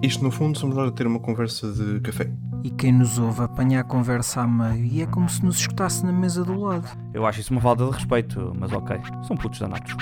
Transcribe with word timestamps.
Isto, 0.00 0.22
no 0.22 0.30
fundo, 0.30 0.56
somos 0.56 0.76
nós 0.76 0.88
a 0.88 0.92
ter 0.92 1.08
uma 1.08 1.18
conversa 1.18 1.72
de 1.72 1.98
café. 2.00 2.30
E 2.62 2.70
quem 2.70 2.92
nos 2.92 3.18
ouve 3.18 3.42
apanha 3.42 3.80
a 3.80 3.84
conversa 3.84 4.42
a 4.42 4.46
meio 4.46 4.84
e 4.84 5.02
é 5.02 5.06
como 5.06 5.28
se 5.28 5.44
nos 5.44 5.58
escutasse 5.58 6.06
na 6.06 6.12
mesa 6.12 6.44
do 6.44 6.56
lado. 6.60 6.88
Eu 7.12 7.26
acho 7.26 7.40
isso 7.40 7.52
uma 7.52 7.60
falta 7.60 7.84
de 7.84 7.90
respeito, 7.90 8.52
mas 8.56 8.72
ok. 8.72 8.96
São 9.26 9.36
putos 9.36 9.58
danados. 9.58 9.92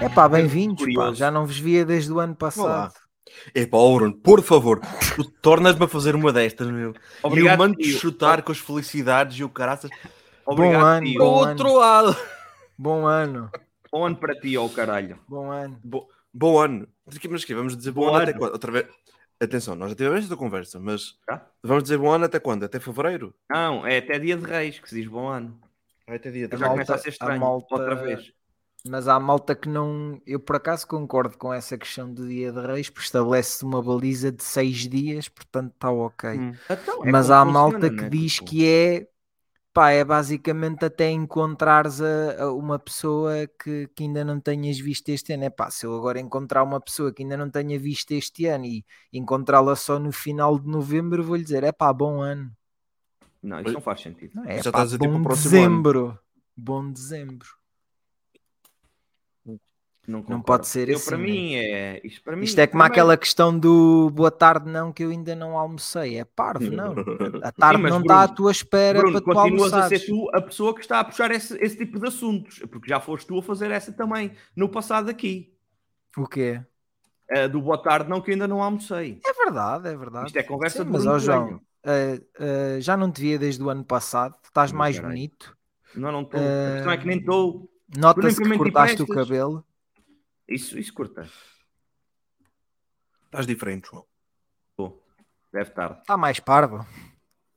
É 0.00 0.08
pá, 0.08 0.26
bem-vindos, 0.26 0.86
pá. 0.94 1.12
Já 1.12 1.30
não 1.30 1.44
vos 1.44 1.58
via 1.58 1.84
desde 1.84 2.10
o 2.10 2.18
ano 2.18 2.34
passado. 2.34 2.64
Olá. 2.64 3.03
Epá, 3.54 3.76
ó, 3.76 3.94
Bruno, 3.96 4.14
por 4.14 4.42
favor, 4.42 4.80
tu 5.16 5.24
tornas-me 5.24 5.84
a 5.84 5.88
fazer 5.88 6.14
uma 6.14 6.32
destas, 6.32 6.68
meu. 6.68 6.90
e 6.92 6.94
eu 6.94 6.94
Obrigado, 7.22 7.58
mando 7.58 7.76
tio. 7.76 7.98
chutar 7.98 8.42
com 8.42 8.52
as 8.52 8.58
felicidades 8.58 9.38
e 9.38 9.44
o 9.44 9.48
caraças 9.48 9.90
Obrigado, 10.46 10.80
Bom 10.80 10.86
ano, 10.86 11.06
tio. 11.06 11.18
bom 11.18 11.48
outro 11.48 11.74
lado. 11.76 12.16
Bom 12.76 13.06
ano, 13.06 13.50
Bom 13.90 14.04
ano 14.06 14.16
para 14.16 14.34
ti, 14.34 14.56
ó 14.56 14.68
caralho. 14.68 15.18
bom 15.28 15.50
ano. 15.50 15.78
Bo- 15.82 16.08
bom 16.32 16.58
ano. 16.58 16.88
Mas 17.06 17.18
que 17.18 17.54
vamos 17.54 17.76
dizer 17.76 17.92
bom, 17.92 18.02
Bom 18.06 18.14
ano 18.14 18.22
até 18.22 18.30
ano. 18.32 18.38
quando? 18.40 18.52
Outra 18.52 18.72
vez. 18.72 18.86
Atenção, 19.40 19.74
nós 19.74 19.90
já 19.90 19.96
tivemos 19.96 20.20
esta 20.22 20.36
conversa, 20.36 20.78
mas 20.80 21.16
Já? 21.28 21.44
vamos 21.62 21.82
dizer 21.84 21.98
bom 21.98 22.10
ano 22.10 22.24
até 22.24 22.38
quando? 22.38 22.64
Até 22.64 22.78
fevereiro? 22.80 23.34
Não, 23.50 23.86
é 23.86 23.98
até 23.98 24.18
dia 24.18 24.36
de 24.36 24.44
reis 24.46 24.78
que 24.78 24.88
se 24.88 24.94
diz 24.94 25.06
bom 25.06 25.28
ano. 25.28 25.58
Vai 26.06 26.16
até 26.16 26.30
dia 26.30 26.48
Já 26.50 26.54
A 26.54 26.56
de- 26.56 26.60
malta- 26.62 26.72
começa 26.74 26.94
a 26.94 26.98
ser 26.98 27.08
a 27.08 27.12
estranho. 27.12 27.40
malta- 27.40 27.66
Outra 27.74 27.94
vez. 27.94 28.32
Mas 28.86 29.08
há 29.08 29.18
malta 29.18 29.54
que 29.54 29.68
não. 29.68 30.20
Eu 30.26 30.38
por 30.38 30.56
acaso 30.56 30.86
concordo 30.86 31.38
com 31.38 31.52
essa 31.52 31.78
questão 31.78 32.12
do 32.12 32.28
dia 32.28 32.52
de 32.52 32.60
reis, 32.60 32.90
porque 32.90 33.06
estabelece 33.06 33.64
uma 33.64 33.82
baliza 33.82 34.30
de 34.30 34.42
seis 34.44 34.88
dias, 34.88 35.28
portanto 35.28 35.72
está 35.72 35.90
ok. 35.90 36.30
Hum. 36.38 36.52
Então, 36.68 37.04
é 37.04 37.10
Mas 37.10 37.26
como 37.28 37.38
há 37.38 37.44
malta 37.44 37.88
que 37.88 38.02
né? 38.02 38.10
diz 38.10 38.34
Tipo, 38.34 38.44
que 38.44 38.66
é 38.68 39.08
pá, 39.72 39.90
é 39.90 40.04
basicamente 40.04 40.84
até 40.84 41.10
encontrares 41.10 42.00
a, 42.00 42.44
a 42.44 42.52
uma 42.52 42.78
pessoa 42.78 43.32
que, 43.62 43.88
que 43.88 44.04
ainda 44.04 44.24
não 44.24 44.38
tenhas 44.38 44.78
visto 44.78 45.08
este 45.08 45.32
ano. 45.32 45.44
É 45.44 45.50
pá, 45.50 45.70
se 45.70 45.86
eu 45.86 45.96
agora 45.96 46.20
encontrar 46.20 46.62
uma 46.62 46.80
pessoa 46.80 47.12
que 47.12 47.22
ainda 47.22 47.36
não 47.38 47.50
tenha 47.50 47.78
visto 47.78 48.12
este 48.12 48.46
ano 48.46 48.66
e 48.66 48.84
encontrá-la 49.12 49.74
só 49.76 49.98
no 49.98 50.12
final 50.12 50.58
de 50.58 50.68
novembro, 50.68 51.24
vou-lhe 51.24 51.42
dizer: 51.42 51.64
é 51.64 51.72
pá, 51.72 51.92
bom 51.92 52.20
ano. 52.20 52.52
Não, 53.42 53.60
isso 53.60 53.72
não 53.72 53.80
faz 53.80 54.00
sentido. 54.00 54.32
Não, 54.34 54.44
é 54.44 54.62
Já 54.62 54.70
pá, 54.70 54.84
estás 54.84 54.94
a 54.94 54.98
bom 54.98 55.18
o 55.18 55.22
próximo 55.22 55.50
dezembro. 55.50 56.18
Bom 56.56 56.90
dezembro. 56.90 57.63
Não, 60.06 60.22
Não 60.28 60.42
pode 60.42 60.66
ser 60.66 60.88
Eu, 60.90 60.96
assim, 60.96 61.08
Para 61.08 61.16
né? 61.18 61.22
mim 61.24 61.54
é. 61.54 62.00
Isto, 62.04 62.22
para 62.22 62.36
mim, 62.36 62.44
Isto 62.44 62.58
é 62.58 62.66
como 62.66 62.82
primeiro- 62.82 62.92
aquela 62.92 63.16
questão 63.16 63.58
do 63.58 64.10
boa 64.10 64.30
tarde, 64.30 64.68
não, 64.68 64.92
que 64.92 65.02
eu 65.02 65.10
ainda 65.10 65.34
não 65.34 65.56
almocei. 65.58 66.18
É 66.18 66.24
parvo, 66.24 66.70
não. 66.70 66.94
A 67.42 67.50
tarde 67.52 67.80
mas 67.82 67.90
não 67.90 68.00
está 68.02 68.22
à 68.24 68.28
tua 68.28 68.50
espera 68.52 68.98
Bruno, 68.98 69.12
para 69.12 69.20
tu 69.22 69.24
continuas 69.40 69.72
a 69.72 69.88
ser 69.88 70.00
tu 70.04 70.28
a 70.34 70.42
pessoa 70.42 70.74
que 70.74 70.80
está 70.82 71.00
a 71.00 71.04
puxar 71.04 71.30
esse, 71.30 71.56
esse 71.62 71.76
tipo 71.78 71.98
de 71.98 72.06
assuntos, 72.08 72.58
porque 72.70 72.88
já 72.88 73.00
foste 73.00 73.26
tu 73.26 73.38
a 73.38 73.42
fazer 73.42 73.70
essa 73.70 73.92
também 73.92 74.32
no 74.54 74.68
passado 74.68 75.08
aqui. 75.08 75.54
O 76.16 76.26
quê? 76.26 76.60
Eh, 77.30 77.48
do 77.48 77.62
boa 77.62 77.78
tarde, 77.82 78.08
não, 78.10 78.20
que 78.20 78.30
ainda 78.32 78.46
não 78.46 78.62
almocei. 78.62 79.18
É 79.24 79.32
verdade, 79.32 79.88
é 79.88 79.96
verdade. 79.96 80.26
Isto 80.26 80.36
é 80.38 80.42
conversa 80.42 80.78
Sim, 80.78 80.84
de 80.84 80.90
mas 80.90 81.06
ó 81.06 81.18
João, 81.18 81.60
ah, 81.82 81.90
ah, 82.38 82.80
já 82.80 82.94
não 82.96 83.10
te 83.10 83.22
via 83.22 83.38
desde 83.38 83.62
o 83.62 83.70
ano 83.70 83.82
passado, 83.84 84.36
estás 84.44 84.70
mais 84.70 84.98
bonito, 84.98 85.56
Não, 85.94 86.12
não 86.12 86.20
estou. 86.22 86.38
Eh, 86.38 86.68
A 86.68 86.72
questão 86.74 86.92
é 86.92 86.96
que 86.98 87.06
nem 87.06 87.18
estou. 87.20 87.70
nota-se 87.96 88.42
que 88.42 88.58
cortaste 88.58 89.02
o 89.02 89.06
cabelo. 89.06 89.64
Isso, 90.48 90.78
isso 90.78 90.92
curta. 90.92 91.28
Estás 93.26 93.46
diferente, 93.46 93.88
João. 93.90 94.06
Deve 95.52 95.70
estar. 95.70 95.98
Está 96.00 96.16
mais 96.16 96.40
parvo. 96.40 96.86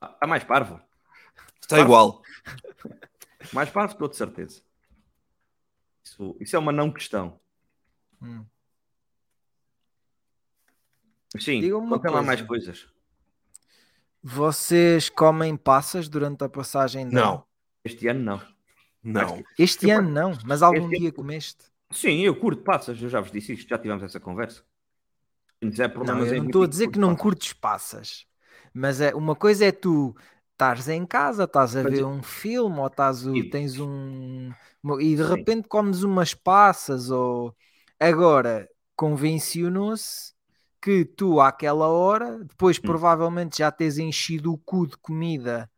Está 0.01 0.27
mais 0.27 0.43
parvo. 0.43 0.79
Está 1.61 1.75
Parvo. 1.77 1.83
igual. 1.83 2.21
Mais 3.53 3.69
parvo, 3.69 3.93
estou 3.93 4.07
de 4.09 4.15
certeza. 4.17 4.61
Isso, 6.03 6.35
isso 6.39 6.55
é 6.55 6.59
uma 6.59 6.71
não 6.71 6.91
questão. 6.91 7.39
Hum. 8.21 8.45
Sim, 11.39 11.69
contem 11.69 12.11
lá 12.11 12.21
mais 12.21 12.41
coisas. 12.41 12.87
Vocês 14.21 15.09
comem 15.09 15.55
passas 15.55 16.09
durante 16.09 16.43
a 16.43 16.49
passagem 16.49 17.07
de 17.07 17.15
ano? 17.15 17.25
Não, 17.25 17.45
Este 17.85 18.07
ano 18.07 18.19
não. 18.23 18.41
não. 19.03 19.43
Este 19.57 19.89
Eu- 19.89 19.99
ano 19.99 20.09
não, 20.09 20.37
mas 20.45 20.61
algum 20.61 20.87
Este- 20.91 20.99
dia 20.99 21.11
comeste? 21.11 21.65
Sim, 21.91 22.19
eu 22.21 22.39
curto 22.39 22.63
passas, 22.63 23.01
eu 23.01 23.09
já 23.09 23.19
vos 23.21 23.31
disse 23.31 23.53
isto, 23.53 23.67
já 23.69 23.77
tivemos 23.77 24.03
essa 24.03 24.19
conversa. 24.19 24.63
Se 25.61 25.69
quiser 25.69 25.89
Não, 26.01 26.23
eu 26.23 26.35
não 26.35 26.45
estou 26.45 26.63
a 26.63 26.67
dizer 26.67 26.87
que 26.89 26.99
não 26.99 27.15
passas. 27.15 27.15
curtes 27.15 27.53
passas, 27.53 28.25
mas 28.73 29.01
é, 29.01 29.15
uma 29.15 29.35
coisa 29.35 29.65
é 29.65 29.71
tu 29.71 30.15
estares 30.51 30.87
em 30.87 31.05
casa, 31.05 31.45
estás 31.45 31.75
a 31.75 31.83
Mas 31.83 31.99
ver 31.99 32.03
eu- 32.03 32.05
um 32.05 32.21
filme 32.21 32.79
ou 32.79 32.87
estás 32.87 33.25
o- 33.25 33.43
Sim. 33.43 33.45
tens 33.45 33.79
um 33.79 34.51
e 34.99 35.15
de 35.15 35.23
Sim. 35.23 35.23
repente 35.23 35.67
comes 35.67 36.03
umas 36.03 36.33
passas 36.33 37.09
ou 37.09 37.55
agora 37.99 38.69
convencionou-se 38.95 40.33
que 40.81 41.03
tu 41.05 41.41
àquela 41.41 41.87
hora, 41.87 42.39
depois 42.45 42.77
Hum. 42.83 42.97
provavelmente 42.99 43.57
já 43.59 43.71
tens 43.71 43.97
enchido 43.97 44.53
o 44.53 44.57
cu 44.57 44.87
de 44.87 44.97
comida 44.97 45.69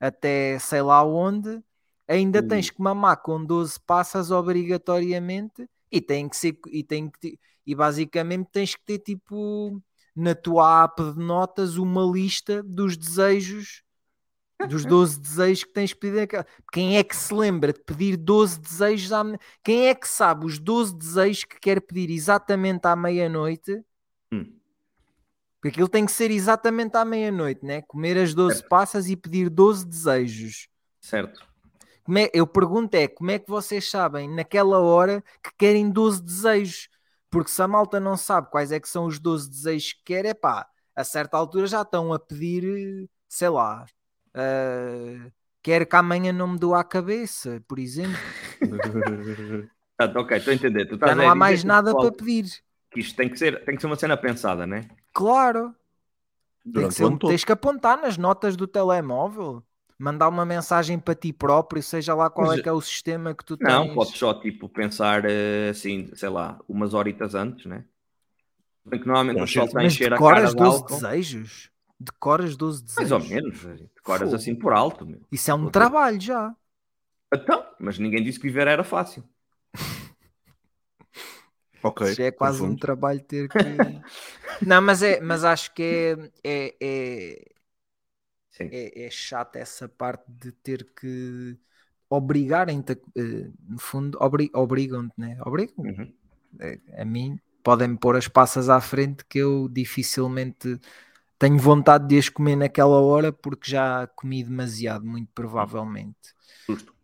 até 0.00 0.58
sei 0.58 0.82
lá 0.82 1.04
onde, 1.04 1.62
ainda 2.08 2.40
Uh. 2.40 2.48
tens 2.48 2.70
que 2.70 2.80
mamar 2.80 3.16
com 3.22 3.44
12 3.44 3.78
passas 3.80 4.30
obrigatoriamente 4.30 5.68
e 5.90 6.00
tem 6.00 6.28
que 6.28 6.36
ser 6.36 6.58
e 6.68 6.82
tem 6.82 7.10
que 7.10 7.38
e 7.66 7.74
basicamente 7.74 8.48
tens 8.52 8.74
que 8.74 8.84
ter 8.84 8.98
tipo 9.00 9.82
na 10.14 10.34
tua 10.34 10.84
app 10.84 11.02
de 11.12 11.18
notas 11.18 11.76
uma 11.76 12.02
lista 12.04 12.62
dos 12.62 12.96
desejos 12.96 13.82
dos 14.68 14.84
12 14.86 15.20
desejos 15.20 15.64
que 15.64 15.72
tens 15.72 15.92
que 15.92 16.00
pedir 16.00 16.28
quem 16.72 16.96
é 16.96 17.04
que 17.04 17.14
se 17.16 17.34
lembra 17.34 17.72
de 17.72 17.80
pedir 17.80 18.16
12 18.16 18.58
desejos 18.60 19.12
à... 19.12 19.22
quem 19.62 19.88
é 19.88 19.94
que 19.94 20.08
sabe 20.08 20.46
os 20.46 20.58
12 20.58 20.96
desejos 20.96 21.44
que 21.44 21.60
quer 21.60 21.80
pedir 21.80 22.10
exatamente 22.10 22.86
à 22.86 22.96
meia-noite 22.96 23.82
Hum. 24.32 24.58
porque 25.60 25.68
aquilo 25.68 25.88
tem 25.88 26.04
que 26.04 26.10
ser 26.12 26.30
exatamente 26.32 26.96
à 26.96 27.04
meia-noite 27.04 27.64
né? 27.64 27.82
comer 27.82 28.18
as 28.18 28.34
12 28.34 28.66
passas 28.68 29.08
e 29.08 29.16
pedir 29.16 29.48
12 29.50 29.86
desejos 29.86 30.68
Certo. 31.00 31.45
Como 32.06 32.18
é- 32.18 32.30
eu 32.34 32.46
pergunto 32.46 32.94
é 32.96 33.08
como 33.08 33.30
é 33.32 33.38
que 33.40 33.50
vocês 33.50 33.90
sabem 33.90 34.30
naquela 34.30 34.80
hora 34.80 35.22
que 35.44 35.50
querem 35.58 35.90
12 35.90 36.22
desejos? 36.22 36.88
Porque 37.30 37.50
se 37.50 37.60
a 37.62 37.68
malta 37.68 38.00
não 38.00 38.16
sabe 38.16 38.50
quais 38.50 38.72
é 38.72 38.80
que 38.80 38.88
são 38.88 39.06
os 39.06 39.18
12 39.18 39.50
desejos 39.50 39.92
que 39.94 40.04
quer, 40.06 40.24
é 40.26 40.34
pá, 40.34 40.68
a 40.94 41.04
certa 41.04 41.36
altura 41.36 41.66
já 41.66 41.82
estão 41.82 42.12
a 42.12 42.18
pedir, 42.20 43.10
sei 43.28 43.48
lá, 43.50 43.86
ah, 44.34 45.30
quero 45.62 45.86
que 45.86 45.96
amanhã 45.96 46.32
não 46.32 46.48
me 46.48 46.58
doa 46.58 46.80
a 46.80 46.84
cabeça, 46.84 47.62
por 47.68 47.78
exemplo. 47.78 48.36
Ah, 49.98 50.12
ok, 50.14 50.30
estou 50.36 50.52
a 50.52 50.54
entender. 50.54 50.84
Tu 50.86 50.94
estás 50.96 51.10
Já 51.10 51.14
não 51.14 51.26
há 51.28 51.34
mais 51.34 51.64
nada 51.64 51.94
para 51.94 52.12
pedir. 52.12 52.62
que 52.90 53.00
isto 53.00 53.16
tem 53.16 53.28
que, 53.28 53.38
ser, 53.38 53.64
tem 53.64 53.74
que 53.76 53.80
ser 53.80 53.86
uma 53.86 53.96
cena 53.96 54.16
pensada, 54.16 54.66
né? 54.66 54.88
Claro, 55.12 55.74
tem 56.72 56.88
que 56.88 56.94
ser 56.94 57.18
tens 57.24 57.44
que 57.44 57.52
apontar 57.52 58.00
nas 58.00 58.16
notas 58.16 58.56
do 58.56 58.66
telemóvel. 58.68 59.65
Mandar 59.98 60.28
uma 60.28 60.44
mensagem 60.44 60.98
para 60.98 61.14
ti 61.14 61.32
próprio, 61.32 61.82
seja 61.82 62.14
lá 62.14 62.28
qual 62.28 62.48
Mas- 62.48 62.58
é 62.58 62.62
que 62.62 62.68
é 62.68 62.72
o 62.72 62.80
sistema 62.82 63.34
que 63.34 63.44
tu 63.44 63.56
tens. 63.56 63.66
Não, 63.68 63.94
podes 63.94 64.18
só 64.18 64.34
tipo 64.34 64.68
pensar 64.68 65.24
eh, 65.24 65.70
assim, 65.70 66.10
sei 66.14 66.28
lá, 66.28 66.60
umas 66.68 66.92
horitas 66.92 67.34
antes, 67.34 67.64
né? 67.64 67.84
Bem 68.84 69.00
que 69.00 69.06
normalmente 69.06 69.36
Não, 69.36 69.44
o 69.44 69.46
pessoal 69.46 69.66
está 69.66 69.80
a 69.80 69.84
encher 69.84 70.12
a 70.12 70.18
cara 70.18 70.34
decoras 70.34 70.50
de 70.50 70.56
12 70.56 70.76
álcool. 70.76 70.94
desejos? 70.96 71.70
Decoras 71.98 72.56
12 72.56 72.82
desejos? 72.84 73.10
Mais 73.10 73.24
ou 73.24 73.28
menos, 73.30 73.58
decoras 73.94 74.22
Fogo. 74.28 74.36
assim 74.36 74.54
por 74.54 74.72
alto. 74.74 75.06
Meu. 75.06 75.20
Isso 75.32 75.50
é 75.50 75.54
um 75.54 75.70
trabalho 75.70 76.20
já. 76.20 76.54
Então, 77.34 77.64
mas 77.80 77.98
ninguém 77.98 78.22
disse 78.22 78.38
que 78.38 78.46
viver 78.46 78.68
era 78.68 78.84
fácil. 78.84 79.24
Ok. 81.82 82.10
Isso 82.10 82.22
é 82.22 82.30
quase 82.32 82.62
um 82.62 82.74
trabalho 82.74 83.20
ter 83.20 83.48
que. 83.50 83.58
não, 84.64 84.80
mas, 84.82 85.02
é, 85.02 85.20
mas 85.20 85.44
acho 85.44 85.72
que 85.72 85.82
é, 86.42 86.72
é, 86.72 86.74
é. 86.80 87.44
É, 88.70 89.06
é 89.06 89.10
chato 89.10 89.56
essa 89.56 89.88
parte 89.88 90.24
de 90.28 90.52
ter 90.52 90.84
que 90.94 91.56
obrigarem-te, 92.08 92.92
a- 92.92 92.96
eh, 93.16 93.50
no 93.68 93.78
fundo, 93.78 94.18
obri, 94.20 94.50
obrigam-te, 94.54 95.14
né? 95.18 95.38
Obrigam 95.44 95.74
Uhum. 95.78 96.12
a 96.96 97.04
mim, 97.04 97.38
podem-me 97.62 97.98
pôr 97.98 98.16
as 98.16 98.28
passas 98.28 98.68
à 98.68 98.80
frente 98.80 99.24
que 99.24 99.38
eu 99.38 99.68
dificilmente 99.68 100.80
tenho 101.38 101.58
vontade 101.58 102.08
de 102.08 102.18
as 102.18 102.28
comer 102.28 102.56
naquela 102.56 103.00
hora 103.00 103.32
porque 103.32 103.70
já 103.70 104.06
comi 104.08 104.42
demasiado, 104.42 105.04
muito 105.04 105.30
provavelmente. 105.34 106.16
Justo. 106.68 106.94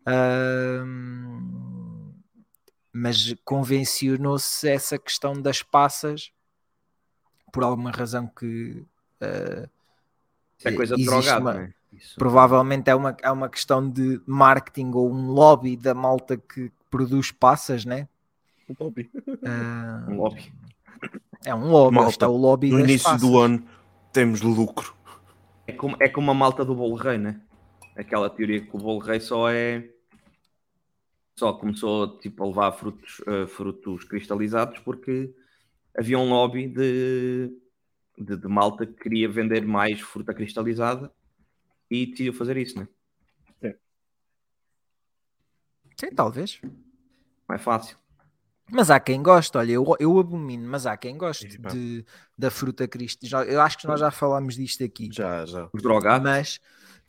Mas 2.93 3.34
convencionou-se 3.44 4.69
essa 4.69 4.99
questão 4.99 5.34
das 5.40 5.62
passas 5.62 6.31
por 7.52 7.62
alguma 7.64 7.90
razão 7.90 8.26
que 8.26 8.84
ah, 9.20 9.69
Isso 10.62 10.69
é 10.69 10.73
coisa 10.73 10.97
de 10.97 11.05
drogado, 11.05 11.41
uma- 11.44 11.55
né? 11.55 11.75
Isso. 11.93 12.14
provavelmente 12.19 12.88
é 12.88 12.94
uma, 12.94 13.17
é 13.23 13.31
uma 13.31 13.49
questão 13.49 13.88
de 13.88 14.20
marketing 14.26 14.91
ou 14.94 15.12
um 15.12 15.31
lobby 15.31 15.76
da 15.76 15.93
malta 15.94 16.37
que 16.37 16.73
produz 16.91 17.31
passas, 17.31 17.85
né? 17.85 18.09
Ah, 19.44 20.06
Um 20.09 20.17
lobby. 20.17 20.53
É 21.44 21.55
um 21.55 21.69
lobby, 21.70 21.97
Malta, 21.97 22.11
está 22.11 22.29
o 22.29 22.37
lobby 22.37 22.70
No 22.70 22.79
das 22.79 22.88
início 22.88 23.05
passas. 23.11 23.20
do 23.29 23.38
ano 23.38 23.62
temos 24.12 24.41
lucro. 24.41 24.94
É 25.67 25.73
como, 25.73 25.97
é 26.00 26.09
como 26.09 26.31
a 26.31 26.35
malta 26.35 26.64
do 26.64 26.75
bolo 26.75 26.94
rei, 26.97 27.19
né? 27.19 27.41
aquela 27.94 28.31
teoria 28.31 28.61
que 28.64 28.75
o 28.75 28.79
bolo 28.79 29.00
rei 29.00 29.20
só 29.20 29.50
é 29.50 29.87
só 31.38 31.53
começou 31.53 32.19
tipo, 32.19 32.43
a 32.43 32.47
levar 32.47 32.73
frutos, 32.73 33.19
uh, 33.20 33.47
frutos 33.49 34.05
cristalizados 34.05 34.79
porque 34.79 35.35
havia 35.97 36.19
um 36.19 36.29
lobby 36.31 36.69
de, 36.69 37.50
de, 38.23 38.37
de, 38.37 38.49
malta 38.49 38.87
que 38.87 38.95
queria 38.95 39.29
vender 39.29 39.67
mais 39.67 40.01
fruta 40.01 40.33
cristalizada 40.33 41.13
e 41.91 42.07
decidiu 42.07 42.33
fazer 42.33 42.57
isso, 42.57 42.79
né? 42.79 42.89
Sim. 43.61 43.75
Sim, 45.99 46.11
talvez. 46.15 46.61
Não 47.49 47.57
é 47.57 47.59
fácil. 47.59 47.97
Mas 48.71 48.91
há 48.91 48.99
quem 48.99 49.23
goste, 49.23 49.57
olha, 49.59 49.73
eu, 49.73 49.85
eu 49.99 50.19
abomino, 50.19 50.67
mas 50.67 50.87
há 50.87 50.97
quem 50.97 51.19
goste 51.19 51.59
de, 51.59 52.05
da 52.39 52.51
fruta 52.51 52.89
cristalizada. 52.89 53.51
Eu 53.51 53.61
acho 53.61 53.77
que 53.77 53.87
nós 53.87 54.01
já 54.01 54.11
falámos 54.11 54.55
disto 54.57 54.83
aqui. 54.83 55.11
Já, 55.13 55.45
já. 55.45 55.69
Os 55.73 55.83
drogados. 55.83 56.25
Mas 56.25 56.61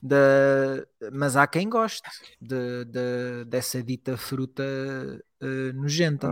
da, 0.04 0.86
mas 1.14 1.38
há 1.38 1.48
quem 1.48 1.70
goste 1.70 2.10
de, 2.42 2.84
de 2.84 3.46
dessa 3.46 3.82
dita 3.82 4.18
fruta 4.18 4.62
uh, 5.42 5.74
nojenta. 5.74 6.28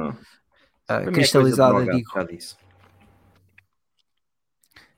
Ah. 0.90 1.04
Uh, 1.08 1.12
cristalizada, 1.14 1.82
é 1.84 1.96
digo. 1.96 2.12
Já 2.14 2.24
disse. 2.24 2.56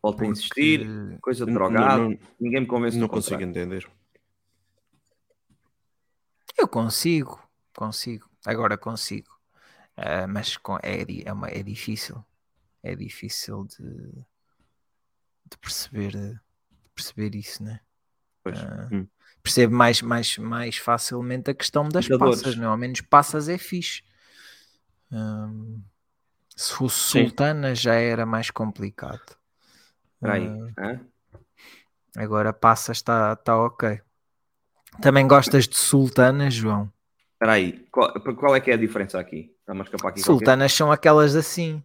Volto 0.04 0.24
a 0.26 0.28
insistir, 0.28 0.86
coisa 1.22 1.46
de 1.46 1.54
drogado, 1.54 2.10
não, 2.10 2.20
ninguém 2.38 2.60
me 2.62 2.68
convence. 2.68 2.98
Não 2.98 3.08
consigo 3.08 3.42
entender. 3.42 3.90
Eu 6.58 6.68
consigo, 6.68 7.42
consigo, 7.74 8.30
agora 8.46 8.78
consigo, 8.78 9.30
uh, 9.98 10.28
mas 10.28 10.60
é, 10.84 11.06
é, 11.26 11.32
uma, 11.32 11.48
é 11.48 11.64
difícil, 11.64 12.22
é 12.84 12.94
difícil 12.96 13.66
de, 13.66 14.12
de 15.50 15.58
perceber, 15.62 16.12
de 16.12 16.90
perceber 16.94 17.34
isso, 17.34 17.64
né? 17.64 17.80
Uh, 18.46 19.08
Percebe 19.42 19.74
mais, 19.74 20.02
mais, 20.02 20.38
mais 20.38 20.78
facilmente 20.78 21.52
a 21.52 21.54
questão 21.54 21.88
das 21.90 22.08
passas, 22.08 22.56
não? 22.56 22.64
É? 22.64 22.68
ao 22.68 22.78
menos 22.78 23.02
passas 23.02 23.50
é 23.50 23.58
fixe. 23.58 24.02
Um, 25.12 25.82
se 26.56 26.74
fosse 26.74 27.12
Sim. 27.12 27.28
sultana 27.28 27.76
já 27.76 27.96
era 27.96 28.26
mais 28.26 28.50
complicado. 28.50 29.38
Uh, 30.24 31.00
agora 32.16 32.54
passas 32.54 32.98
está 32.98 33.36
tá 33.36 33.58
ok. 33.58 34.02
Também 35.02 35.28
gostas 35.28 35.68
de 35.68 35.78
sultana, 35.78 36.50
João? 36.50 36.92
Espera 37.34 37.54
aí, 37.54 37.86
qual, 37.92 38.14
qual, 38.36 38.56
é 38.56 38.62
que 38.62 38.72
é 38.72 38.76
a 38.76 38.78
diferença 38.78 39.20
aqui? 39.20 39.54
aqui 39.68 40.22
Sultanas 40.22 40.72
qualquer? 40.72 40.78
são 40.78 40.92
aquelas 40.92 41.36
assim. 41.36 41.84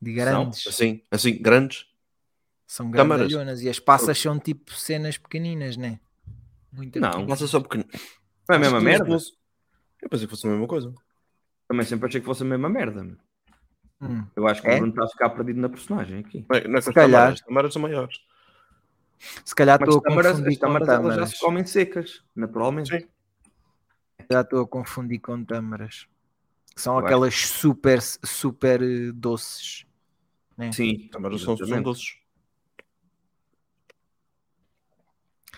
De 0.00 0.12
grandes. 0.12 0.62
São, 0.62 0.70
assim, 0.70 1.02
assim, 1.10 1.42
grandes. 1.42 1.86
São 2.66 2.90
grandalhonas 2.90 3.62
e 3.62 3.68
as 3.68 3.78
passas 3.78 4.18
são 4.18 4.38
tipo 4.38 4.72
cenas 4.74 5.18
pequeninas, 5.18 5.76
né? 5.76 5.98
Muito 6.72 7.00
não, 7.00 7.26
passas 7.26 7.50
só 7.50 7.60
pequeninas. 7.60 7.92
Não 8.48 8.54
é 8.54 8.56
a 8.56 8.60
mesma 8.60 8.80
merda? 8.80 9.06
Fosse... 9.06 9.32
Eu 10.02 10.08
pensei 10.08 10.26
que 10.26 10.30
fosse 10.30 10.46
a 10.46 10.50
mesma 10.50 10.66
coisa. 10.66 10.94
Também 11.66 11.86
sempre 11.86 12.08
achei 12.08 12.20
que 12.20 12.26
fosse 12.26 12.42
a 12.42 12.46
mesma 12.46 12.68
merda. 12.68 13.16
Hum. 14.04 14.26
Eu 14.36 14.46
acho 14.46 14.60
que 14.60 14.68
é? 14.68 14.74
o 14.74 14.76
Bruno 14.78 14.92
está 14.92 15.04
a 15.04 15.08
ficar 15.08 15.30
perdido 15.30 15.60
na 15.60 15.68
personagem 15.68 16.20
aqui. 16.20 16.44
Não 16.68 16.78
é 16.78 16.80
Se 16.80 16.92
calhar. 16.92 17.32
As 17.32 17.40
tamaras 17.40 17.72
são 17.72 17.82
maiores. 17.82 18.20
Se 19.44 19.54
calhar 19.54 19.80
estou 19.80 19.98
a 19.98 20.02
confundir 20.02 20.52
as 20.52 20.58
tamaras, 20.58 20.88
com 20.88 20.94
tâmaras. 20.94 21.16
já 21.16 21.26
se 21.26 21.40
comem 21.40 21.64
secas, 21.64 22.24
naturalmente. 22.36 22.98
Sim. 22.98 23.08
Já 24.30 24.40
estou 24.42 24.62
a 24.62 24.68
confundir 24.68 25.20
com 25.20 25.42
tâmaras. 25.44 26.06
São 26.76 26.98
Eu 26.98 27.04
aquelas 27.04 27.34
super, 27.34 28.02
super 28.02 28.82
eh, 28.82 29.12
doces. 29.12 29.86
Né? 30.56 30.72
Sim, 30.72 31.08
tâmaras 31.10 31.40
são, 31.40 31.56
são 31.56 31.82
doces. 31.82 32.18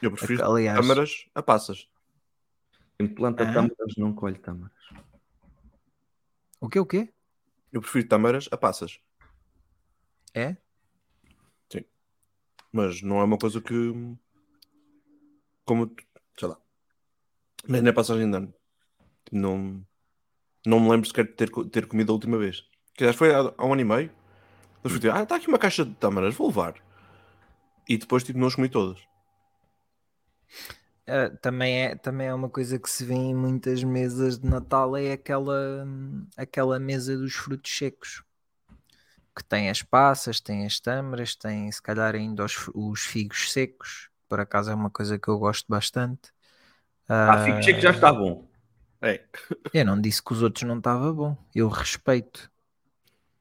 Eu 0.00 0.12
prefiro 0.12 0.44
Aliás, 0.44 0.78
tâmaras 0.78 1.26
a 1.34 1.42
passas. 1.42 1.88
Quem 2.99 3.08
planta 3.08 3.44
ah. 3.44 3.52
tâmaras 3.52 3.96
não 3.96 4.12
colhe 4.12 4.38
tâmaras. 4.38 4.76
O 6.60 6.69
que 6.69 6.78
o 6.78 6.87
quê? 6.87 7.12
Eu 7.76 7.82
prefiro 7.82 8.08
tâmaras 8.08 8.49
a 8.50 8.56
passas. 8.56 8.99
É? 10.32 10.56
Sim. 11.70 11.84
Mas 12.73 13.02
não 13.02 13.20
é 13.20 13.25
uma 13.25 13.37
coisa 13.37 13.61
que. 13.61 13.93
Como. 15.62 15.94
Sei 16.38 16.49
lá. 16.49 16.58
Mas 17.69 17.82
nem 17.82 17.90
é 17.90 17.93
passagem 17.93 18.31
de 18.31 18.34
ano. 18.34 18.55
Não. 19.31 19.87
Não 20.64 20.81
me 20.81 20.88
lembro 20.88 21.06
sequer 21.06 21.26
de 21.26 21.32
ter, 21.34 21.50
ter 21.70 21.87
comido 21.87 22.12
a 22.12 22.14
última 22.14 22.38
vez. 22.38 22.64
Que 22.94 23.12
foi 23.12 23.34
há, 23.34 23.40
há 23.58 23.67
um 23.67 23.75
ano 23.75 23.82
e 23.82 23.84
meio. 23.84 24.11
Eu 24.82 24.88
fui, 24.88 25.11
ah, 25.11 25.23
está 25.23 25.37
aqui 25.37 25.46
uma 25.46 25.58
caixa 25.58 25.84
de 25.84 25.94
tâmaras, 25.96 26.34
vou 26.34 26.46
levar. 26.46 26.82
E 27.87 27.99
depois, 27.99 28.25
tipo, 28.25 28.38
não 28.38 28.46
os 28.46 28.55
comi 28.55 28.70
todas. 28.70 29.06
Uh, 31.08 31.36
também, 31.40 31.84
é, 31.84 31.94
também 31.94 32.26
é 32.26 32.34
uma 32.34 32.48
coisa 32.48 32.78
que 32.78 32.90
se 32.90 33.04
vê 33.04 33.14
em 33.14 33.34
muitas 33.34 33.84
mesas 33.84 34.38
de 34.38 34.48
Natal 34.48 34.96
é 34.96 35.12
aquela, 35.12 35.86
aquela 36.36 36.80
mesa 36.80 37.16
dos 37.16 37.34
frutos 37.34 37.76
secos 37.76 38.24
que 39.36 39.44
tem 39.44 39.68
as 39.68 39.82
passas, 39.82 40.40
tem 40.40 40.64
as 40.64 40.80
tâmaras, 40.80 41.36
tem 41.36 41.70
se 41.70 41.82
calhar 41.82 42.14
ainda 42.14 42.42
os, 42.42 42.70
os 42.74 43.02
figos 43.02 43.52
secos. 43.52 44.08
Por 44.28 44.40
acaso 44.40 44.70
é 44.70 44.74
uma 44.74 44.88
coisa 44.88 45.18
que 45.18 45.28
eu 45.28 45.38
gosto 45.38 45.66
bastante. 45.68 46.30
Uh, 47.08 47.12
ah, 47.12 47.44
figos 47.44 47.64
secos 47.64 47.82
já 47.82 47.90
está 47.90 48.12
bom. 48.12 48.48
É. 49.02 49.22
Eu 49.74 49.84
não 49.84 50.00
disse 50.00 50.22
que 50.22 50.32
os 50.32 50.42
outros 50.42 50.66
não 50.66 50.78
estava 50.78 51.12
bom. 51.12 51.36
Eu 51.54 51.68
respeito. 51.68 52.50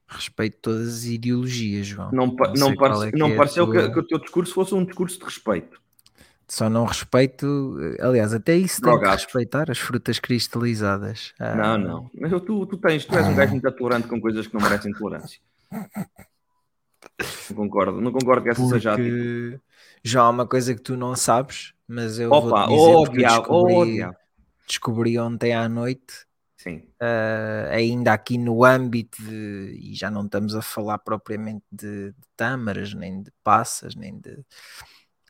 Respeito 0.06 0.58
todas 0.60 0.98
as 0.98 1.04
ideologias, 1.04 1.86
João. 1.86 2.12
Não, 2.12 2.26
não, 2.26 2.34
não, 2.54 3.02
é 3.02 3.10
não 3.12 3.28
é 3.30 3.36
pareceu 3.36 3.66
tua... 3.66 3.88
que, 3.88 3.90
que 3.94 3.98
o 3.98 4.06
teu 4.06 4.18
discurso 4.20 4.54
fosse 4.54 4.74
um 4.74 4.84
discurso 4.84 5.18
de 5.18 5.24
respeito. 5.24 5.80
Só 6.48 6.70
não 6.70 6.84
respeito, 6.84 7.76
aliás, 8.00 8.32
até 8.32 8.54
isso 8.54 8.80
tem 8.80 8.98
que 8.98 9.06
respeitar 9.06 9.68
as 9.68 9.78
frutas 9.78 10.20
cristalizadas. 10.20 11.34
Ah, 11.40 11.76
não, 11.76 12.10
não. 12.20 12.40
tu, 12.40 12.64
tu, 12.66 12.76
tens, 12.76 13.04
tu 13.04 13.16
és 13.16 13.26
um 13.26 13.34
gajo 13.34 13.52
muito 13.52 13.72
tolerante 13.72 14.06
com 14.06 14.20
coisas 14.20 14.46
que 14.46 14.54
não 14.54 14.60
merecem 14.60 14.92
tolerância. 14.92 15.40
Não 17.50 17.56
concordo, 17.56 18.00
não 18.00 18.12
concordo 18.12 18.44
que 18.44 18.50
essa 18.50 18.60
porque 18.60 18.74
seja 18.74 18.94
a 18.94 19.58
Já 20.04 20.22
há 20.22 20.30
uma 20.30 20.46
coisa 20.46 20.74
que 20.74 20.80
tu 20.80 20.96
não 20.96 21.16
sabes, 21.16 21.74
mas 21.86 22.18
eu 22.18 22.30
Opa, 22.30 22.66
vou 22.66 23.08
dizer 23.08 23.28
oh, 23.28 23.36
descobri, 23.38 24.04
oh, 24.04 24.14
descobri 24.66 25.18
ontem 25.18 25.52
à 25.52 25.68
noite. 25.68 26.26
Sim. 26.56 26.82
Uh, 27.00 27.70
ainda 27.70 28.12
aqui 28.12 28.38
no 28.38 28.64
âmbito 28.64 29.22
de, 29.22 29.78
e 29.80 29.94
já 29.94 30.10
não 30.10 30.24
estamos 30.24 30.54
a 30.54 30.62
falar 30.62 30.98
propriamente 30.98 31.64
de, 31.70 32.12
de 32.12 32.26
tâmaras, 32.36 32.92
nem 32.92 33.22
de 33.22 33.30
passas, 33.44 33.94
nem 33.94 34.18
de 34.18 34.44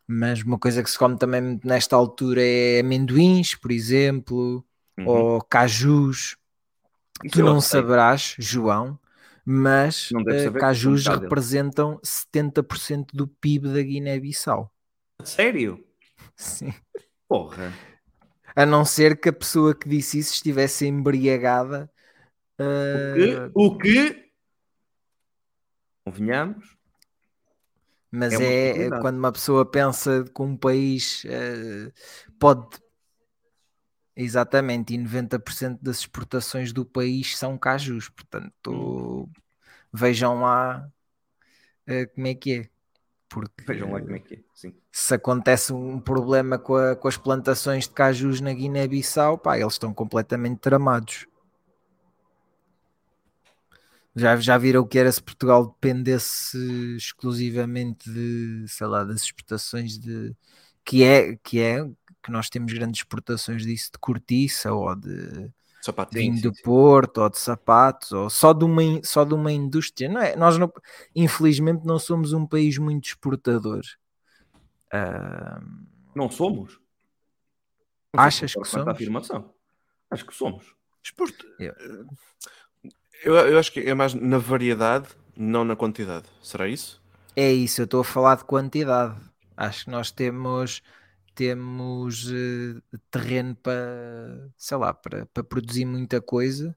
mas 0.06 0.42
uma 0.42 0.58
coisa 0.58 0.82
que 0.82 0.90
se 0.90 0.98
come 0.98 1.18
também 1.18 1.60
nesta 1.64 1.96
altura 1.96 2.40
é 2.42 2.80
amendoins, 2.80 3.54
por 3.54 3.72
exemplo, 3.72 4.64
uhum. 4.98 5.06
ou 5.06 5.42
cajus. 5.42 6.36
Isso 7.24 7.36
tu 7.36 7.42
não 7.42 7.60
saberás, 7.60 8.36
João, 8.38 8.98
mas 9.44 10.10
uh, 10.10 10.52
cajus 10.58 11.06
representam 11.06 11.98
70% 12.04 13.08
do 13.12 13.26
PIB 13.26 13.72
da 13.72 13.82
Guiné-Bissau. 13.82 14.70
Sério? 15.24 15.84
Sim. 16.36 16.72
Porra. 17.28 17.72
A 18.54 18.64
não 18.64 18.84
ser 18.84 19.18
que 19.18 19.28
a 19.28 19.32
pessoa 19.32 19.74
que 19.74 19.88
disse 19.88 20.18
isso 20.18 20.34
estivesse 20.34 20.86
embriagada. 20.86 21.90
Uh... 22.58 23.50
O 23.54 23.76
que? 23.76 23.90
O 24.04 24.12
que? 24.12 24.26
Convenhamos? 26.04 26.75
Mas 28.16 28.32
é, 28.32 28.86
é 28.86 28.90
quando 29.00 29.18
uma 29.18 29.30
pessoa 29.30 29.70
pensa 29.70 30.24
que 30.24 30.42
um 30.42 30.56
país 30.56 31.24
uh, 31.24 31.92
pode. 32.38 32.66
Exatamente, 34.18 34.94
e 34.94 34.98
90% 34.98 35.78
das 35.82 35.98
exportações 35.98 36.72
do 36.72 36.86
país 36.86 37.36
são 37.36 37.58
cajus, 37.58 38.08
portanto 38.08 38.72
hum. 38.72 39.28
vejam 39.92 40.40
lá 40.40 40.88
uh, 41.86 42.14
como 42.14 42.26
é 42.26 42.34
que 42.34 42.54
é. 42.54 42.68
Porque 43.28 43.62
vejam 43.66 43.92
lá 43.92 44.00
como 44.00 44.16
é 44.16 44.18
que 44.20 44.36
é. 44.36 44.38
Sim. 44.54 44.74
se 44.90 45.14
acontece 45.14 45.74
um 45.74 46.00
problema 46.00 46.58
com, 46.58 46.76
a, 46.76 46.96
com 46.96 47.08
as 47.08 47.18
plantações 47.18 47.84
de 47.84 47.90
cajus 47.90 48.40
na 48.40 48.54
Guiné-Bissau, 48.54 49.36
pá, 49.36 49.58
eles 49.58 49.74
estão 49.74 49.92
completamente 49.92 50.60
tramados. 50.60 51.26
Já, 54.18 54.34
já 54.36 54.56
viram 54.56 54.80
o 54.80 54.86
que 54.86 54.98
era 54.98 55.12
se 55.12 55.22
Portugal 55.22 55.66
dependesse 55.66 56.56
exclusivamente 56.96 58.10
de, 58.10 58.64
sei 58.66 58.86
lá, 58.86 59.04
das 59.04 59.22
exportações 59.22 59.98
de 59.98 60.34
que 60.82 61.04
é 61.04 61.36
que 61.36 61.60
é 61.60 61.84
que 62.22 62.30
nós 62.30 62.48
temos 62.48 62.72
grandes 62.72 63.00
exportações 63.00 63.62
disso 63.66 63.90
de 63.92 63.98
cortiça 63.98 64.72
ou 64.72 64.96
de 64.96 65.50
vinho 66.12 66.40
do 66.40 66.52
Porto 66.64 67.18
ou 67.18 67.28
de 67.28 67.38
sapatos 67.38 68.10
ou 68.12 68.30
só 68.30 68.54
de 68.54 68.64
uma 68.64 68.82
só 69.04 69.22
de 69.22 69.34
uma 69.34 69.52
indústria 69.52 70.08
não 70.08 70.20
é? 70.20 70.34
Nós 70.34 70.56
não, 70.56 70.72
infelizmente 71.14 71.84
não 71.84 71.98
somos 71.98 72.32
um 72.32 72.46
país 72.46 72.78
muito 72.78 73.04
exportador. 73.04 73.82
Uh... 74.86 75.86
não 76.14 76.30
somos? 76.30 76.80
Não 78.14 78.22
achas 78.22 78.54
que 78.54 78.64
somos? 78.64 78.88
afirmação. 78.88 79.52
Acho 80.10 80.24
que 80.24 80.34
somos. 80.34 80.74
Exporto... 81.04 81.46
Eu... 81.58 81.74
Eu, 83.24 83.34
eu 83.34 83.58
acho 83.58 83.72
que 83.72 83.80
é 83.80 83.94
mais 83.94 84.14
na 84.14 84.38
variedade, 84.38 85.08
não 85.36 85.64
na 85.64 85.76
quantidade. 85.76 86.26
Será 86.42 86.68
isso? 86.68 87.02
É 87.34 87.52
isso, 87.52 87.80
eu 87.80 87.84
estou 87.84 88.00
a 88.00 88.04
falar 88.04 88.36
de 88.36 88.44
quantidade. 88.44 89.16
Acho 89.56 89.84
que 89.84 89.90
nós 89.90 90.10
temos 90.10 90.82
temos 91.34 92.30
uh, 92.30 92.82
terreno 93.10 93.54
para, 93.56 94.48
sei 94.56 94.76
lá, 94.78 94.94
para, 94.94 95.26
para 95.26 95.44
produzir 95.44 95.84
muita 95.84 96.20
coisa. 96.20 96.74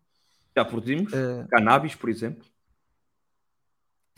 Já 0.56 0.66
produzimos 0.66 1.14
uh, 1.14 1.48
cannabis, 1.50 1.96
por 1.96 2.10
exemplo. 2.10 2.46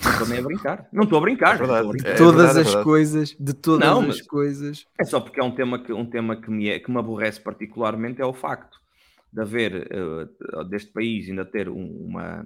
Não 0.03 0.11
estou 0.11 0.27
nem 0.27 0.39
a 0.39 0.41
brincar. 0.41 0.89
Não 0.91 1.03
estou 1.03 1.17
a 1.19 1.21
brincar. 1.21 1.55
É 1.55 1.57
verdade. 1.59 1.87
A 1.87 1.91
brincar. 1.91 2.09
É, 2.09 2.15
todas 2.15 2.45
verdade, 2.55 2.69
as 2.69 2.75
é 2.75 2.83
coisas, 2.83 3.35
de 3.39 3.53
todas 3.53 3.87
não, 3.87 4.09
as 4.09 4.21
coisas. 4.21 4.87
É 4.99 5.03
só 5.03 5.19
porque 5.19 5.39
é 5.39 5.43
um 5.43 5.53
tema 5.53 5.77
que, 5.77 5.93
um 5.93 6.09
tema 6.09 6.35
que, 6.35 6.49
me, 6.49 6.69
é, 6.69 6.79
que 6.79 6.89
me 6.89 6.97
aborrece 6.97 7.39
particularmente 7.39 8.19
é 8.19 8.25
o 8.25 8.33
facto 8.33 8.80
de 9.31 9.41
haver, 9.41 9.89
uh, 9.93 10.63
deste 10.65 10.91
país, 10.91 11.29
ainda 11.29 11.45
ter 11.45 11.69
um, 11.69 12.05
uma, 12.05 12.45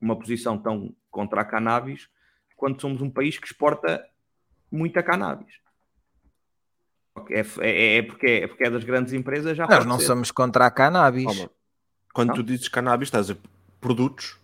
uma 0.00 0.18
posição 0.18 0.58
tão 0.58 0.94
contra 1.10 1.40
a 1.40 1.44
cannabis, 1.44 2.08
quando 2.56 2.80
somos 2.80 3.00
um 3.00 3.10
país 3.10 3.38
que 3.38 3.46
exporta 3.46 4.04
muita 4.70 5.02
cannabis. 5.02 5.54
É, 7.30 7.40
é, 7.60 7.96
é, 7.96 8.02
porque, 8.02 8.26
é 8.26 8.46
porque 8.46 8.64
é 8.64 8.70
das 8.70 8.84
grandes 8.84 9.12
empresas 9.12 9.56
já 9.56 9.66
Nós 9.66 9.86
não 9.86 9.98
ser. 9.98 10.06
somos 10.06 10.30
contra 10.30 10.66
a 10.66 10.70
cannabis. 10.70 11.48
quando 12.12 12.28
não? 12.28 12.34
tu 12.36 12.42
dizes 12.42 12.68
cannabis, 12.68 13.06
estás 13.06 13.30
a 13.30 13.36
produtos. 13.80 14.38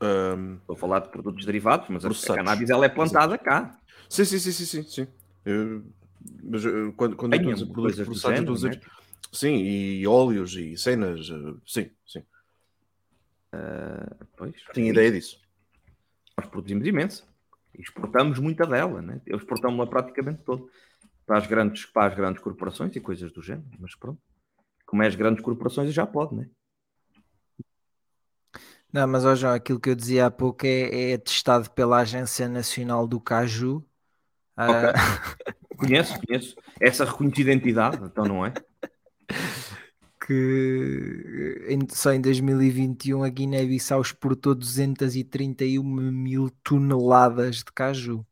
Um... 0.00 0.54
Estou 0.54 0.74
a 0.74 0.78
falar 0.78 1.00
de 1.00 1.08
produtos 1.10 1.44
derivados, 1.44 1.88
mas 1.88 2.04
a, 2.04 2.08
a 2.08 2.36
cannabis 2.36 2.70
ela 2.70 2.84
é 2.84 2.88
plantada 2.88 3.34
Exato. 3.34 3.44
cá. 3.44 3.78
Sim, 4.08 4.24
sim, 4.24 4.38
sim, 4.38 4.52
sim, 4.52 4.82
sim. 4.82 5.06
Eu, 5.44 5.84
mas 6.42 6.62
quando, 6.96 7.16
quando 7.16 7.34
eu 7.34 7.54
digo 7.54 7.72
produtos 7.72 8.00
processados, 8.00 8.60
género? 8.60 8.80
Sim, 9.32 9.56
e 9.56 10.06
óleos 10.06 10.54
e 10.54 10.76
cenas, 10.76 11.28
eh, 11.30 11.54
sim, 11.66 11.90
sim. 12.06 12.20
Uh, 13.54 14.26
pois, 14.36 14.54
Tinha 14.72 14.90
ideia 14.90 15.10
disso. 15.10 15.40
Nós 16.36 16.46
produzimos 16.48 16.86
imenso. 16.86 17.26
Exportamos 17.74 18.38
muita 18.38 18.66
dela, 18.66 19.00
né? 19.00 19.20
Exportamos-la 19.26 19.86
praticamente 19.86 20.42
toda 20.42 20.64
para 21.26 21.38
as, 21.38 21.46
grandes, 21.46 21.84
para 21.84 22.06
as 22.10 22.14
grandes 22.16 22.42
corporações 22.42 22.96
e 22.96 23.00
coisas 23.00 23.30
do 23.32 23.42
género. 23.42 23.68
Mas 23.78 23.94
pronto, 23.94 24.20
como 24.86 25.02
é 25.02 25.06
as 25.06 25.14
grandes 25.14 25.44
corporações, 25.44 25.92
já 25.92 26.06
pode, 26.06 26.34
né? 26.34 26.48
Não, 28.90 29.06
mas 29.06 29.26
ó 29.26 29.34
João, 29.34 29.52
aquilo 29.52 29.78
que 29.78 29.90
eu 29.90 29.94
dizia 29.94 30.26
há 30.26 30.30
pouco 30.30 30.64
é, 30.64 31.12
é 31.12 31.18
testado 31.18 31.70
pela 31.70 31.98
Agência 31.98 32.48
Nacional 32.48 33.06
do 33.06 33.20
Caju. 33.20 33.84
Okay. 34.56 34.74
Uh... 34.74 35.76
conheço, 35.76 36.18
conheço. 36.26 36.56
Essa 36.80 37.04
reconhecida 37.04 37.52
entidade, 37.52 38.02
então 38.02 38.24
não 38.24 38.46
é? 38.46 38.54
Que 40.28 41.78
só 41.90 42.12
em 42.12 42.20
2021 42.20 43.22
a 43.22 43.28
Guiné-Bissau 43.30 44.00
exportou 44.02 44.54
231 44.54 45.82
mil 45.82 46.50
toneladas 46.62 47.56
de 47.56 47.72
caju. 47.74 48.26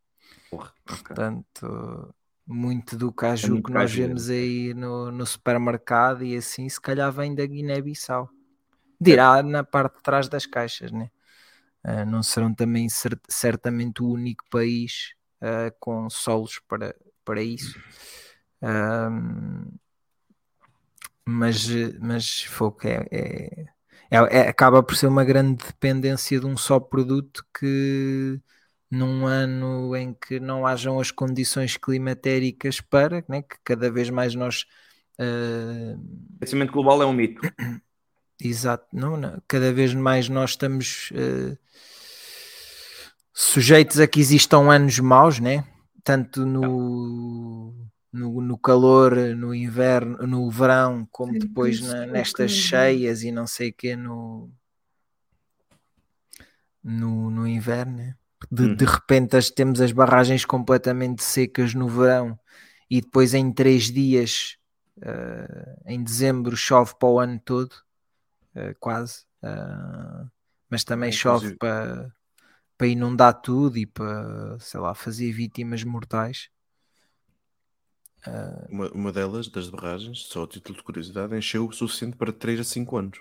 Porra, 0.51 0.73
okay. 0.85 0.97
Portanto, 0.99 2.15
muito 2.47 2.97
do 2.97 3.11
caju 3.11 3.47
é 3.47 3.51
muito 3.51 3.67
que 3.67 3.73
nós 3.73 3.91
caju. 3.91 4.03
vemos 4.03 4.29
aí 4.29 4.75
no, 4.75 5.11
no, 5.11 5.25
supermercado 5.25 6.23
e 6.23 6.37
assim, 6.37 6.69
se 6.69 6.81
calhar 6.81 7.11
vem 7.11 7.35
da 7.35 7.47
Guiné-Bissau. 7.47 8.29
Dirá 9.01 9.43
na 9.43 9.65
parte 9.65 9.97
de 9.97 10.03
trás 10.03 10.29
das 10.29 10.45
caixas, 10.45 10.93
né? 10.93 11.11
Uh, 11.83 12.05
não 12.05 12.23
serão 12.23 12.53
também 12.53 12.89
cert 12.89 13.21
certamente 13.29 14.03
o 14.03 14.09
único 14.09 14.45
país 14.51 15.15
uh, 15.41 15.75
com 15.79 16.11
solos 16.11 16.61
para, 16.69 16.95
para 17.25 17.43
isso. 17.43 17.79
Uh, 18.61 19.73
mas, 21.27 21.69
mas 22.01 22.43
fogo 22.45 22.79
é, 22.85 23.07
é, 23.11 23.67
é, 24.11 24.17
é, 24.17 24.49
acaba 24.49 24.83
por 24.83 24.97
ser 24.97 25.07
uma 25.09 25.25
grande 25.25 25.65
dependência 25.65 26.39
de 26.39 26.47
um 26.47 26.57
só 26.57 26.79
produto 26.79 27.45
que 27.59 28.41
num 28.91 29.27
ano 29.27 29.97
em 29.97 30.15
que 30.15 30.39
não 30.39 30.67
hajam 30.67 31.01
as 31.01 31.11
condições 31.11 31.77
climatéricas 31.77 32.81
para 32.81 33.25
né, 33.29 33.43
que 33.43 33.57
cada 33.65 33.91
vez 33.91 34.09
mais 34.11 34.35
nós 34.35 34.65
uh... 35.19 36.01
aquecimento 36.37 36.73
global 36.73 37.03
é 37.03 37.07
um 37.07 37.13
mito 37.13 37.41
exato, 38.41 38.87
não, 38.93 39.17
não, 39.17 39.43
cada 39.49 39.73
vez 39.73 39.93
mais 39.93 40.29
nós 40.29 40.51
estamos 40.51 41.11
uh, 41.11 41.59
sujeitos 43.35 43.99
a 43.99 44.07
que 44.07 44.21
existam 44.21 44.71
anos 44.71 44.99
maus, 45.01 45.41
né? 45.41 45.65
tanto 46.07 46.47
no 46.47 47.75
no, 48.17 48.41
no 48.41 48.59
calor, 48.59 49.15
no 49.37 49.55
inverno, 49.55 50.27
no 50.27 50.51
verão, 50.51 51.07
como 51.13 51.33
Sim, 51.33 51.39
depois 51.39 51.81
na, 51.81 52.07
nestas 52.07 52.51
cheias 52.51 53.23
e 53.23 53.31
não 53.31 53.47
sei 53.47 53.69
o 53.69 53.75
que 53.75 53.95
no, 53.95 54.51
no, 56.83 57.31
no 57.31 57.47
inverno. 57.47 57.99
Né? 57.99 58.17
De, 58.51 58.65
hum. 58.65 58.75
de 58.75 58.85
repente 58.85 59.37
as, 59.37 59.51
temos 59.51 59.81
as 59.81 59.93
barragens 59.93 60.45
completamente 60.45 61.23
secas 61.23 61.75
no 61.75 61.89
verão 61.89 62.39
e 62.91 63.01
depois 63.01 63.35
em 63.35 63.53
três 63.53 63.93
dias, 63.93 64.57
uh, 64.99 65.83
em 65.87 66.03
dezembro, 66.03 66.57
chove 66.57 66.95
para 66.99 67.09
o 67.09 67.21
ano 67.21 67.39
todo, 67.45 67.73
uh, 68.55 68.75
quase. 68.81 69.25
Uh, 69.43 70.31
mas 70.71 70.85
também 70.85 71.11
é, 71.11 71.13
chove 71.13 71.55
para, 71.57 72.13
para 72.79 72.87
inundar 72.87 73.41
tudo 73.41 73.77
e 73.77 73.85
para, 73.85 74.59
sei 74.59 74.81
lá, 74.81 74.95
fazer 74.95 75.31
vítimas 75.33 75.85
mortais. 75.85 76.49
Uh... 78.27 78.67
Uma, 78.69 78.91
uma 78.93 79.13
delas, 79.13 79.49
das 79.49 79.69
barragens, 79.69 80.21
só 80.21 80.45
a 80.45 80.49
título 80.49 80.79
de 80.79 80.85
curiosidade, 80.85 81.37
encheu 81.37 81.67
o 81.67 81.73
suficiente 81.73 82.17
para 82.17 82.33
3 82.33 82.61
a 82.61 82.65
5 82.65 82.97
anos. 82.97 83.21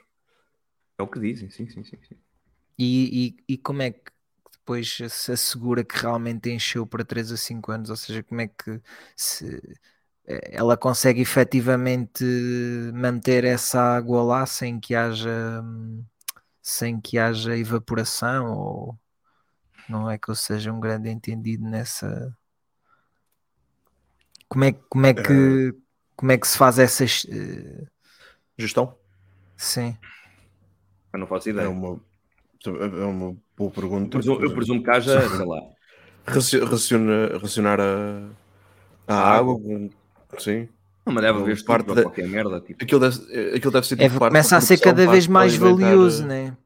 É 0.97 1.03
o 1.03 1.07
que 1.07 1.19
dizem, 1.19 1.49
sim, 1.49 1.67
sim, 1.69 1.83
sim. 1.83 1.97
sim. 2.07 2.15
E, 2.77 3.37
e, 3.47 3.53
e 3.53 3.57
como 3.57 3.81
é 3.81 3.91
que 3.91 4.11
depois 4.51 4.97
se 5.09 5.31
assegura 5.31 5.83
que 5.83 5.97
realmente 5.97 6.49
encheu 6.49 6.85
para 6.87 7.05
3 7.05 7.31
a 7.31 7.37
5 7.37 7.71
anos? 7.71 7.89
Ou 7.89 7.95
seja, 7.95 8.23
como 8.23 8.41
é 8.41 8.47
que 8.47 8.81
se 9.15 9.61
eh, 10.27 10.49
ela 10.53 10.77
consegue 10.77 11.21
efetivamente 11.21 12.23
manter 12.93 13.43
essa 13.43 13.79
água 13.81 14.23
lá 14.23 14.45
sem 14.45 14.79
que 14.79 14.95
haja 14.95 15.63
sem 16.61 16.99
que 16.99 17.17
haja 17.19 17.55
evaporação 17.57 18.51
ou 18.51 18.99
não 19.89 20.09
é 20.09 20.17
que 20.17 20.29
eu 20.29 20.35
seja 20.35 20.71
um 20.73 20.79
grande 20.79 21.09
entendido 21.09 21.63
nessa 21.63 22.35
como 24.47 24.65
é, 24.65 24.73
como 24.89 25.05
é, 25.05 25.13
que, 25.13 25.69
uh, 25.69 25.81
como 26.15 26.31
é 26.31 26.37
que 26.37 26.47
se 26.47 26.57
faz 26.57 26.79
essa 26.79 27.03
uh... 27.03 27.87
gestão? 28.57 28.95
Sim. 29.57 29.97
Eu 31.13 31.19
não 31.19 31.27
faço 31.27 31.49
ideia. 31.49 31.65
É 31.65 31.69
uma, 31.69 31.99
é 32.65 33.05
uma 33.05 33.35
boa 33.57 33.71
pergunta. 33.71 34.05
Eu 34.17 34.21
presumo, 34.21 34.45
eu 34.45 34.53
presumo 34.53 34.83
que 34.83 34.89
haja, 34.89 35.29
sei 35.29 35.45
lá. 35.45 35.61
Raciona, 36.27 37.37
racionar 37.37 37.79
a, 37.79 38.29
a 39.07 39.15
água, 39.15 39.59
sim. 40.39 40.67
Não, 41.05 41.13
mas 41.13 41.23
deve 41.23 41.39
haver 41.39 41.63
parte 41.63 41.93
da 41.93 42.01
qualquer 42.01 42.27
merda. 42.27 42.59
Tipo. 42.59 42.83
Aquilo, 42.83 42.99
deve, 42.99 43.55
aquilo 43.55 43.71
deve 43.71 43.87
ser 43.87 44.01
é, 44.01 44.09
começa 44.09 44.57
a 44.57 44.61
ser 44.61 44.79
cada 44.79 45.05
vez 45.07 45.27
mais 45.27 45.55
valioso, 45.55 46.25
né? 46.25 46.57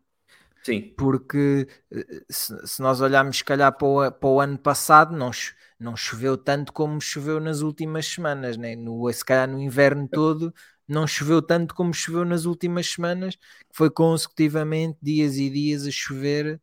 Sim. 0.69 0.93
Porque 0.97 1.67
eh, 1.91 2.23
se, 2.29 2.67
se, 2.67 2.81
nós 2.81 3.01
olharmos, 3.01 3.37
se 3.37 3.43
calhar, 3.43 3.75
para 3.75 3.87
o, 3.87 4.11
para 4.11 4.29
o 4.29 4.39
ano 4.39 4.57
passado, 4.57 5.15
não, 5.15 5.31
não 5.79 5.95
choveu 5.95 6.37
tanto 6.37 6.71
como 6.73 7.01
choveu 7.01 7.39
nas 7.39 7.61
últimas 7.61 8.05
semanas, 8.05 8.57
né? 8.57 8.75
no, 8.75 9.11
se 9.11 9.23
calhar 9.25 9.47
no 9.47 9.59
inverno 9.59 10.07
todo 10.07 10.53
não 10.89 11.05
choveu 11.05 11.41
tanto 11.41 11.75
como 11.75 11.93
choveu 11.93 12.25
nas 12.25 12.45
últimas 12.45 12.87
semanas, 12.87 13.37
foi 13.71 13.91
consecutivamente 13.91 14.97
dias 15.01 15.37
e 15.37 15.49
dias 15.49 15.85
a 15.85 15.91
chover. 15.91 16.59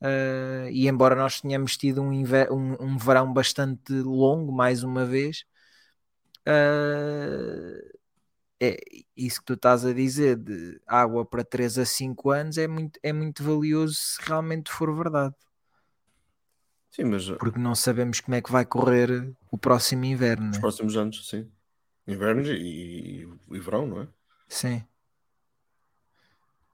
Uh, 0.00 0.70
e 0.70 0.88
embora 0.88 1.14
nós 1.16 1.40
tenhamos 1.40 1.76
tido 1.76 2.00
um, 2.02 2.12
um, 2.12 2.76
um, 2.80 2.98
verão 2.98 3.32
bastante 3.32 3.92
longo, 3.92 4.52
mais 4.52 4.84
uma 4.84 5.04
vez, 5.04 5.44
uh, 6.46 7.97
é 8.60 8.76
isso 9.16 9.40
que 9.40 9.46
tu 9.46 9.54
estás 9.54 9.84
a 9.84 9.92
dizer 9.92 10.36
de 10.36 10.80
água 10.86 11.24
para 11.24 11.44
3 11.44 11.78
a 11.78 11.84
5 11.84 12.30
anos 12.30 12.58
é 12.58 12.66
muito, 12.66 12.98
é 13.02 13.12
muito 13.12 13.42
valioso 13.42 13.94
se 13.94 14.20
realmente 14.22 14.70
for 14.70 14.94
verdade. 14.94 15.34
Sim, 16.90 17.04
mas... 17.04 17.30
Porque 17.30 17.58
não 17.58 17.74
sabemos 17.74 18.20
como 18.20 18.34
é 18.34 18.42
que 18.42 18.50
vai 18.50 18.64
correr 18.64 19.32
o 19.50 19.58
próximo 19.58 20.04
inverno. 20.04 20.50
Os 20.50 20.56
né? 20.56 20.60
próximos 20.60 20.96
anos, 20.96 21.28
sim. 21.28 21.48
Inverno 22.06 22.42
e, 22.42 23.22
e, 23.22 23.28
e 23.50 23.60
verão, 23.60 23.86
não 23.86 24.02
é? 24.02 24.08
Sim. 24.48 24.82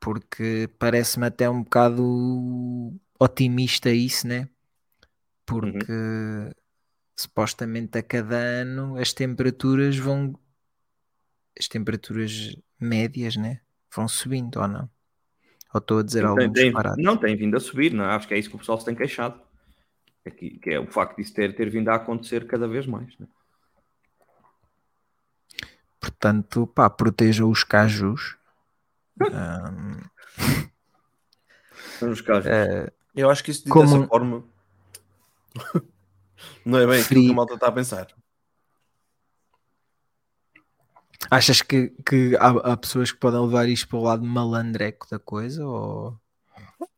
Porque 0.01 0.69
parece-me 0.79 1.27
até 1.27 1.49
um 1.51 1.63
bocado 1.63 2.95
otimista 3.19 3.91
isso, 3.91 4.27
né? 4.27 4.49
Porque 5.47 5.93
uhum. 5.93 6.51
supostamente 7.17 7.99
a 7.99 8.03
cada 8.03 8.37
ano 8.37 8.97
as 8.99 9.13
temperaturas 9.13 9.97
vão. 9.97 10.39
As 11.59 11.69
temperaturas 11.69 12.57
médias, 12.79 13.37
né? 13.37 13.61
Vão 13.95 14.09
subindo 14.09 14.61
ou 14.61 14.69
não? 14.69 14.91
Ou 15.73 15.79
estou 15.79 15.99
a 15.99 16.03
dizer 16.03 16.25
algo 16.25 16.53
tem, 16.53 16.73
Não, 16.99 17.17
tem 17.17 17.37
vindo 17.37 17.57
a 17.57 17.61
subir, 17.61 17.93
não? 17.93 18.05
É? 18.05 18.15
acho 18.15 18.29
que 18.29 18.35
é 18.35 18.39
isso 18.39 18.49
que 18.49 18.57
o 18.57 18.59
pessoal 18.59 18.79
se 18.79 18.85
tem 18.85 18.95
queixado. 18.95 19.41
É 20.25 20.31
que, 20.31 20.59
que 20.59 20.71
é 20.71 20.81
o 20.81 20.87
facto 20.87 21.17
disso 21.17 21.35
ter, 21.35 21.55
ter 21.55 21.69
vindo 21.69 21.89
a 21.89 21.97
acontecer 21.97 22.47
cada 22.47 22.67
vez 22.67 22.87
mais. 22.87 23.17
Né? 23.19 23.27
Portanto, 26.01 26.67
pá, 26.67 26.89
proteja 26.89 27.45
os 27.45 27.65
cajus. 27.65 28.37
um... 29.21 30.01
Os 32.11 32.21
cajus. 32.21 32.47
É... 32.47 32.93
Eu 33.15 33.31
acho 33.31 33.45
que 33.45 33.51
isso 33.51 33.65
de 33.65 33.71
Como... 33.71 33.87
dessa 33.87 34.07
forma 34.07 34.45
não 36.65 36.79
é 36.79 36.87
bem 36.87 37.01
aquilo 37.01 37.23
que 37.23 37.31
a 37.31 37.35
malta 37.35 37.55
está 37.55 37.69
a 37.69 37.73
pensar. 37.73 38.09
Achas 41.31 41.63
que, 41.63 41.89
que 42.07 42.37
há, 42.37 42.49
há 42.73 42.77
pessoas 42.77 43.11
que 43.13 43.19
podem 43.19 43.41
levar 43.41 43.69
isto 43.69 43.89
para 43.89 43.99
o 43.99 44.03
lado 44.03 44.25
malandreco 44.25 45.07
da 45.11 45.19
coisa? 45.19 45.67
Ou... 45.67 46.19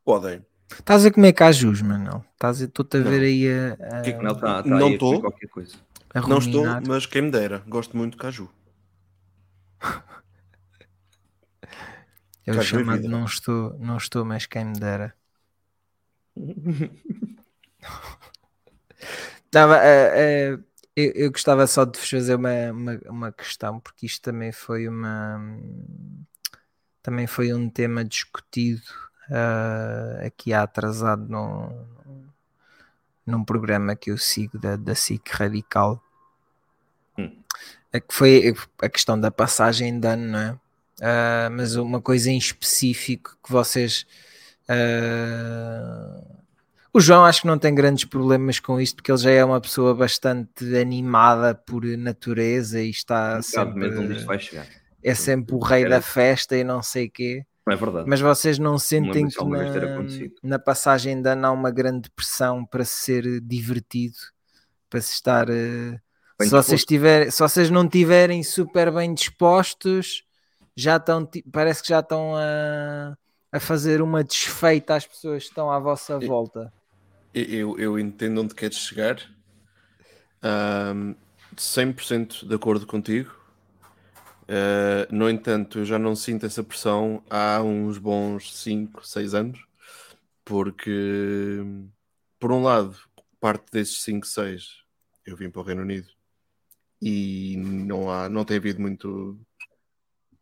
Podem. 0.05 0.45
Estás 0.71 1.07
a 1.07 1.11
comer 1.13 1.33
cajus, 1.33 1.81
Manel? 1.81 2.25
Estás 2.33 2.61
a- 2.61 2.65
Estou-te 2.65 2.97
a 2.97 3.01
ver 3.01 3.21
Não. 3.21 3.27
aí 3.27 3.49
a, 3.49 3.99
a, 3.99 4.03
Que- 4.03 4.13
Não, 4.15 4.35
tá, 4.35 4.63
tá 4.63 4.69
Não 4.69 4.77
a 4.77 4.81
Não 6.29 6.39
estou, 6.39 6.65
mas 6.87 7.07
quem 7.07 7.23
me 7.23 7.31
dera. 7.31 7.63
Gosto 7.69 7.97
muito 7.97 8.13
de 8.13 8.19
caju. 8.19 8.51
É 12.49 12.53
o 12.53 12.61
é 12.61 12.63
chamado 12.63 12.99
vida. 13.03 13.09
não 13.09 13.25
estou, 13.25 13.77
não 13.81 13.97
estou, 13.97 14.25
mas 14.25 14.47
quem 14.47 14.65
me 14.67 14.79
dera. 14.79 15.13
Tava, 19.51 19.79
eh, 19.83 20.55
eh, 20.55 20.59
eu, 20.97 21.13
eu 21.15 21.31
gostava 21.31 21.67
só 21.67 21.85
de 21.85 21.99
vos 21.99 22.09
fazer 22.09 22.35
uma, 22.35 22.73
uma, 22.73 23.01
uma 23.09 23.33
questão, 23.33 23.79
porque 23.79 24.07
isto 24.07 24.23
também 24.23 24.51
foi 24.51 24.89
uma 24.89 25.39
também 27.03 27.27
foi 27.27 27.53
um 27.55 27.71
tema 27.71 28.05
discutido 28.05 28.83
ah, 29.31 30.23
aqui 30.27 30.53
há 30.53 30.63
atrasado 30.63 31.29
num, 31.29 31.87
num 33.27 33.45
programa 33.45 33.95
que 33.95 34.11
eu 34.11 34.19
sigo 34.19 34.59
da, 34.59 34.77
da 34.77 34.95
SIC 34.95 35.29
Radical. 35.31 36.03
Hum. 37.19 37.43
Que 37.93 38.15
foi 38.15 38.55
a 38.83 38.89
questão 38.89 39.19
da 39.19 39.31
passagem 39.31 39.99
de 40.01 40.07
ano, 40.09 40.27
não 40.33 40.39
é? 40.39 40.59
Ah, 41.01 41.49
mas 41.51 41.77
uma 41.77 42.01
coisa 42.01 42.31
em 42.31 42.39
específico 42.39 43.37
que 43.43 43.53
vocês. 43.53 44.07
ah, 44.69 46.36
o 46.97 47.01
João 47.01 47.27
acho 47.27 47.43
que 47.43 47.47
não 47.47 47.59
tem 47.59 47.75
grandes 47.75 48.07
problemas 48.07 48.59
com 48.59 48.81
isto, 48.81 48.97
porque 48.97 49.13
ele 49.13 49.19
já 49.19 49.31
é 49.31 49.45
uma 49.45 49.61
pessoa 49.61 49.95
bastante 49.95 50.77
animada 50.79 51.55
por 51.55 51.85
natureza 51.85 52.81
e 52.81 52.89
está 52.89 53.39
Um 53.59 53.75
medo 53.75 54.01
onde 54.01 54.15
sempre, 54.15 54.17
isto 54.17 54.27
vai 54.27 54.39
chegar. 54.39 54.67
é 55.03 55.15
sempre 55.15 55.55
o 55.55 55.59
rei 55.59 55.87
da 55.87 56.01
festa 56.01 56.57
e 56.57 56.65
não 56.65 56.83
sei 56.83 57.11
quê. 57.11 57.45
Não 57.67 57.75
é 57.75 57.77
verdade. 57.77 58.09
Mas 58.09 58.21
vocês 58.21 58.59
não 58.59 58.79
sentem 58.79 59.29
que 59.29 59.45
na, 59.45 60.07
na 60.43 60.59
passagem 60.59 61.21
de 61.21 61.29
ano 61.29 61.47
há 61.47 61.51
uma 61.51 61.71
grande 61.71 62.09
pressão 62.11 62.65
para 62.65 62.85
ser 62.85 63.43
divertido, 63.43 64.17
para 64.89 65.03
se 65.03 65.13
estar. 65.13 65.51
eh, 65.51 66.01
se, 66.41 66.49
vocês 66.49 66.81
disposto. 66.81 66.87
tiver, 66.89 67.31
se 67.31 67.41
vocês 67.41 67.71
não 67.71 67.85
estiverem 67.85 68.43
super 68.43 68.91
bem 68.91 69.13
dispostos, 69.13 70.25
já 70.75 70.97
estão, 70.97 71.29
parece 71.53 71.83
que 71.83 71.89
já 71.91 72.01
estão 72.01 72.35
a, 72.37 73.19
a 73.53 73.61
fazer 73.61 74.01
uma 74.01 74.25
desfeita 74.25 74.95
às 74.95 75.07
pessoas 75.07 75.43
que 75.45 75.51
estão 75.51 75.71
à 75.71 75.79
vossa 75.79 76.19
volta. 76.19 76.73
Eu, 77.39 77.79
eu 77.79 77.99
entendo 77.99 78.41
onde 78.41 78.55
queres 78.55 78.79
chegar. 78.79 79.21
Ahm, 80.43 81.15
100% 81.57 82.47
de 82.47 82.55
acordo 82.55 82.87
contigo. 82.87 83.31
Ah, 84.49 85.07
no 85.11 85.29
entanto, 85.29 85.81
eu 85.81 85.85
já 85.85 85.99
não 85.99 86.15
sinto 86.17 86.47
essa 86.47 86.63
pressão 86.63 87.23
há 87.29 87.63
uns 87.63 87.99
bons 87.99 88.55
5, 88.57 89.07
6 89.07 89.35
anos. 89.35 89.67
Porque, 90.45 91.61
por 92.39 92.53
um 92.53 92.63
lado, 92.63 92.97
parte 93.41 93.71
desses 93.73 94.03
5, 94.03 94.27
6 94.27 94.85
eu 95.27 95.37
vim 95.37 95.51
para 95.51 95.61
o 95.61 95.65
Reino 95.65 95.83
Unido 95.83 96.09
e 97.03 97.57
não, 97.59 98.11
há, 98.11 98.29
não 98.29 98.45
tem 98.45 98.57
havido 98.59 98.81
muito, 98.81 99.39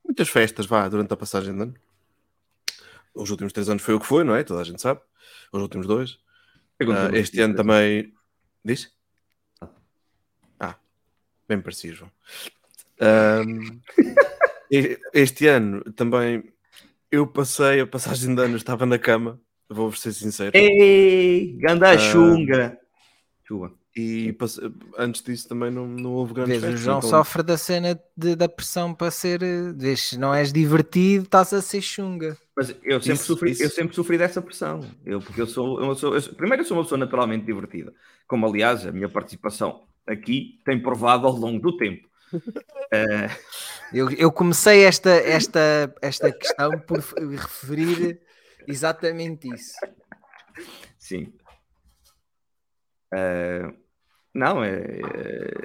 muitas 0.05 0.29
festas 0.29 0.67
vá, 0.67 0.89
durante 0.89 1.13
a 1.13 1.17
passagem 1.17 1.55
de 1.55 1.63
ano. 1.63 1.75
Os 3.15 3.31
últimos 3.31 3.53
3 3.53 3.69
anos 3.71 3.83
foi 3.83 3.95
o 3.95 4.01
que 4.01 4.07
foi, 4.07 4.25
não 4.25 4.35
é? 4.35 4.45
Toda 4.45 4.61
a 4.61 4.65
gente 4.65 4.83
sabe. 4.83 5.01
Os 5.53 5.63
últimos 5.63 5.87
dois. 5.87 6.19
Ah, 6.81 6.85
muito 6.85 7.17
este 7.17 7.41
ano 7.41 7.55
também. 7.55 8.13
Diz? 8.65 8.91
Ah, 10.59 10.77
bem 11.49 11.61
parecido, 11.61 11.97
João. 11.97 12.11
Ahm, 13.01 13.81
e- 14.71 14.99
este 15.13 15.47
ano 15.47 15.83
também 15.93 16.43
eu 17.11 17.27
passei 17.27 17.81
a 17.81 17.87
passagem 17.87 18.35
de 18.35 18.43
ano, 18.43 18.57
estava 18.57 18.87
na 18.87 18.99
cama, 18.99 19.41
vou-vos 19.69 20.01
ser 20.01 20.13
sincero. 20.13 20.57
Ei, 20.57 21.57
ganda 21.59 21.91
Ah. 21.91 21.99
chunga. 21.99 22.79
Chuva. 23.47 23.73
E 23.97 24.37
antes 24.99 25.23
disso 25.23 25.49
também 25.49 25.71
não, 25.71 25.87
não 25.87 26.13
houve 26.15 26.35
grandes 26.35 26.61
Vês, 26.61 26.75
o. 26.75 26.77
João 26.77 26.99
então- 26.99 27.11
sofre 27.11 27.45
da 27.45 27.57
cena 27.57 28.01
de- 28.17 28.35
da 28.35 28.49
pressão 28.49 28.93
para 28.93 29.09
ser. 29.11 29.41
eh, 29.43 29.73
Vês, 29.73 30.09
se 30.09 30.19
não 30.19 30.35
és 30.35 30.53
divertido, 30.53 31.25
estás 31.25 31.53
a 31.53 31.63
ser 31.63 31.81
chunga. 31.81 32.37
Mas 32.57 32.71
eu 32.83 33.01
sempre, 33.01 33.13
Isso- 33.15 33.25
sofri, 33.27 33.51
isso. 33.53 33.63
eu 33.63 33.71
sempre 33.71 33.95
sofri 33.95 34.19
dessa 34.19 34.43
pressão. 34.43 34.81
Eu, 35.07 35.21
porque 35.21 35.41
eu 35.41 35.47
sou, 35.47 35.81
eu 35.81 35.95
sou- 35.95 36.15
eu 36.15 36.21
sou- 36.21 36.35
primeiro, 36.35 36.63
eu 36.63 36.67
sou 36.67 36.77
uma 36.77 36.83
pessoa 36.83 36.99
naturalmente 36.99 37.47
divertida. 37.47 37.93
Como, 38.27 38.47
aliás, 38.47 38.85
a 38.85 38.91
minha 38.91 39.09
participação 39.09 39.87
aqui 40.07 40.61
tem 40.65 40.83
provado 40.83 41.27
ao 41.29 41.33
longo 41.33 41.61
do 41.61 41.77
tempo. 41.77 42.09
Eh, 42.93 43.29
Eu, 43.93 44.11
eu 44.11 44.33
comecei 44.33 44.83
esta, 44.85 45.11
esta, 45.11 45.95
esta 46.03 46.33
questão 46.33 46.79
por 46.81 46.99
referir 46.99 48.21
exatamente 48.67 49.49
isso. 49.55 49.75
sim. 50.99 51.33
Eh, 53.13 53.73
não, 54.35 54.63
é. 54.65 54.71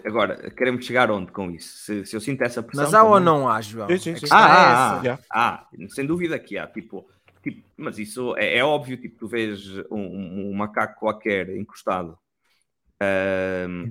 é- 0.04 0.08
Agora, 0.08 0.50
queremos 0.52 0.86
chegar 0.86 1.12
onde 1.12 1.32
com 1.32 1.52
isso? 1.52 1.78
Se, 1.80 2.06
se 2.06 2.16
eu 2.16 2.22
sinto 2.22 2.44
essa 2.44 2.64
pressão. 2.64 2.92
Mas 2.92 2.94
há 2.94 3.04
ou 3.04 3.20
não 3.20 3.48
há, 3.48 3.62
João? 3.62 3.96
Sim, 3.96 4.00
sim, 4.00 4.16
sim. 4.16 4.28
questão 4.30 4.54
é 4.54 4.72
Ah, 4.72 4.72
essa. 4.72 5.20
ah, 5.32 5.68
ah, 5.68 5.68
sem 5.90 6.06
dúvida 6.06 6.40
que 6.40 6.58
há, 6.58 6.68
tipo, 6.68 7.10
tipo 7.44 7.68
mas 7.78 7.98
isso 8.00 8.36
é, 8.38 8.58
é 8.58 8.64
óbvio, 8.64 8.98
tipo, 9.02 9.18
tu 9.18 9.28
vês 9.28 9.66
um, 9.92 10.50
um 10.52 10.54
macaco 10.54 11.00
qualquer 11.00 11.50
encostado 11.58 12.18
ahm, 13.02 13.90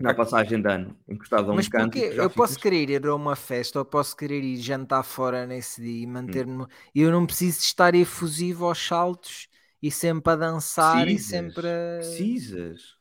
na 0.00 0.14
passagem 0.14 0.62
de 0.62 0.68
ano, 0.70 0.96
encostado 1.08 1.50
a 1.52 1.54
um 1.54 1.64
Mas 1.64 1.68
canto. 1.68 2.04
já 2.10 2.26
Eu 2.26 2.30
posso 2.30 2.58
ficas- 2.58 2.58
querer 2.58 2.90
ir 2.90 3.06
a 3.06 3.14
uma 3.14 3.36
festa 3.36 3.78
ou 3.78 3.84
posso 3.84 4.16
querer 4.16 4.42
ir 4.42 4.56
jantar 4.60 5.02
fora 5.04 5.46
nesse 5.46 5.80
dia 5.80 6.02
e 6.02 6.06
Hum. 6.26 6.46
manter-me. 6.46 6.66
E 6.94 7.00
eu 7.02 7.10
não 7.10 7.24
preciso 7.26 7.58
de 7.60 7.64
estar 7.66 7.94
efusivo 7.94 8.66
aos 8.66 8.78
saltos 8.84 9.48
e 9.82 9.90
sempre 9.90 10.32
a 10.32 10.36
dançar 10.36 11.08
Precisas, 11.08 11.08
e 11.08 11.18
sempre 11.18 11.66
a... 11.68 12.26
Precisas. 12.38 12.96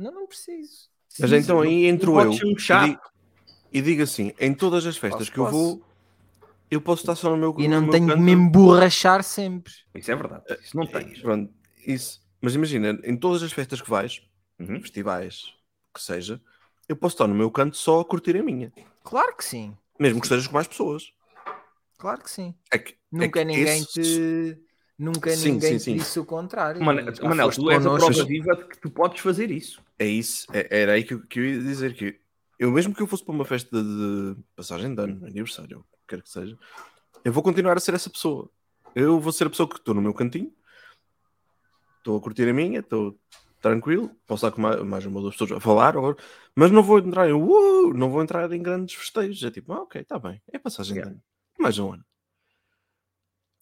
Não, 0.00 0.10
não 0.12 0.26
preciso. 0.26 0.88
Mas 1.18 1.30
Precisas, 1.30 1.44
então 1.44 1.60
aí 1.60 1.84
entro 1.86 2.18
eu 2.20 2.30
um 2.30 2.32
e, 2.32 2.98
e 3.78 3.82
digo 3.82 4.02
assim: 4.02 4.32
em 4.40 4.54
todas 4.54 4.86
as 4.86 4.96
festas 4.96 5.28
Posso, 5.28 5.32
que 5.32 5.38
eu 5.38 5.46
vou, 5.50 5.82
eu 6.70 6.80
posso 6.80 7.02
estar 7.02 7.14
só 7.16 7.30
no 7.30 7.36
meu 7.36 7.54
E 7.58 7.68
não 7.68 7.82
meu 7.82 7.90
tenho 7.90 8.06
que 8.06 8.12
canto. 8.14 8.22
me 8.22 8.32
emborrachar 8.32 9.22
sempre. 9.22 9.72
Isso 9.94 10.10
é 10.10 10.14
verdade, 10.16 10.44
isso 10.62 10.76
não 10.76 10.86
tens. 10.86 11.20
Pronto, 11.20 11.52
isso. 11.86 12.20
Mas 12.40 12.54
imagina, 12.54 12.98
em 13.04 13.16
todas 13.16 13.42
as 13.42 13.52
festas 13.52 13.82
que 13.82 13.90
vais, 13.90 14.22
Uhum. 14.58 14.80
festivais, 14.80 15.54
que 15.94 16.00
seja, 16.02 16.40
eu 16.88 16.94
posso 16.96 17.14
estar 17.14 17.26
no 17.26 17.34
meu 17.34 17.50
canto 17.50 17.76
só 17.76 18.00
a 18.00 18.04
curtir 18.04 18.36
a 18.36 18.42
minha. 18.42 18.72
Claro 19.04 19.34
que 19.36 19.44
sim. 19.44 19.76
Mesmo 19.98 20.20
que 20.20 20.26
estejas 20.26 20.46
com 20.46 20.54
mais 20.54 20.66
pessoas. 20.68 21.12
Claro 21.98 22.22
que 22.22 22.30
sim. 22.30 22.54
É 22.72 22.78
que, 22.78 22.92
é 22.92 22.96
Nunca 23.12 23.40
que 23.40 23.44
ninguém 23.44 23.82
esses- 23.82 23.92
te. 23.92 24.58
Nunca 24.98 25.30
Sim, 25.30 25.52
ninguém 25.52 25.72
sim, 25.72 25.78
te 25.78 25.84
sim. 25.84 25.96
disse 25.96 26.20
o 26.20 26.24
contrário. 26.26 26.82
Manel, 26.82 27.50
tu 27.50 27.70
és 27.70 27.86
a 27.86 27.90
prova 27.94 28.24
viva 28.24 28.54
de 28.54 28.64
que 28.64 28.78
tu 28.78 28.90
podes 28.90 29.20
fazer 29.20 29.50
isso. 29.50 29.82
É 30.00 30.06
isso, 30.06 30.46
é- 30.54 30.66
era 30.80 30.92
aí 30.92 31.04
que 31.04 31.12
eu, 31.12 31.20
que 31.26 31.38
eu 31.38 31.44
ia 31.44 31.60
dizer 31.60 31.94
que 31.94 32.18
eu 32.58 32.70
mesmo 32.70 32.94
que 32.94 33.02
eu 33.02 33.06
fosse 33.06 33.22
para 33.22 33.34
uma 33.34 33.44
festa 33.44 33.82
de 33.82 34.34
passagem 34.56 34.94
de 34.94 35.02
ano, 35.02 35.26
aniversário, 35.26 35.84
quer 36.08 36.22
que 36.22 36.30
seja, 36.30 36.58
eu 37.22 37.30
vou 37.32 37.42
continuar 37.42 37.76
a 37.76 37.80
ser 37.80 37.92
essa 37.94 38.08
pessoa. 38.08 38.50
Eu 38.94 39.20
vou 39.20 39.30
ser 39.30 39.46
a 39.46 39.50
pessoa 39.50 39.68
que 39.68 39.76
estou 39.76 39.94
no 39.94 40.00
meu 40.00 40.14
cantinho, 40.14 40.50
estou 41.98 42.16
a 42.16 42.20
curtir 42.22 42.48
a 42.48 42.52
minha, 42.54 42.80
estou 42.80 43.20
tranquilo, 43.60 44.08
posso 44.26 44.46
estar 44.46 44.56
com 44.56 44.62
mais, 44.62 44.82
mais 44.82 45.04
uma 45.04 45.16
ou 45.16 45.22
duas 45.24 45.34
pessoas 45.34 45.52
a 45.52 45.60
falar, 45.60 45.94
ou- 45.98 46.16
mas 46.56 46.70
não 46.70 46.82
vou 46.82 46.98
entrar 46.98 47.28
em 47.28 47.32
"Uou", 47.34 47.92
não 47.92 48.08
vou 48.10 48.22
entrar 48.22 48.50
em 48.50 48.62
grandes 48.62 48.94
festejos. 48.94 49.42
É 49.42 49.50
tipo, 49.50 49.70
ah, 49.74 49.82
ok, 49.82 50.00
está 50.00 50.18
bem, 50.18 50.40
é 50.50 50.58
passagem 50.58 50.94
Yeah. 50.96 51.10
de 51.10 51.16
ano, 51.16 51.24
mais 51.58 51.78
um 51.78 51.92
ano. 51.92 52.04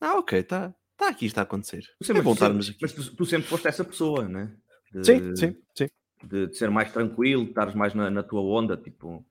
Ah, 0.01 0.19
ok, 0.19 0.39
está 0.39 0.73
tá 0.97 1.09
aqui, 1.09 1.27
está 1.27 1.41
a 1.41 1.45
acontecer. 1.45 1.83
Tu 1.99 2.05
sempre- 2.07 2.21
é 2.21 2.25
bom 2.25 2.33
estarmos 2.33 2.69
aqui. 2.69 2.79
Mas 2.81 2.93
tu, 2.93 3.17
tu 3.17 3.27
sempre 3.27 3.49
foste 3.49 3.67
essa 3.67 3.85
pessoa, 3.85 4.29
né? 4.29 4.57
De- 4.93 5.05
Sim, 5.05 5.37
sim, 5.37 5.63
sim. 5.77 5.89
De, 6.27 6.47
de 6.49 6.57
ser 6.57 6.71
mais 6.71 6.93
tranquilo, 6.93 7.45
de 7.45 7.51
estares 7.51 7.75
mais 7.75 7.95
na, 7.95 8.11
na 8.11 8.23
tua 8.23 8.41
onda, 8.41 8.77
tipo, 8.77 9.25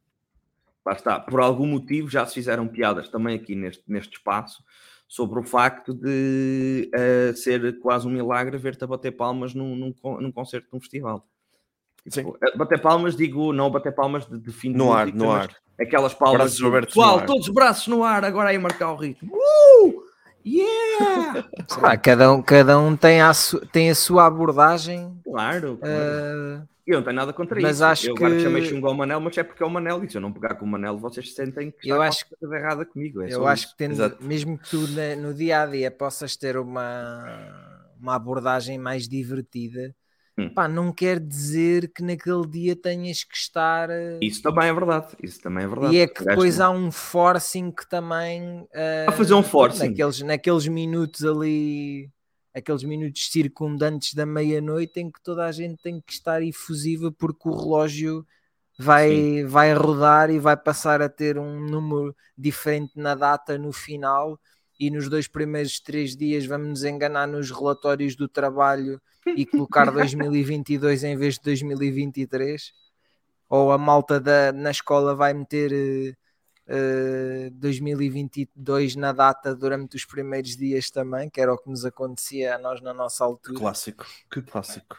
lá 0.85 0.93
está. 0.93 1.19
Por 1.19 1.39
algum 1.39 1.65
motivo 1.67 2.09
já 2.09 2.25
se 2.25 2.33
fizeram 2.35 2.67
piadas 2.67 3.09
também 3.09 3.35
aqui 3.35 3.55
neste, 3.55 3.83
neste 3.87 4.17
espaço 4.17 4.63
sobre 5.07 5.39
o 5.39 5.43
facto 5.43 5.93
de 5.93 6.89
eh, 6.93 7.33
ser 7.35 7.79
quase 7.79 8.05
um 8.07 8.11
milagre 8.11 8.57
ver-te 8.57 8.83
a 8.83 8.87
bater 8.87 9.11
palmas 9.11 9.53
num, 9.53 9.75
num, 9.75 9.93
num 10.19 10.31
concerto 10.31 10.69
de 10.69 10.75
um 10.75 10.79
festival. 10.79 11.25
Tipo, 12.09 12.37
eh, 12.43 12.57
bater 12.57 12.81
palmas, 12.81 13.15
digo, 13.15 13.53
não 13.53 13.69
bater 13.69 13.93
palmas 13.93 14.25
de, 14.25 14.37
de 14.37 14.51
fim 14.51 14.71
de 14.71 14.77
No 14.77 14.93
ar, 14.93 15.07
no 15.13 15.27
mas 15.27 15.43
ar. 15.45 15.55
Aquelas 15.79 16.13
palmas. 16.13 16.57
Pessoal, 16.87 17.19
ar." 17.19 17.25
todos 17.25 17.47
os 17.47 17.53
braços 17.53 17.87
no 17.87 18.03
ar, 18.03 18.25
agora 18.25 18.49
aí 18.49 18.57
marcar 18.57 18.91
o 18.91 18.95
ritmo. 18.95 19.31
Uh! 19.33 20.07
Yeah! 20.45 21.49
Sei 21.67 21.83
lá, 21.83 21.97
cada, 21.97 22.31
um, 22.31 22.41
cada 22.41 22.79
um 22.79 22.95
tem 22.95 23.21
a, 23.21 23.33
su- 23.33 23.59
tem 23.67 23.89
a 23.89 23.95
sua 23.95 24.25
abordagem. 24.25 25.19
claro, 25.23 25.77
claro. 25.77 25.93
eh, 25.93 26.61
Eu 26.87 26.95
não 26.99 27.03
tenho 27.03 27.15
nada 27.17 27.33
contra 27.33 27.59
Mas 27.59 27.75
isso. 27.75 27.83
acho 27.85 28.07
eu 28.09 28.15
agora 28.15 28.35
que- 28.35 28.43
chamei 28.43 28.63
chungo 28.63 28.87
ao 28.87 28.93
Manel, 28.93 29.19
mas 29.19 29.37
é 29.37 29.43
porque 29.43 29.61
é 29.61 29.65
o 29.65 29.69
Manel. 29.69 30.03
E 30.05 30.09
se 30.09 30.15
eu 30.17 30.21
não 30.21 30.31
pegar 30.31 30.55
com 30.55 30.63
o 30.63 30.67
Manel, 30.69 30.97
vocês 30.97 31.33
sentem 31.35 31.69
que 31.69 31.89
Eu 31.89 31.97
está 31.97 32.07
acho 32.07 32.25
coisa 32.39 32.55
errada 32.55 32.85
comigo. 32.85 33.21
É 33.21 33.33
eu 33.33 33.45
acho 33.45 33.63
isso. 33.65 33.71
que 33.73 33.77
tendo, 33.77 33.91
Exato. 33.91 34.23
mesmo 34.23 34.57
que 34.57 34.69
tu 34.69 34.87
na- 34.87 35.15
no 35.17 35.33
dia 35.33 35.63
a 35.63 35.65
dia 35.65 35.91
possas 35.91 36.37
ter 36.37 36.55
uma, 36.55 37.91
uma 37.99 38.15
abordagem 38.15 38.77
mais 38.77 39.07
divertida, 39.07 39.93
Hum. 40.37 40.49
pá, 40.53 40.67
não 40.67 40.93
quer 40.93 41.19
dizer 41.19 41.91
que 41.91 42.01
naquele 42.03 42.47
dia 42.47 42.75
tenhas 42.75 43.23
que 43.23 43.35
estar. 43.35 43.89
eh, 43.89 44.19
Isso 44.21 44.41
também 44.41 44.69
é 44.69 44.73
verdade. 44.73 45.07
Isso 45.21 45.41
também 45.41 45.65
é 45.65 45.67
verdade. 45.67 45.93
E 45.95 45.99
é 45.99 46.07
que 46.07 46.23
depois 46.23 46.59
há 46.61 46.69
um 46.69 46.89
forcing 46.91 47.69
que 47.71 47.89
também. 47.89 48.65
eh, 48.73 49.07
A 49.09 49.11
fazer 49.11 49.33
um 49.33 49.43
forcing. 49.43 49.89
Naqueles, 49.89 50.21
naqueles 50.21 50.67
minutos 50.67 51.25
ali, 51.25 52.09
aqueles 52.53 52.83
minutos 52.83 53.29
circundantes 53.31 54.13
da 54.13 54.25
meia-noite 54.25 54.99
em 54.99 55.11
que 55.11 55.21
toda 55.21 55.45
a 55.45 55.51
gente 55.51 55.77
tem 55.81 56.01
que 56.01 56.13
estar 56.13 56.41
efusiva 56.41 57.11
porque 57.11 57.47
o 57.47 57.55
relógio 57.55 58.25
vai, 58.77 59.43
vai 59.43 59.73
rodar 59.73 60.29
e 60.29 60.39
vai 60.39 60.55
passar 60.55 61.01
a 61.01 61.09
ter 61.09 61.37
um 61.37 61.59
número 61.59 62.15
diferente 62.37 62.93
na 62.95 63.15
data 63.15 63.57
no 63.57 63.71
final. 63.71 64.39
E 64.79 64.91
nos 64.91 65.09
dois 65.09 65.27
primeiros 65.27 65.79
três 65.79 66.15
dias 66.15 66.45
vamos 66.45 66.67
nos 66.67 66.83
enganar 66.83 67.27
nos 67.27 67.49
relatórios 67.49 68.15
do 68.15 68.27
trabalho 68.27 69.01
e 69.25 69.45
colocar 69.45 69.85
2022 69.91 71.03
em 71.03 71.17
vez 71.17 71.35
de 71.35 71.41
2023 71.41 72.71
ou 73.49 73.71
a 73.71 73.77
malta 73.77 74.19
da, 74.19 74.51
na 74.51 74.71
escola 74.71 75.15
vai 75.15 75.33
meter 75.33 76.17
eh, 76.67 77.47
eh, 77.47 77.49
2022 77.51 78.95
na 78.95 79.11
data 79.11 79.55
durante 79.55 79.95
os 79.95 80.05
primeiros 80.05 80.55
dias 80.55 80.89
também, 80.89 81.29
que 81.29 81.39
era 81.41 81.53
o 81.53 81.57
que 81.57 81.69
nos 81.69 81.85
acontecia 81.85 82.55
a 82.55 82.57
nós 82.57 82.81
na 82.81 82.93
nossa 82.93 83.23
altura. 83.23 83.59
Clássico. 83.59 84.05
Que 84.31 84.41
clássico. 84.41 84.97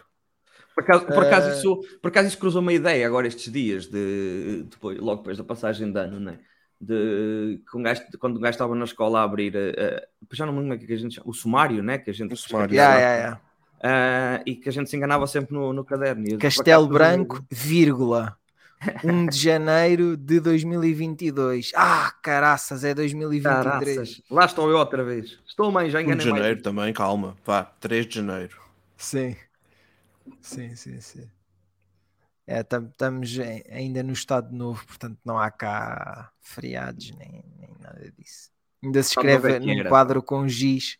Por 0.74 0.84
acaso, 0.84 1.06
por, 1.06 1.24
acaso 1.24 1.48
Eh, 1.48 1.58
isso, 1.58 1.80
por 2.00 2.08
acaso 2.08 2.28
isso 2.28 2.38
cruzou 2.38 2.62
uma 2.62 2.72
ideia 2.72 3.06
agora 3.06 3.26
estes 3.26 3.52
dias, 3.52 3.86
de, 3.86 4.62
depois, 4.70 4.98
logo 4.98 5.16
depois 5.16 5.36
da 5.36 5.44
passagem 5.44 5.90
de 5.90 5.98
ano, 5.98 6.20
né? 6.20 6.38
De, 6.80 7.60
que 7.68 7.76
um 7.76 7.82
gajo- 7.82 8.04
quando 8.20 8.36
um 8.36 8.40
gajo 8.40 8.52
estava 8.52 8.74
na 8.76 8.84
escola 8.84 9.20
a 9.20 9.24
abrir, 9.24 9.52
eh, 9.56 10.08
já 10.32 10.46
não 10.46 10.52
me 10.52 10.60
lembro 10.60 10.76
é 10.76 10.78
que 10.78 10.92
a 10.92 10.96
gente 10.96 11.20
o 11.24 11.32
sumário, 11.32 11.82
né? 11.82 11.98
Que 11.98 12.10
a 12.10 12.14
gente 12.14 12.32
O 12.32 12.36
sumário, 12.36 12.72
Yeah, 12.72 12.98
yeah, 12.98 13.16
yeah. 13.16 13.40
Ah, 13.80 14.42
e 14.46 14.56
que 14.56 14.68
a 14.68 14.72
gente 14.72 14.88
se 14.88 14.96
enganava 14.96 15.26
sempre 15.26 15.54
no, 15.54 15.72
no 15.72 15.84
caderno. 15.84 16.38
Castelo 16.38 16.84
acaso, 16.84 16.88
Branco, 16.88 17.44
vírgula. 17.50 18.38
1 19.04 19.26
de 19.26 19.36
janeiro 19.36 20.16
de 20.16 20.40
2022. 20.40 21.72
Ah, 21.74 22.12
caraças, 22.22 22.84
é 22.84 22.94
2023. 22.94 23.96
Caraças, 23.96 24.22
lá 24.30 24.44
estou 24.44 24.70
eu 24.70 24.76
outra 24.76 25.04
vez. 25.04 25.38
Estou, 25.46 25.70
mãe, 25.70 25.90
já 25.90 25.98
1 25.98 26.02
de 26.02 26.06
enganei 26.06 26.26
mais. 26.26 26.42
janeiro 26.42 26.62
também, 26.62 26.92
calma. 26.92 27.36
Vá, 27.44 27.64
3 27.64 28.06
de 28.06 28.16
janeiro. 28.16 28.60
Sim. 28.96 29.36
Sim, 30.40 30.74
sim, 30.76 31.00
sim. 31.00 31.30
É, 32.46 32.60
estamos 32.60 33.38
ainda 33.70 34.02
no 34.02 34.12
estado 34.12 34.54
novo, 34.54 34.86
portanto 34.86 35.18
não 35.22 35.38
há 35.38 35.50
cá 35.50 36.32
feriados 36.40 37.10
nem, 37.10 37.44
nem 37.58 37.76
nada 37.78 38.10
disso. 38.16 38.50
Ainda 38.82 39.02
se 39.02 39.10
escreve 39.10 39.60
quem 39.60 39.82
num 39.82 39.88
quadro 39.88 40.22
com 40.22 40.48
giz, 40.48 40.98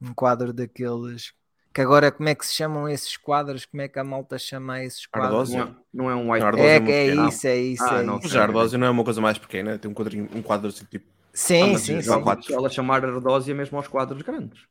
um 0.00 0.12
quadro 0.12 0.52
daqueles. 0.52 1.32
Que 1.74 1.80
agora, 1.80 2.12
como 2.12 2.28
é 2.28 2.34
que 2.34 2.44
se 2.46 2.54
chamam 2.54 2.88
esses 2.88 3.16
quadros? 3.16 3.64
Como 3.64 3.80
é 3.82 3.88
que 3.88 3.98
a 3.98 4.04
malta 4.04 4.38
chama 4.38 4.82
esses 4.82 5.06
quadros? 5.06 5.50
Ardósia. 5.50 5.64
Não 5.92 6.10
é, 6.10 6.10
não 6.10 6.10
é 6.10 6.14
um 6.14 6.32
white 6.32 6.44
Ardósia 6.46 6.68
É, 6.70 6.76
é 6.76 6.80
que 6.80 6.86
é 6.92 7.06
pequeno. 7.06 7.28
isso, 7.28 7.46
é 7.46 7.56
isso, 7.58 7.84
Ah, 7.84 7.98
é 7.98 8.04
não 8.04 8.16
isso. 8.16 8.26
O 8.26 8.28
sei. 8.28 8.38
Jardósia 8.38 8.78
não 8.78 8.86
é 8.86 8.90
uma 8.90 9.04
coisa 9.04 9.20
mais 9.20 9.38
pequena, 9.38 9.78
tem 9.78 9.90
um 9.90 9.94
quadrinho, 9.94 10.28
um 10.34 10.42
quadro 10.42 10.68
assim 10.68 10.84
tipo. 10.84 11.06
Sim, 11.32 11.74
Ah, 11.74 11.78
sim, 11.78 12.02
sim. 12.02 12.22
quatro. 12.22 12.44
pessoal 12.44 12.66
a 12.66 12.68
chamar 12.68 13.04
ardósia 13.04 13.54
mesmo 13.54 13.78
aos 13.78 13.88
quadros 13.88 14.20
grandes. 14.22 14.66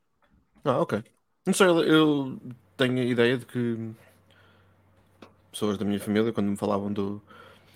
Ah, 0.64 0.80
ok. 0.80 1.04
Não 1.46 1.54
sei, 1.54 1.68
eu- 1.68 2.40
tenho 2.78 3.00
a 3.00 3.04
ideia 3.06 3.38
de 3.38 3.46
que 3.48 3.78
pessoas 5.52 5.78
da 5.78 5.86
minha 5.86 6.00
família, 6.00 6.32
quando 6.32 6.50
me 6.50 6.58
falavam 6.58 6.92
do- 6.92 7.22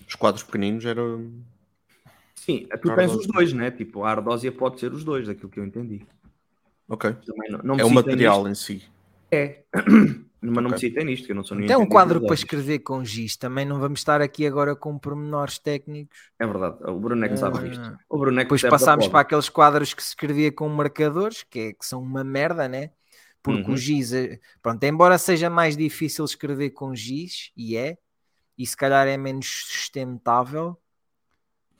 dos 0.04 0.14
quadros 0.14 0.42
pequeninos, 0.44 0.84
era. 0.84 1.02
Sim, 2.36 2.68
tu 2.80 2.94
tens 2.94 3.12
os 3.12 3.26
dois, 3.26 3.52
né? 3.52 3.70
Tipo, 3.72 4.04
a 4.04 4.10
ardósia 4.10 4.52
pode 4.52 4.78
ser 4.78 4.92
os 4.92 5.02
dois, 5.04 5.26
daquilo 5.26 5.48
que 5.50 5.58
eu 5.58 5.64
entendi. 5.64 6.06
Ok. 6.88 7.16
Não, 7.50 7.58
não 7.64 7.76
É 7.80 7.84
o 7.84 7.90
material 7.90 8.46
em 8.46 8.54
si. 8.54 8.82
É. 9.36 9.64
Mas 10.40 10.62
não 10.62 10.70
me 10.70 10.78
citem 10.78 11.04
nisto, 11.04 11.26
que 11.26 11.32
eu 11.32 11.36
não 11.36 11.42
sou 11.42 11.56
nenhum 11.56 11.66
Tem 11.66 11.76
um 11.76 11.88
quadro 11.88 12.20
para 12.20 12.34
escrever 12.34 12.78
com 12.80 13.04
giz. 13.04 13.36
Também 13.36 13.64
não 13.64 13.80
vamos 13.80 14.00
estar 14.00 14.20
aqui 14.20 14.46
agora 14.46 14.76
com 14.76 14.96
pormenores 14.98 15.58
técnicos. 15.58 16.30
É 16.38 16.46
verdade, 16.46 16.76
o 16.84 17.00
Bruno 17.00 17.24
é 17.24 17.28
que 17.28 17.36
sabe 17.36 17.58
Ah, 17.58 17.62
disto. 17.62 17.98
O 18.08 18.18
Bruno 18.18 18.38
é 18.40 18.44
que 18.44 18.54
Depois 18.54 18.62
passámos 18.62 19.08
para 19.08 19.20
aqueles 19.20 19.48
quadros 19.48 19.92
que 19.92 20.02
se 20.02 20.10
escrevia 20.10 20.52
com 20.52 20.68
marcadores, 20.68 21.42
que, 21.42 21.58
é, 21.58 21.72
que 21.72 21.84
são 21.84 22.00
uma 22.00 22.22
merda, 22.22 22.68
né? 22.68 22.90
Porque 23.42 23.62
Uhum. 23.68 23.74
o 23.74 23.76
giz, 23.76 24.12
eh, 24.12 24.38
pronto, 24.62 24.82
embora 24.84 25.18
seja 25.18 25.48
mais 25.48 25.76
difícil 25.76 26.24
escrever 26.24 26.70
com 26.70 26.94
giz, 26.94 27.50
e 27.56 27.76
é, 27.76 27.96
e 28.58 28.66
se 28.66 28.76
calhar 28.76 29.06
é 29.06 29.16
menos 29.16 29.46
sustentável, 29.68 30.76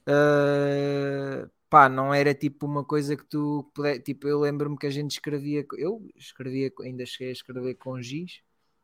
eh, 0.07 1.47
pá, 1.69 1.89
não 1.89 2.13
era 2.13 2.35
tipo 2.35 2.67
uma 2.67 2.85
coisa 2.85 3.17
que 3.17 3.25
tu, 3.25 3.71
tipo, 4.05 4.29
eu 4.29 4.41
lembro-me 4.41 4.77
que 4.79 4.87
a 4.87 4.91
gente 4.91 5.13
escrevia, 5.13 5.67
eu 5.77 6.07
escrevia, 6.17 6.73
ainda 6.83 7.05
cheguei 7.05 7.29
a 7.29 7.33
escrever 7.33 7.75
com 7.75 8.01
giz, 8.01 8.41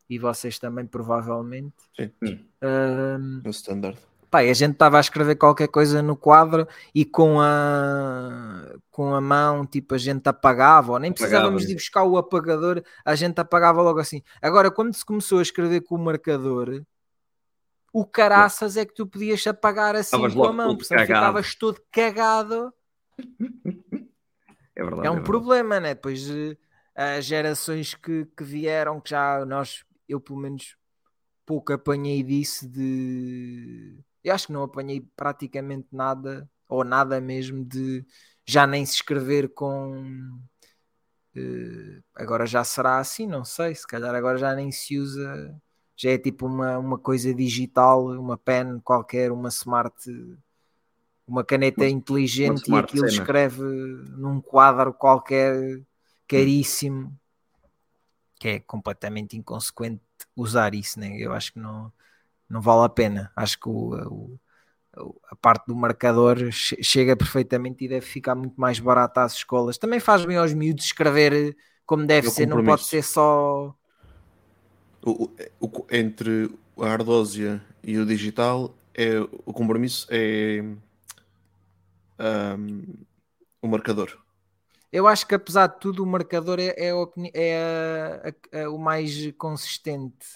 e 0.08 0.18
vocês 0.18 0.58
também 0.58 0.86
provavelmente. 0.86 1.74
Sim. 1.96 2.44
No 3.42 3.50
standard. 3.50 3.98
Pá, 4.30 4.42
e 4.42 4.48
a 4.48 4.54
gente 4.54 4.72
estava 4.72 4.96
a 4.96 5.00
escrever 5.00 5.36
qualquer 5.36 5.68
coisa 5.68 6.00
no 6.00 6.16
quadro 6.16 6.66
e 6.94 7.04
com 7.04 7.38
a, 7.38 8.74
com 8.90 9.14
a 9.14 9.20
mão, 9.20 9.66
tipo, 9.66 9.94
a 9.94 9.98
gente 9.98 10.26
apagava, 10.26 10.92
ou 10.92 10.98
nem 10.98 11.12
precisávamos 11.12 11.66
de 11.66 11.74
buscar 11.74 12.04
o 12.04 12.16
apagador, 12.16 12.82
a 13.04 13.14
gente 13.14 13.38
apagava 13.38 13.82
logo 13.82 13.98
assim. 13.98 14.22
Agora, 14.40 14.70
quando 14.70 14.94
se 14.94 15.04
começou 15.04 15.38
a 15.38 15.42
escrever 15.42 15.82
com 15.82 15.96
o 15.96 15.98
marcador, 15.98 16.82
o 17.92 18.06
caraças 18.06 18.76
é 18.76 18.86
que 18.86 18.94
tu 18.94 19.06
podias 19.06 19.46
apagar 19.46 19.94
assim 19.94 20.16
Estavas 20.16 20.34
com 20.34 20.44
a 20.44 20.52
mão, 20.52 20.76
porque 20.76 20.98
ficavas 20.98 21.54
todo 21.54 21.80
cagado. 21.90 22.72
É 24.74 24.82
verdade. 24.82 25.06
É 25.06 25.10
um 25.10 25.14
verdade. 25.14 25.24
problema, 25.24 25.78
né? 25.78 25.94
Pois 25.94 26.28
eh, 26.30 26.56
as 26.94 27.24
gerações 27.24 27.94
que, 27.94 28.24
que 28.36 28.42
vieram, 28.42 29.00
que 29.00 29.10
já 29.10 29.44
nós, 29.44 29.84
eu 30.08 30.20
pelo 30.20 30.38
menos 30.38 30.76
pouco 31.44 31.72
apanhei 31.72 32.22
disso 32.22 32.68
de. 32.68 33.98
Eu 34.24 34.34
acho 34.34 34.46
que 34.46 34.52
não 34.52 34.62
apanhei 34.62 35.06
praticamente 35.14 35.88
nada, 35.92 36.48
ou 36.68 36.84
nada 36.84 37.20
mesmo, 37.20 37.64
de 37.64 38.06
já 38.46 38.66
nem 38.66 38.86
se 38.86 38.94
escrever 38.94 39.48
com. 39.48 40.40
eh, 41.36 42.00
agora 42.14 42.46
já 42.46 42.64
será 42.64 42.98
assim, 42.98 43.26
não 43.26 43.44
sei. 43.44 43.74
Se 43.74 43.86
calhar 43.86 44.14
agora 44.14 44.38
já 44.38 44.54
nem 44.54 44.72
se 44.72 44.98
usa. 44.98 45.60
Já 46.02 46.10
é 46.12 46.18
tipo 46.18 46.46
uma, 46.46 46.78
uma 46.78 46.98
coisa 46.98 47.32
digital, 47.34 48.06
uma 48.06 48.36
pen 48.38 48.80
qualquer, 48.80 49.30
uma 49.32 49.48
smart. 49.48 49.94
Uma 51.26 51.44
caneta 51.44 51.84
Uma- 51.84 51.88
inteligente 51.88 52.72
e 52.72 52.76
smart 52.76 52.78
aquilo 52.78 53.06
cena. 53.06 53.06
escreve 53.06 53.62
num 53.62 54.40
quadro 54.40 54.92
qualquer 54.92 55.82
caríssimo 56.28 57.12
que 58.38 58.48
é 58.48 58.60
completamente 58.60 59.36
inconsequente 59.36 60.02
usar 60.36 60.74
isso, 60.74 60.98
né? 60.98 61.16
eu 61.18 61.32
acho 61.32 61.52
que 61.52 61.58
não, 61.58 61.92
não 62.48 62.60
vale 62.60 62.84
a 62.86 62.88
pena. 62.88 63.32
Acho 63.36 63.58
que 63.60 63.68
o, 63.68 64.38
o- 64.96 65.20
a 65.30 65.36
parte 65.36 65.66
do 65.66 65.76
marcador 65.76 66.50
che- 66.52 66.82
chega 66.82 67.16
perfeitamente 67.16 67.84
e 67.84 67.88
deve 67.88 68.06
ficar 68.06 68.34
muito 68.34 68.60
mais 68.60 68.78
barata 68.80 69.22
às 69.24 69.34
escolas. 69.34 69.78
Também 69.78 70.00
faz 70.00 70.24
bem 70.26 70.36
aos 70.38 70.54
miúdos 70.54 70.84
escrever 70.86 71.56
como 71.86 72.06
deve 72.06 72.28
o 72.28 72.32
ser, 72.32 72.46
não 72.46 72.60
pode 72.60 72.84
compromisso. 72.84 72.86
ser 72.86 73.02
só. 73.02 73.74
O, 75.04 75.30
o- 75.60 75.86
entre 75.90 76.48
a 76.78 76.86
ardósia 76.86 77.60
e 77.82 77.98
o 77.98 78.06
digital, 78.06 78.74
é, 78.94 79.18
o 79.20 79.52
compromisso 79.52 80.06
é 80.10 80.62
ahm, 82.18 82.82
o 83.60 83.68
marcador. 83.68 84.16
Eu 84.92 85.06
acho 85.06 85.26
que 85.26 85.34
apesar 85.34 85.68
de 85.68 85.80
tudo, 85.80 86.02
o 86.02 86.06
marcador 86.06 86.58
é, 86.60 86.74
é, 86.76 86.90
a 86.92 86.94
é 87.34 87.56
a- 87.56 88.28
a- 88.58 88.62
a- 88.64 88.70
o 88.70 88.78
mais 88.78 89.32
consistente. 89.38 90.26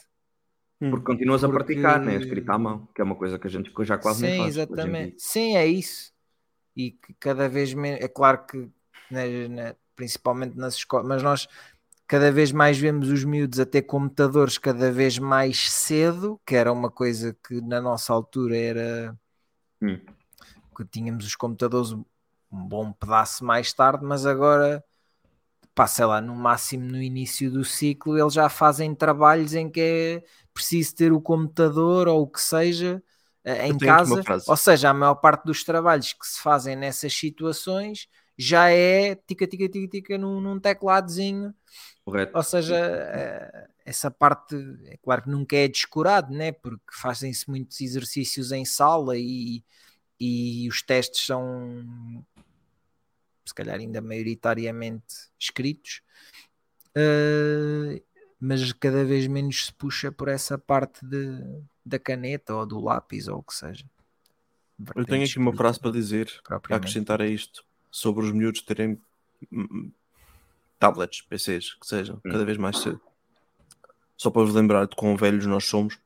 Porque 0.78 1.04
continuas 1.06 1.42
a 1.44 1.48
Porque- 1.48 1.64
praticar, 1.64 2.00
né? 2.00 2.16
A 2.16 2.20
escrita 2.20 2.52
à 2.54 2.58
mão, 2.58 2.86
que 2.94 3.00
é 3.00 3.04
uma 3.04 3.14
coisa 3.14 3.38
que 3.38 3.46
a 3.46 3.50
gente 3.50 3.72
já 3.80 3.96
quase 3.98 4.22
nem 4.22 4.32
Sim, 4.32 4.38
faz. 4.38 4.56
hoje 4.56 4.58
em 4.58 4.62
exatamente. 4.72 5.22
Sim, 5.22 5.56
é 5.56 5.66
isso. 5.66 6.12
E 6.74 6.90
que 6.90 7.14
cada 7.14 7.48
vez 7.48 7.72
menos, 7.72 8.00
é 8.02 8.08
claro 8.08 8.44
que 8.46 8.68
né, 9.10 9.48
né, 9.48 9.76
principalmente 9.94 10.56
nas 10.56 10.74
escolas, 10.74 11.06
mas 11.06 11.22
nós 11.22 11.48
cada 12.06 12.30
vez 12.32 12.52
mais 12.52 12.78
vemos 12.78 13.08
os 13.10 13.24
miúdos 13.24 13.60
a 13.60 13.66
ter 13.66 13.82
computadores 13.82 14.58
cada 14.58 14.90
vez 14.92 15.18
mais 15.18 15.70
cedo, 15.70 16.40
que 16.46 16.54
era 16.54 16.72
uma 16.72 16.90
coisa 16.90 17.36
que 17.46 17.60
na 17.60 17.80
nossa 17.80 18.12
altura 18.12 18.56
era 18.56 19.18
Hum. 19.82 20.00
que 20.76 20.84
tínhamos 20.84 21.26
os 21.26 21.34
computadores 21.36 21.92
um 21.92 22.04
bom 22.50 22.92
pedaço 22.92 23.44
mais 23.44 23.72
tarde, 23.72 24.04
mas 24.04 24.24
agora 24.24 24.84
pá, 25.74 25.86
sei 25.86 26.06
lá, 26.06 26.20
no 26.20 26.34
máximo 26.34 26.84
no 26.90 27.02
início 27.02 27.50
do 27.50 27.64
ciclo 27.64 28.18
eles 28.18 28.34
já 28.34 28.48
fazem 28.48 28.94
trabalhos 28.94 29.54
em 29.54 29.70
que 29.70 29.80
é 29.80 30.24
preciso 30.54 30.94
ter 30.94 31.12
o 31.12 31.20
computador 31.20 32.08
ou 32.08 32.22
o 32.22 32.28
que 32.28 32.40
seja 32.40 33.02
eh, 33.44 33.68
em 33.68 33.78
casa, 33.78 34.22
ou 34.46 34.56
seja, 34.56 34.90
a 34.90 34.94
maior 34.94 35.16
parte 35.16 35.44
dos 35.44 35.64
trabalhos 35.64 36.12
que 36.12 36.26
se 36.26 36.40
fazem 36.40 36.76
nessas 36.76 37.14
situações 37.14 38.08
já 38.38 38.70
é 38.70 39.14
tica 39.14 39.46
tica 39.46 39.68
tica 39.68 39.88
tica 39.88 40.18
num, 40.18 40.40
num 40.40 40.58
tecladozinho, 40.60 41.54
Correto. 42.06 42.36
ou 42.36 42.42
seja, 42.44 42.76
eh, 42.76 43.68
essa 43.84 44.12
parte 44.12 44.54
é 44.84 44.96
claro 44.98 45.22
que 45.22 45.28
nunca 45.28 45.56
é 45.56 45.66
descurado, 45.66 46.32
né? 46.32 46.52
porque 46.52 46.92
fazem-se 46.92 47.50
muitos 47.50 47.80
exercícios 47.80 48.52
em 48.52 48.64
sala 48.64 49.18
e, 49.18 49.64
e 50.18 50.68
os 50.68 50.82
testes 50.82 51.26
são 51.26 52.24
se 53.44 53.52
calhar 53.52 53.80
ainda 53.80 54.00
maioritariamente 54.00 55.16
escritos. 55.36 56.00
Uh, 56.96 58.00
mas 58.38 58.72
cada 58.72 59.04
vez 59.04 59.26
menos 59.26 59.66
se 59.66 59.72
puxa 59.72 60.12
por 60.12 60.28
essa 60.28 60.56
parte 60.56 61.04
de, 61.04 61.42
da 61.84 61.98
caneta 61.98 62.54
ou 62.54 62.64
do 62.64 62.80
lápis 62.80 63.26
ou 63.26 63.38
o 63.38 63.42
que 63.42 63.52
seja. 63.52 63.84
Eu 64.94 65.04
tenho 65.04 65.24
aqui 65.24 65.38
uma 65.38 65.56
frase 65.56 65.80
para 65.80 65.90
dizer, 65.90 66.30
para 66.44 66.76
acrescentar 66.76 67.20
a 67.20 67.26
isto, 67.26 67.64
sobre 67.90 68.24
os 68.24 68.32
miúdos 68.32 68.62
terem 68.62 69.00
tablets, 70.78 71.22
PCs, 71.22 71.74
que 71.74 71.86
sejam, 71.86 72.20
cada 72.22 72.44
vez 72.44 72.56
mais 72.58 72.78
cedo. 72.78 73.00
Só 74.16 74.30
para 74.30 74.42
vos 74.42 74.54
lembrar 74.54 74.86
de 74.86 74.96
quão 74.96 75.16
velhos 75.16 75.44
nós 75.46 75.64
somos. 75.64 75.98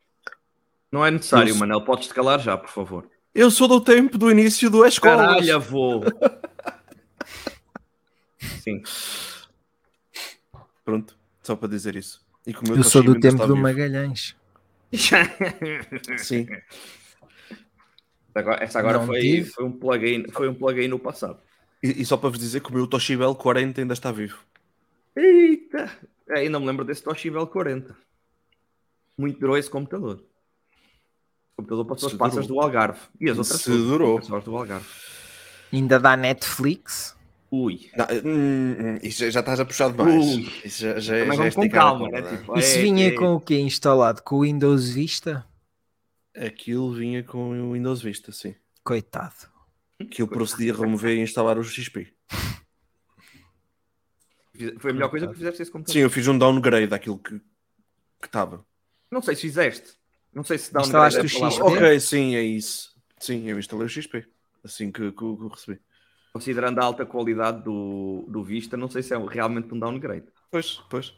Não 0.90 1.04
é 1.06 1.10
necessário, 1.10 1.50
Eu- 1.50 1.56
Manel. 1.56 1.84
Podes-te 1.84 2.12
calar 2.14 2.40
já, 2.40 2.56
por 2.56 2.70
favor. 2.70 3.08
Eu 3.32 3.48
sou 3.50 3.68
do 3.68 3.80
tempo 3.80 4.18
do 4.18 4.28
início 4.30 4.68
do 4.68 4.84
escola. 4.84 5.24
Caralho, 5.24 5.54
avô! 5.56 6.00
Sim. 8.62 8.82
Pronto, 10.84 11.16
só 11.42 11.54
para 11.54 11.68
dizer 11.68 11.94
isso. 11.96 12.20
E 12.46 12.54
Eu 12.76 12.82
sou 12.82 13.02
do 13.02 13.18
tempo 13.20 13.38
do 13.46 13.54
vivo. 13.54 13.62
Magalhães. 13.62 14.34
Sim. 16.18 16.46
Agora- 18.34 18.62
Essa 18.64 18.78
agora 18.78 18.98
Não 18.98 19.06
foi, 19.06 19.20
tive. 19.20 19.50
foi 19.50 19.64
um 19.64 19.72
plugin, 19.72 20.24
foi 20.32 20.48
um 20.48 20.54
plugin 20.54 20.88
no 20.88 20.98
passado. 20.98 21.38
E, 21.82 22.02
e 22.02 22.06
só 22.06 22.16
para 22.16 22.28
vos 22.30 22.38
dizer 22.38 22.60
que 22.60 22.70
o 22.70 22.74
meu 22.74 22.86
Toshiba 22.86 23.24
L40 23.24 23.78
ainda 23.78 23.94
está 23.94 24.10
vivo. 24.12 24.38
Eita! 25.16 25.90
É, 26.28 26.40
ainda 26.40 26.60
me 26.60 26.66
lembro 26.66 26.84
desse 26.84 27.02
Toshiba 27.02 27.40
L40. 27.40 27.94
Muito 29.18 29.38
durou 29.40 29.56
esse 29.58 29.68
computador. 29.68 30.22
O 31.52 31.56
computador 31.62 31.84
passou 31.84 32.08
Se 32.08 32.14
as 32.14 32.18
passas 32.18 32.46
durou. 32.46 32.60
do 32.62 32.66
Algarve. 32.66 33.00
E 33.20 33.28
as 33.28 33.36
outras 33.38 33.60
Se 33.60 33.70
durou. 33.70 34.20
do 34.20 34.56
Algarve. 34.56 34.86
Ainda 35.72 35.98
dá 35.98 36.16
Netflix. 36.16 37.16
Ui. 37.50 37.90
Não, 37.96 38.06
hum, 38.24 38.76
hum, 38.78 38.98
isso 39.02 39.28
já, 39.30 39.40
estás 39.40 39.58
a 39.60 39.64
puxar 39.64 39.90
demais. 39.90 40.24
Ui. 40.24 40.48
Isso 40.64 40.82
já, 40.82 40.98
já, 41.00 41.18
Também 41.18 41.36
já 41.36 41.44
é 41.46 41.50
vamos 41.50 41.54
com 41.56 41.68
calma, 41.68 42.08
né? 42.08 42.22
Tipo, 42.22 42.58
Isso 42.58 42.78
é, 42.78 42.82
vinha 42.82 43.08
é- 43.08 43.10
com 43.10 43.34
o 43.34 43.40
quê 43.40 43.58
instalado? 43.58 44.22
Com 44.22 44.36
o 44.36 44.42
Windows 44.42 44.88
Vista? 44.90 45.44
Aquilo 46.36 46.92
vinha 46.94 47.24
com 47.24 47.50
o 47.50 47.72
Windows 47.72 48.00
Vista, 48.00 48.30
sim. 48.30 48.54
Coitado. 48.84 49.50
Que 50.10 50.22
eu 50.22 50.28
procedia 50.28 50.72
a 50.72 50.76
remover 50.76 51.18
e 51.18 51.20
instalar 51.20 51.58
o 51.58 51.64
XP. 51.64 52.12
Foi 54.78 54.90
a 54.90 54.94
melhor 54.94 55.10
coisa 55.10 55.26
que 55.28 55.34
fizeste 55.34 55.62
esse 55.62 55.70
computador. 55.70 55.94
Sim, 55.94 56.04
eu 56.04 56.10
fiz 56.10 56.28
um 56.28 56.38
downgrade 56.38 56.86
daquilo 56.86 57.18
que 57.18 57.40
que 58.20 58.26
estava. 58.28 58.64
Não 59.10 59.22
sei 59.22 59.34
se 59.34 59.42
fizeste. 59.42 59.94
Não 60.32 60.44
sei 60.44 60.58
se 60.58 60.72
dá 60.72 60.80
um 60.80 60.82
Instalaste 60.84 61.18
é 61.18 61.22
o. 61.22 61.26
XP? 61.26 61.62
Ok, 61.64 62.00
sim, 62.00 62.36
é 62.36 62.42
isso. 62.42 62.94
Sim, 63.18 63.48
eu 63.48 63.58
instalei 63.58 63.86
o 63.86 63.88
XP. 63.88 64.26
Assim 64.62 64.92
que, 64.92 65.10
que, 65.10 65.16
que 65.16 65.24
eu 65.24 65.48
recebi. 65.48 65.80
Considerando 66.32 66.78
a 66.78 66.84
alta 66.84 67.04
qualidade 67.06 67.62
do, 67.64 68.24
do 68.28 68.44
Vista, 68.44 68.76
não 68.76 68.88
sei 68.88 69.02
se 69.02 69.14
é 69.14 69.18
realmente 69.18 69.72
um 69.74 69.78
downgrade. 69.78 70.26
Pois, 70.50 70.80
pois. 70.88 71.14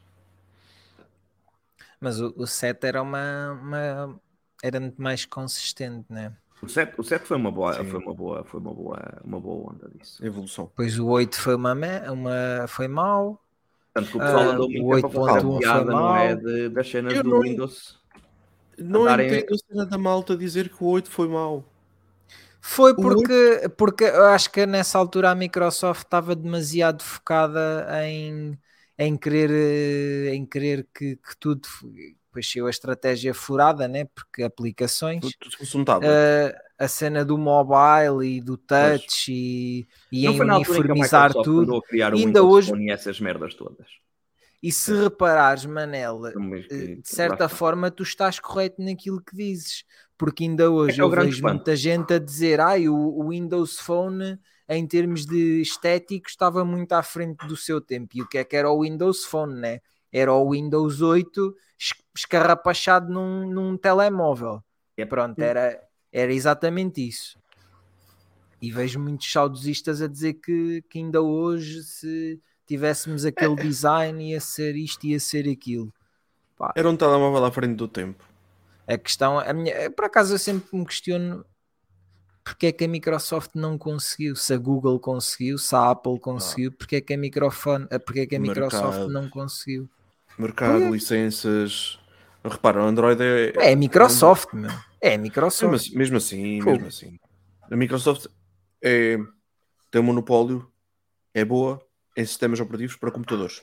Mas 2.01 2.21
o, 2.21 2.33
o 2.37 2.47
7 2.47 2.87
era 2.87 3.03
uma, 3.03 3.53
uma- 3.53 4.21
Era 4.63 4.79
muito 4.81 5.01
mais 5.01 5.25
consistente, 5.25 6.07
né? 6.13 6.37
O 6.63 6.69
7, 6.69 6.95
o 6.97 7.03
7 7.03 7.27
foi 7.27 7.37
uma 7.37 7.51
boa, 7.51 7.73
Sim. 7.75 7.85
foi 7.91 7.99
uma 8.01 8.15
boa, 8.15 8.45
foi 8.45 8.61
uma 8.61 8.73
boa, 8.73 9.21
uma 9.25 9.41
boa 9.41 9.73
onda 9.73 9.91
disso. 9.99 10.25
Evolução. 10.25 10.67
Depois 10.67 10.99
o 10.99 11.07
8 11.09 11.41
foi 11.41 11.57
uma, 11.57 11.75
me- 11.75 12.09
uma 12.09 12.67
foi 12.69 12.87
mau. 12.87 13.43
Tanto 13.93 14.11
que 14.11 14.17
o 14.17 14.21
pessoal 14.21 14.39
Ah, 14.39 14.53
andou 14.53 14.71
muito 14.71 15.09
tempo 15.09 15.27
a 15.27 15.33
8.1 15.33 15.59
piada, 15.59 15.85
não 15.91 16.17
é? 16.17 16.37
De- 16.37 16.69
das 16.69 16.89
cenas 16.89 17.13
Eu 17.15 17.23
do 17.25 17.31
não- 17.31 17.41
Windows. 17.41 18.01
Não 18.79 19.03
Andarem- 19.03 19.27
entendo 19.27 19.55
a 19.55 19.59
cena 19.59 19.87
da 19.87 19.99
malta 19.99 20.37
dizer 20.37 20.69
que 20.69 20.83
o 20.83 20.87
8 20.87 21.11
foi 21.11 21.29
mau. 21.29 21.65
Foi 22.61 22.95
porque, 22.95 23.69
porque 23.77 24.05
eu 24.05 24.27
acho 24.27 24.51
que 24.51 24.65
nessa 24.65 24.97
altura 24.99 25.31
a 25.33 25.35
Microsoft 25.35 26.05
estava 26.05 26.35
demasiado 26.37 27.03
focada 27.03 27.87
em, 28.07 28.57
em 28.97 29.17
querer, 29.17 29.51
eh, 29.51 30.35
em 30.35 30.47
querer 30.47 30.87
que, 30.95 31.17
que 31.17 31.37
tudo. 31.41 31.69
Depois 32.33 32.51
saiu 32.51 32.67
a 32.67 32.71
estratégia 32.71 33.35
furada, 33.35 33.87
né? 33.87 34.07
Porque 34.15 34.43
aplicações. 34.43 35.23
Um 35.23 35.85
eh, 36.03 36.59
a 36.79 36.89
cena 36.89 37.23
do 37.27 37.37
mobile 37.37 38.27
e 38.27 38.41
do 38.41 38.57
touch 38.57 39.31
e, 39.31 39.87
e 40.11 40.25
não 40.25 40.33
em 40.33 40.41
uniformizar 40.41 41.31
tudo. 41.35 41.83
criar 41.83 42.15
Ainda 42.15 42.43
hoje- 42.43 42.71
Phone 42.71 42.87
e 42.87 42.91
essas 42.91 43.21
merdas 43.21 43.55
todas. 43.55 43.87
E 44.63 44.73
se 44.73 44.95
reparares, 44.95 45.67
Manel, 45.67 46.27
eh, 46.71 46.95
de 46.97 47.03
certa 47.05 47.51
forma 47.51 47.91
tu 47.91 48.03
estás 48.03 48.39
correto 48.41 48.81
naquilo 48.81 49.21
que 49.21 49.37
dizes, 49.37 49.85
porque 50.17 50.45
ainda 50.45 50.71
hoje 50.71 50.99
é 51.01 51.05
o 51.05 51.09
eu 51.09 51.11
vejo 51.11 51.29
espanto. 51.37 51.55
muita 51.57 51.77
gente 51.77 52.15
a 52.15 52.19
dizer 52.19 52.61
ai, 52.61 52.89
o, 52.89 52.95
o 52.95 53.29
Windows 53.29 53.79
Phone 53.79 54.39
em 54.69 54.87
termos 54.87 55.27
de 55.27 55.61
estético 55.61 56.29
estava 56.29 56.65
muito 56.65 56.93
à 56.93 57.03
frente 57.03 57.47
do 57.47 57.57
seu 57.57 57.79
tempo. 57.81 58.17
E 58.17 58.23
o 58.23 58.29
que 58.29 58.39
é 58.39 58.45
que 58.45 58.57
era 58.57 58.71
o 58.71 58.83
Windows 58.83 59.25
Phone, 59.25 59.55
né? 59.61 59.81
Era 60.13 60.33
o 60.33 60.51
Windows 60.51 61.01
8 61.01 61.57
es- 61.79 61.95
escarrapachado 62.15 63.13
num, 63.13 63.49
num 63.51 63.77
telemóvel. 63.77 64.63
Yep. 64.99 65.09
Pronto, 65.09 65.41
era, 65.41 65.83
era 66.13 66.33
exatamente 66.33 67.07
isso. 67.07 67.39
E 68.61 68.71
vejo 68.71 69.01
muitos 69.01 69.31
saudosistas 69.31 70.01
a 70.03 70.07
dizer 70.07 70.35
que, 70.35 70.83
que 70.89 70.99
ainda 70.99 71.21
hoje, 71.21 71.83
se 71.83 72.41
tivéssemos 72.67 73.25
aquele 73.25 73.57
design, 73.57 74.31
ia 74.31 74.41
ser 74.41 74.77
isto, 74.77 75.05
ia 75.07 75.19
ser 75.19 75.49
aquilo. 75.51 75.93
Era 76.77 76.89
um 76.89 76.97
telemóvel 76.97 77.45
à 77.45 77.51
frente 77.51 77.75
do 77.75 77.89
tempo. 77.89 78.23
A 78.87 78.97
questão, 78.97 79.39
a 79.39 79.53
minha, 79.53 79.91
por 79.91 80.05
acaso 80.05 80.35
eu 80.35 80.39
sempre 80.39 80.77
me 80.77 80.85
questiono 80.87 81.45
porque 82.45 82.67
é 82.67 82.73
que 82.73 82.85
a 82.85 82.89
Microsoft 82.89 83.51
não 83.55 83.79
conseguiu, 83.79 84.35
se 84.35 84.53
a 84.53 84.59
Google 84.59 84.99
conseguiu, 84.99 85.59
se 85.59 85.75
a 85.75 85.91
Apple 85.91 86.19
conseguiu, 86.19 86.73
porque 86.73 86.97
é 86.97 87.01
que 87.01 87.15
a, 87.15 87.17
microfone, 87.17 87.87
porque 88.05 88.21
é 88.21 88.27
que 88.27 88.37
a 88.37 88.41
Microsoft 88.41 89.09
não 89.13 89.29
conseguiu? 89.31 89.89
Mercado, 90.43 90.85
é. 90.85 90.91
licenças. 90.91 91.99
Repara, 92.45 92.83
o 92.83 92.87
Android 92.87 93.23
é. 93.23 93.53
É 93.57 93.73
a 93.73 93.77
Microsoft, 93.77 94.53
meu. 94.53 94.71
É 95.01 95.09
a 95.09 95.11
Mesmo 95.13 95.23
Microsoft. 95.23 95.75
assim, 95.75 95.97
mesmo 95.97 96.17
assim, 96.17 96.63
mesmo 96.63 96.87
assim. 96.87 97.19
A 97.71 97.77
Microsoft 97.77 98.27
é, 98.83 99.17
tem 99.91 100.01
um 100.01 100.05
monopólio, 100.05 100.69
é 101.33 101.45
boa 101.45 101.81
em 102.17 102.25
sistemas 102.25 102.61
operativos 102.61 102.97
para 102.97 103.11
computadores. 103.11 103.63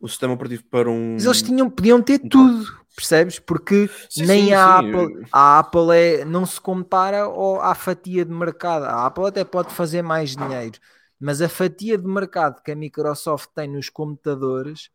O 0.00 0.08
sistema 0.08 0.34
operativo 0.34 0.64
para 0.70 0.90
um. 0.90 1.14
Mas 1.14 1.24
eles 1.24 1.42
tinham, 1.42 1.70
podiam 1.70 2.02
ter 2.02 2.18
tudo, 2.18 2.66
percebes? 2.94 3.38
Porque 3.38 3.88
Sim, 4.10 4.26
nem 4.26 4.46
sim, 4.46 4.52
a 4.52 4.58
sim. 4.80 4.88
Apple, 4.88 5.26
a 5.32 5.58
Apple 5.58 5.90
é, 5.92 6.24
não 6.24 6.44
se 6.44 6.60
compara 6.60 7.22
ao- 7.22 7.60
à 7.62 7.74
fatia 7.74 8.24
de 8.24 8.30
mercado. 8.32 8.84
A 8.84 9.06
Apple 9.06 9.26
até 9.26 9.42
pode 9.44 9.72
fazer 9.72 10.02
mais 10.02 10.36
dinheiro, 10.36 10.78
mas 11.18 11.40
a 11.40 11.48
fatia 11.48 11.96
de 11.96 12.06
mercado 12.06 12.62
que 12.62 12.70
a 12.72 12.76
Microsoft 12.76 13.48
tem 13.54 13.68
nos 13.68 13.88
computadores, 13.88 14.90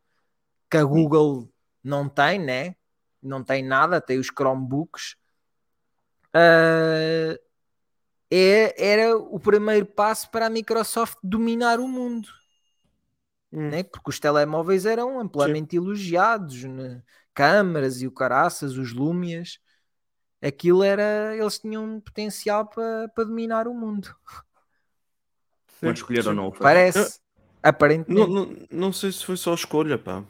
que 0.71 0.77
a 0.77 0.83
Google 0.83 1.47
não 1.83 2.09
tem, 2.09 2.39
né? 2.39 2.75
Não 3.21 3.43
tem 3.43 3.63
nada, 3.63 4.01
tem 4.01 4.17
os 4.17 4.27
Chromebooks. 4.27 5.17
ah, 6.33 7.37
é, 8.33 8.91
era 8.91 9.17
o 9.17 9.37
primeiro 9.39 9.85
passo 9.85 10.31
para 10.31 10.45
a 10.47 10.49
Microsoft 10.49 11.17
dominar 11.21 11.81
o 11.81 11.87
mundo 11.87 12.29
Hum. 13.51 13.69
né? 13.69 13.83
porque 13.83 14.09
os 14.09 14.19
telemóveis 14.19 14.85
eram 14.85 15.19
amplamente 15.19 15.75
elogiados, 15.75 16.63
né? 16.63 17.03
câmaras 17.33 18.01
e 18.01 18.07
o 18.07 18.11
caraças, 18.11 18.77
os 18.77 18.93
Lumias, 18.93 19.59
aquilo 20.41 20.83
era, 20.83 21.35
eles 21.35 21.59
tinham 21.59 21.83
um 21.83 21.99
potencial 21.99 22.65
para 22.65 23.09
para 23.09 23.23
dominar 23.25 23.67
o 23.67 23.73
mundo, 23.73 24.15
Quando 25.79 25.97
escolheram 25.97 26.33
não 26.33 26.51
parece, 26.51 27.19
aparentemente. 27.61 28.29
Não, 28.29 28.45
não, 28.45 28.67
não 28.71 28.93
sei 28.93 29.11
se 29.11 29.25
foi 29.25 29.35
só 29.35 29.53
escolha, 29.53 29.97
pá. 29.97 30.23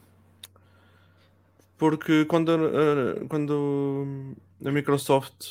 Porque 1.82 2.26
quando, 2.26 2.52
a- 2.54 3.26
quando 3.28 4.38
a 4.64 4.72
Microsoft 4.72 5.48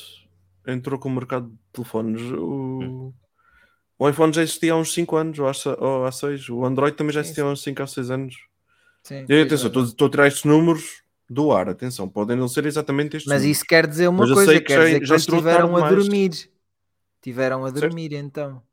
entrou 0.65 0.97
com 0.97 1.09
o 1.09 1.11
mercado 1.11 1.49
de 1.49 1.57
telefones, 1.73 2.21
o, 2.31 3.13
o 3.99 4.07
iPhone 4.09 4.31
já 4.31 4.41
existia 4.41 4.71
há 4.71 4.77
uns 4.77 4.93
5 4.93 5.13
anos, 5.17 5.37
ou 5.39 5.45
há, 5.49 5.51
ou 5.77 6.05
há 6.05 6.11
6. 6.13 6.47
O 6.47 6.63
Android 6.63 6.95
também 6.95 7.11
já 7.11 7.19
existia 7.19 7.43
há 7.43 7.47
uns 7.51 7.61
5 7.61 7.81
ou 7.81 7.87
6 7.87 8.09
anos. 8.11 8.35
Sim. 9.03 9.25
E 9.27 9.41
atenção, 9.41 9.67
estou 9.67 9.83
estou 9.83 10.07
a 10.07 10.09
tirar 10.09 10.27
estes 10.27 10.45
números 10.45 11.03
do 11.29 11.51
ar, 11.51 11.67
atenção, 11.67 12.07
podem 12.07 12.37
não 12.37 12.47
ser 12.47 12.65
exatamente 12.65 13.17
estes 13.17 13.27
Mas 13.29 13.41
números. 13.41 13.57
isso 13.57 13.65
quer 13.67 13.85
dizer 13.85 14.07
uma 14.07 14.25
coisa, 14.33 14.53
que 14.53 14.61
quer 14.61 14.73
já- 14.77 14.85
dizer 14.85 14.99
que 15.01 15.05
já 15.07 15.15
eles 15.15 15.25
tiveram 15.25 15.75
a 15.75 15.89
dormir, 15.89 16.31
tiveram 17.21 17.65
a 17.65 17.69
Certo. 17.71 17.81
dormir 17.81 18.13
então. 18.13 18.63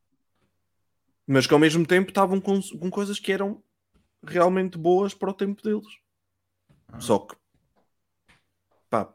Mas 1.27 1.45
que 1.45 1.55
ao 1.55 1.59
mesmo 1.59 1.85
tempo 1.85 2.11
estavam 2.11 2.41
com, 2.41 2.61
com 2.79 2.89
coisas 2.89 3.19
que 3.19 3.33
eram 3.33 3.61
realmente 4.25 4.79
boas 4.79 5.13
para 5.13 5.31
o 5.31 5.35
tempo 5.35 5.61
deles. 5.61 5.87
Ah. 6.93 7.01
Só 7.01 7.19
que, 7.19 7.35
pá, 8.91 9.09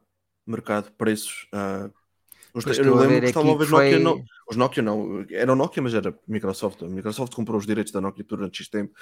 mercado, 0.45 0.91
preços. 0.93 1.47
ah, 1.53 1.89
os 2.53 2.65
eu 2.77 2.93
a 2.95 3.01
lembro 3.01 3.09
ver 3.09 3.23
que 3.27 3.33
telemóveis 3.33 3.67
que 3.69 3.75
foi- 3.75 3.91
Nokia 3.91 3.99
não. 4.03 4.23
Os 4.47 4.55
Nokia 4.55 4.83
não. 4.83 5.25
Era 5.31 5.51
o 5.53 5.55
Nokia, 5.55 5.81
mas 5.81 5.93
era 5.95 6.15
Microsoft. 6.27 6.83
A 6.83 6.87
Microsoft 6.87 7.33
comprou 7.33 7.57
os 7.59 7.65
direitos 7.65 7.91
da 7.91 7.99
Nokia 7.99 8.23
durante 8.27 8.57
X 8.57 8.69
tempo. 8.69 8.93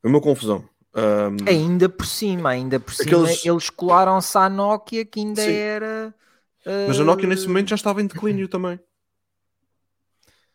Foi 0.00 0.08
uma 0.10 0.20
confusão. 0.20 0.68
Ahm, 0.94 1.36
Ainda 1.48 1.88
por 1.88 2.06
cima, 2.06 2.50
ainda 2.50 2.78
por 2.78 2.94
cima, 2.94 3.22
Aqueles- 3.22 3.44
eles 3.44 3.70
colaram-se 3.70 4.36
à 4.38 4.48
Nokia 4.48 5.04
que 5.04 5.18
ainda 5.20 5.42
Sim. 5.42 5.50
era... 5.52 6.14
mas 6.86 7.00
a 7.00 7.04
Nokia 7.04 7.26
nesse 7.28 7.46
ah, 7.46 7.48
momento 7.48 7.68
já 7.70 7.74
estava 7.76 8.00
em 8.02 8.06
declínio 8.06 8.46
também. 8.46 8.78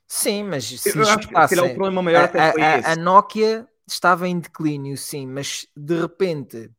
Sim, 0.08 0.44
mas 0.44 0.64
se 0.66 0.90
Eu 0.98 1.02
acho 1.04 1.18
que 1.18 1.24
espetassem- 1.26 1.60
o 1.60 1.76
problema 1.76 2.02
maior 2.02 2.24
até 2.26 2.40
a, 2.40 2.52
foi 2.54 2.62
a- 2.62 2.78
esse. 2.80 2.88
a 2.88 2.96
Nokia 2.96 3.68
estava 3.86 4.28
em 4.28 4.40
declínio, 4.40 4.96
sim, 4.98 5.28
mas 5.28 5.68
de 5.76 6.00
repente 6.00 6.72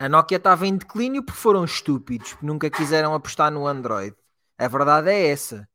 A 0.00 0.08
Nokia 0.08 0.38
estava 0.38 0.66
em 0.66 0.78
declínio 0.78 1.22
porque 1.22 1.38
foram 1.38 1.62
estúpidos, 1.62 2.30
porque 2.30 2.46
nunca 2.46 2.70
quiseram 2.70 3.12
apostar 3.12 3.52
no 3.52 3.66
Android. 3.66 4.16
A 4.56 4.66
verdade 4.66 5.10
é 5.10 5.28
essa. 5.28 5.68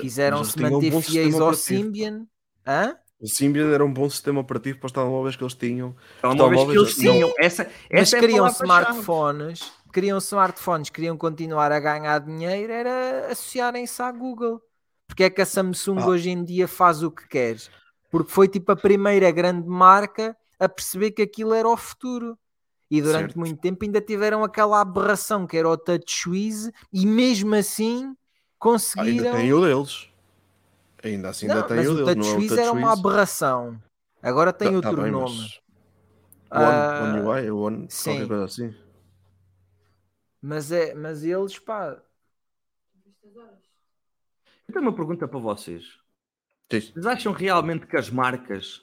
Quiseram 0.00 0.42
se 0.42 0.54
tinham 0.54 0.70
um 0.70 0.72
manter 0.74 0.90
bom 0.90 1.00
fiéis 1.00 1.26
sistema 1.28 1.46
ao. 1.46 1.54
Symbian. 1.54 2.26
Hã? 2.66 2.96
O 3.20 3.28
Symbian 3.28 3.70
era 3.72 3.84
um 3.84 3.92
bom 3.92 4.10
sistema 4.10 4.40
operativo 4.40 4.80
para 4.80 4.86
os 4.86 4.92
telemóveis 4.92 5.36
que 5.36 5.44
eles 5.44 5.54
tinham. 5.54 5.94
Telemóveis 6.20 6.68
que 6.68 6.76
eles 6.78 6.96
telemóveis, 6.96 6.96
não. 6.96 7.12
tinham. 7.12 7.34
Essa, 7.38 7.64
Mas 7.64 8.02
essa 8.02 8.16
é 8.16 8.20
queriam 8.20 8.46
smartphones, 8.48 9.72
queriam 9.92 10.18
smartphones, 10.18 10.90
queriam 10.90 11.16
continuar 11.16 11.70
a 11.70 11.78
ganhar 11.78 12.18
dinheiro, 12.18 12.72
era 12.72 13.28
associarem-se 13.30 14.02
à 14.02 14.10
Google. 14.10 14.60
Porque 15.06 15.24
é 15.24 15.30
que 15.30 15.40
a 15.40 15.46
Samsung 15.46 16.00
Ah. 16.00 16.06
hoje 16.08 16.30
em 16.30 16.44
dia 16.44 16.66
faz 16.66 17.04
o 17.04 17.10
que 17.10 17.28
quer? 17.28 17.56
Porque 18.10 18.32
foi 18.32 18.48
tipo 18.48 18.72
a 18.72 18.76
primeira 18.76 19.30
grande 19.30 19.68
marca 19.68 20.36
a 20.58 20.68
perceber 20.68 21.12
que 21.12 21.22
aquilo 21.22 21.54
era 21.54 21.68
o 21.68 21.76
futuro. 21.76 22.36
E 22.90 23.00
durante 23.00 23.22
Certo. 23.34 23.38
muito 23.38 23.60
tempo 23.60 23.84
ainda 23.84 24.00
tiveram 24.00 24.42
aquela 24.42 24.80
aberração 24.80 25.46
que 25.46 25.56
era 25.56 25.68
o 25.68 25.76
TouchWiz 25.76 26.70
e 26.92 27.06
mesmo 27.06 27.54
assim 27.54 28.16
Ah, 28.96 29.02
ainda 29.02 29.22
conseguiram. 29.22 29.36
tem 29.36 29.52
o 29.52 29.60
deles. 29.60 30.08
Ainda 31.02 31.28
assim 31.30 31.46
não, 31.46 31.54
ainda 31.56 31.68
tem 31.68 31.76
mas 31.78 31.86
o 31.88 31.92
o 31.92 31.96
deles. 31.96 32.08
É 32.08 32.10
o 32.10 32.24
TouchWiz 32.24 32.58
era 32.58 32.72
uma 32.72 32.92
aberração. 32.92 33.80
Agora 34.22 34.52
tem 34.52 34.70
Tá- 34.70 34.76
outro 34.76 34.96
tá 34.96 35.02
bem, 35.02 35.12
nome. 35.12 35.38
mas 35.38 35.60
Ah, 36.50 36.96
One, 37.00 37.20
One 37.20 37.28
UI, 37.28 37.50
One, 37.50 37.86
sim. 37.90 38.04
qualquer 38.10 38.26
coisa 38.28 38.44
assim. 38.44 38.74
Mas, 40.42 40.72
é, 40.72 40.94
mas 40.94 41.22
eles, 41.22 41.58
pá, 41.58 42.02
Eu 44.68 44.74
tenho 44.74 44.82
uma 44.84 44.94
pergunta 44.94 45.26
para 45.28 45.38
vocês. 45.38 45.98
Vocês 46.70 47.06
acham 47.06 47.32
realmente 47.32 47.86
que 47.86 47.96
as 47.96 48.08
marcas 48.10 48.82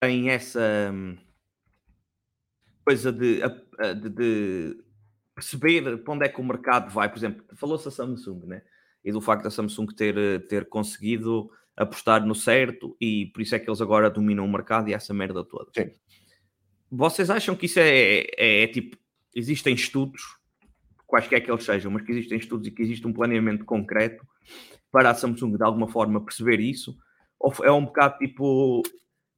têm 0.00 0.30
essa 0.30 0.60
hum, 0.92 1.16
coisa 2.86 3.12
de, 3.12 3.40
de- 3.40 4.10
de 4.10 4.84
perceber 5.34 5.98
para 5.98 6.14
onde 6.14 6.24
é 6.24 6.28
que 6.28 6.40
o 6.40 6.44
mercado 6.44 6.90
vai? 6.92 7.08
Por 7.10 7.18
exemplo, 7.18 7.44
falou-se 7.56 7.88
a 7.88 7.90
Samsung, 7.90 8.46
né? 8.46 8.62
E 9.04 9.10
do 9.12 9.20
facto 9.20 9.42
da 9.44 9.50
Samsung 9.50 9.86
ter, 9.88 10.46
ter 10.46 10.68
conseguido 10.68 11.50
apostar 11.76 12.24
no 12.24 12.34
certo 12.34 12.96
e 13.00 13.26
por 13.26 13.42
isso 13.42 13.54
é 13.54 13.58
que 13.58 13.68
eles 13.68 13.80
agora 13.80 14.08
dominam 14.08 14.44
o 14.44 14.50
mercado 14.50 14.88
e 14.88 14.94
essa 14.94 15.12
merda 15.12 15.44
toda. 15.44 15.70
Sim. 15.76 15.90
Vocês 16.90 17.28
acham 17.28 17.54
que 17.56 17.66
isso 17.66 17.80
é, 17.80 18.20
é- 18.38 18.62
é 18.62 18.66
tipo, 18.68 18.96
existem 19.34 19.74
estudos, 19.74 20.22
quaisquer 21.06 21.40
que 21.44 21.50
eles 21.50 21.64
sejam, 21.64 21.90
mas 21.90 22.02
que 22.02 22.12
existem 22.12 22.38
estudos 22.38 22.66
e 22.66 22.70
que 22.70 22.82
existe 22.82 23.06
um 23.06 23.12
planeamento 23.12 23.64
concreto 23.64 24.24
para 24.90 25.10
a 25.10 25.14
Samsung 25.14 25.56
de 25.56 25.64
alguma 25.64 25.88
forma 25.88 26.24
perceber 26.24 26.60
isso? 26.60 26.96
Ou 27.38 27.52
é 27.62 27.70
um 27.70 27.84
bocado 27.84 28.16
tipo 28.18 28.82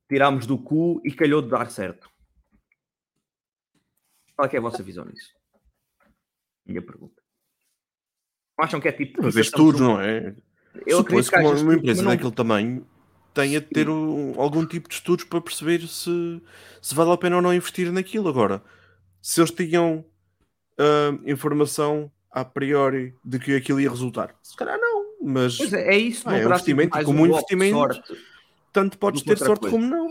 tirámos 0.09 0.47
do 0.47 0.57
cu 0.59 1.01
e 1.05 1.11
calhou 1.11 1.43
de 1.43 1.49
dar 1.49 1.71
certo? 1.71 2.09
Qual 4.39 4.49
é, 4.49 4.55
é 4.55 4.59
a 4.59 4.63
vossa 4.63 4.83
visão 4.85 5.05
nisso? 5.05 5.33
Minha 6.65 6.81
pergunta. 6.81 7.21
Não 8.57 8.65
acham 8.65 8.81
que 8.81 8.87
é 8.87 8.93
tipo. 8.93 9.21
Vez 9.23 9.35
estudos, 9.47 9.81
Samsung- 9.81 9.95
não 9.95 10.01
é? 10.01 10.37
Eu 10.87 10.99
Supõe-se 10.99 11.31
que 11.31 11.37
uma, 11.39 11.49
uma 11.49 11.55
estudos, 11.57 11.77
empresa 11.77 12.03
mas 12.03 12.05
não- 12.05 12.13
daquele 12.13 12.33
tamanho 12.35 12.87
tenha 13.35 13.61
de 13.61 13.67
ter 13.67 13.89
um- 13.89 14.41
algum 14.41 14.65
tipo 14.65 14.89
de 14.89 14.95
estudos 14.95 15.25
para 15.25 15.41
perceber 15.41 15.81
se, 15.89 16.41
se 16.81 16.95
vale 16.95 17.11
a 17.11 17.17
pena 17.17 17.35
ou 17.37 17.43
não 17.43 17.53
investir 17.53 17.91
naquilo. 17.93 18.29
Agora, 18.29 18.63
se 19.21 19.41
eles 19.41 19.51
tinham 19.51 20.05
ah, 20.79 21.19
informação 21.27 22.09
a 22.31 22.45
priori 22.45 23.15
de 23.25 23.41
que 23.41 23.57
aquilo 23.57 23.81
ia 23.81 23.91
resultar, 23.91 24.37
se 24.41 24.55
calhar 24.55 24.79
não, 24.79 25.17
mas 25.21 25.57
Pois 25.57 25.73
é, 25.73 25.95
é 25.95 25.99
isso. 25.99 26.25
Não 26.29 26.35
é 26.35 26.39
sido 26.39 26.49
investimento 26.51 27.05
como 27.05 27.23
um 27.23 27.27
investimento, 27.27 27.77
sorte. 27.77 28.17
tanto 28.73 28.99
podes 28.99 29.23
ter 29.23 29.37
sorte 29.39 29.63
coisa. 29.63 29.77
como 29.77 29.89
não. 29.89 30.07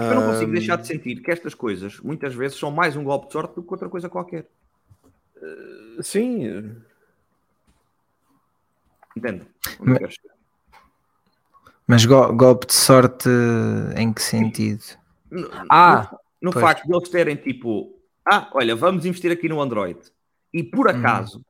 Eu 0.00 0.14
não 0.14 0.26
consigo 0.26 0.50
Ah, 0.50 0.54
deixar 0.54 0.76
de 0.76 0.86
sentir 0.86 1.20
que 1.22 1.30
estas 1.30 1.54
coisas 1.54 2.00
muitas 2.00 2.34
vezes 2.34 2.58
são 2.58 2.70
mais 2.70 2.96
um 2.96 3.04
golpe 3.04 3.26
de 3.26 3.32
sorte 3.34 3.54
do 3.56 3.62
que 3.62 3.70
outra 3.70 3.88
coisa 3.88 4.08
qualquer. 4.08 4.46
Sim, 6.02 6.76
Entende? 9.16 9.46
Onde 9.80 9.90
eu 9.92 9.98
quero 9.98 10.12
chegar? 10.12 10.34
mas 11.86 12.04
go- 12.04 12.32
golpe 12.34 12.66
de 12.66 12.72
sorte 12.74 13.28
em 13.96 14.12
que 14.12 14.22
sentido? 14.22 14.82
No, 15.30 15.50
Ah, 15.68 16.08
no, 16.40 16.52
no 16.52 16.52
facto 16.52 16.86
de 16.86 16.94
eles 16.94 17.08
terem 17.08 17.34
tipo, 17.36 17.98
ah, 18.24 18.48
olha, 18.54 18.76
vamos 18.76 19.04
investir 19.04 19.32
aqui 19.32 19.48
no 19.48 19.60
Android 19.60 19.98
e 20.52 20.62
por 20.62 20.88
acaso, 20.88 21.44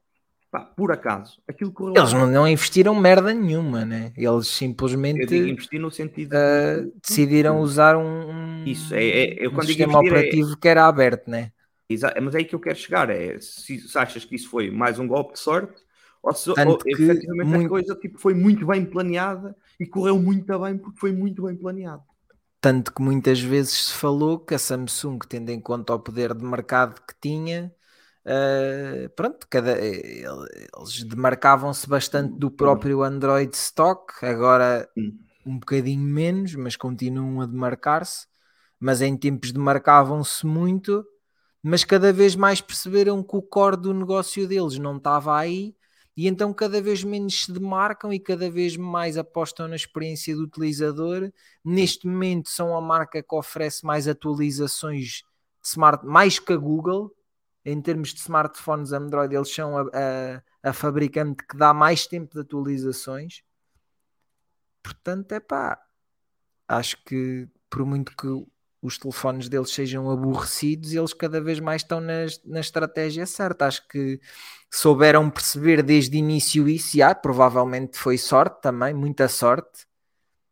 pá, 0.51 0.61
por 0.65 0.93
acaso, 0.93 1.41
aquilo 1.49 1.73
correu. 1.73 1.95
Eles 1.97 2.13
não, 2.13 2.27
não 2.27 2.49
investiram 2.49 2.95
merda 2.95 3.33
nenhuma, 3.35 3.85
né? 3.85 4.13
Eles 4.17 4.25
Eu 4.25 4.43
simplesmente 4.43 5.35
investir 5.37 5.81
no 5.81 5.91
sentido 5.91 6.35
ah, 6.37 6.77
de, 6.77 6.93
decidiram 7.03 7.61
usar 7.61 7.97
um, 7.97 8.65
Isso, 8.65 8.95
é- 8.95 9.05
é- 9.09 9.47
eu 9.47 9.51
um 9.51 9.55
quando 9.55 9.67
digo 9.67 9.79
sistema 9.79 9.99
investir 9.99 10.07
é- 10.07 10.09
operativo 10.09 10.57
que 10.57 10.69
era 10.69 10.87
aberto, 10.87 11.29
né? 11.31 11.53
Exa- 11.89 12.15
mas 12.23 12.35
é 12.35 12.39
aí 12.39 12.45
que 12.45 12.55
eu 12.55 12.61
quero 12.61 12.79
chegar. 12.79 13.11
É 13.11 13.39
se, 13.41 13.79
se 13.81 13.99
achas 13.99 14.25
que 14.25 14.35
isso 14.37 14.49
foi 14.49 14.71
mais 14.71 14.99
um 14.99 15.07
golpe 15.07 15.35
de 15.35 15.41
sorte, 15.41 15.83
ou 16.23 16.33
se 16.35 16.51
Tanto 16.53 16.71
ou, 16.71 16.79
que 16.79 16.91
efetivamente 16.93 17.49
muito- 17.49 17.67
a 17.67 17.69
coisa 17.69 17.95
tipo, 17.97 18.19
foi 18.19 18.35
muito 18.35 18.67
bem 18.67 18.85
planeada 18.85 19.57
e 19.79 19.87
correu 19.87 20.19
muito 20.21 20.59
bem 20.59 20.79
porque 20.79 20.99
foi 21.01 21.13
muito 21.13 21.43
bem 21.45 21.57
planeado. 21.57 22.03
Tanto 22.61 22.93
que 22.93 23.03
muitas 23.03 23.41
vezes 23.41 23.73
se 23.89 23.95
falou 23.95 24.39
que 24.39 24.55
a 24.55 24.59
Samsung, 24.59 25.19
tendo 25.29 25.51
em 25.51 25.61
conta 25.61 25.95
o 25.95 26.01
poder 26.01 26.35
de 26.35 26.45
mercado 26.45 27.01
que 27.07 27.15
tinha, 27.21 27.75
eh, 28.25 29.11
pronto, 29.17 29.47
cada, 29.49 29.73
eh, 29.73 30.25
eles 30.77 31.05
demarcavam-se 31.05 31.89
bastante 31.89 32.39
do 32.39 32.51
próprio 32.51 33.03
Android 33.03 33.55
stock, 33.57 34.25
agora 34.25 34.89
um 35.47 35.59
bocadinho 35.59 36.03
menos, 36.03 36.55
mas 36.55 36.77
continuam 36.77 37.41
a 37.41 37.47
demarcar-se, 37.47 38.27
mas 38.79 39.01
em 39.03 39.17
tempos 39.17 39.53
demarcavam-se 39.53 40.47
muito, 40.47 41.05
mas 41.63 41.85
cada 41.85 42.13
vez 42.13 42.35
mais 42.37 42.61
perceberam 42.61 43.23
que 43.23 43.37
o 43.37 43.43
core 43.43 43.77
do 43.77 43.95
negócio 43.95 44.47
deles 44.47 44.79
não 44.79 44.97
estava 44.97 45.37
aí 45.39 45.75
e 46.17 46.27
então 46.29 46.53
cada 46.53 46.83
vez 46.83 47.03
menos 47.03 47.45
se 47.45 47.53
demarcam 47.53 48.13
e 48.13 48.21
cada 48.21 48.51
vez 48.51 48.77
mais 48.77 49.17
apostam 49.17 49.69
na 49.69 49.77
experiência 49.77 50.35
do 50.35 50.43
utilizador. 50.43 51.33
Neste 51.65 52.07
momento 52.07 52.51
são 52.51 52.77
a 52.77 52.81
marca 52.81 53.23
que 53.23 53.35
oferece 53.35 53.85
mais 53.87 54.07
atualizações 54.07 55.23
de 55.63 55.69
smart, 55.69 56.05
mais 56.05 56.39
que 56.39 56.53
a 56.53 56.57
Google. 56.57 57.15
Em 57.65 57.81
termos 57.81 58.15
de 58.15 58.21
smartphones 58.21 58.93
Android, 58.93 59.35
eles 59.35 59.53
são 59.55 59.77
a, 59.79 59.83
a, 60.63 60.71
a 60.71 60.73
fabricante 60.73 61.45
que 61.47 61.57
dá 61.57 61.75
mais 61.75 62.07
tempo 62.07 62.35
de 62.35 62.41
atualizações. 62.41 63.43
Portanto, 64.83 65.33
é 65.33 65.41
pá, 65.41 65.79
acho 66.69 67.03
que 67.05 67.49
por 67.71 67.87
muito 67.87 68.17
que 68.17 68.27
os 68.83 68.99
telefones 68.99 69.49
deles 69.49 69.71
sejam 69.73 70.11
aborrecidos, 70.11 70.93
eles 70.93 71.15
cada 71.15 71.41
vez 71.41 71.61
mais 71.61 71.83
estão 71.83 72.01
nas- 72.01 72.43
na 72.45 72.61
estratégia 72.61 73.27
certa. 73.27 73.67
Acho 73.67 73.87
que 73.89 74.21
souberam 74.71 75.31
perceber 75.31 75.83
desde 75.83 76.19
início 76.19 76.69
isso, 76.69 76.97
e 76.97 77.03
ah, 77.03 77.15
provavelmente 77.15 77.99
foi 77.99 78.19
sorte 78.19 78.63
também, 78.63 78.95
muita 78.95 79.29
sorte. 79.29 79.87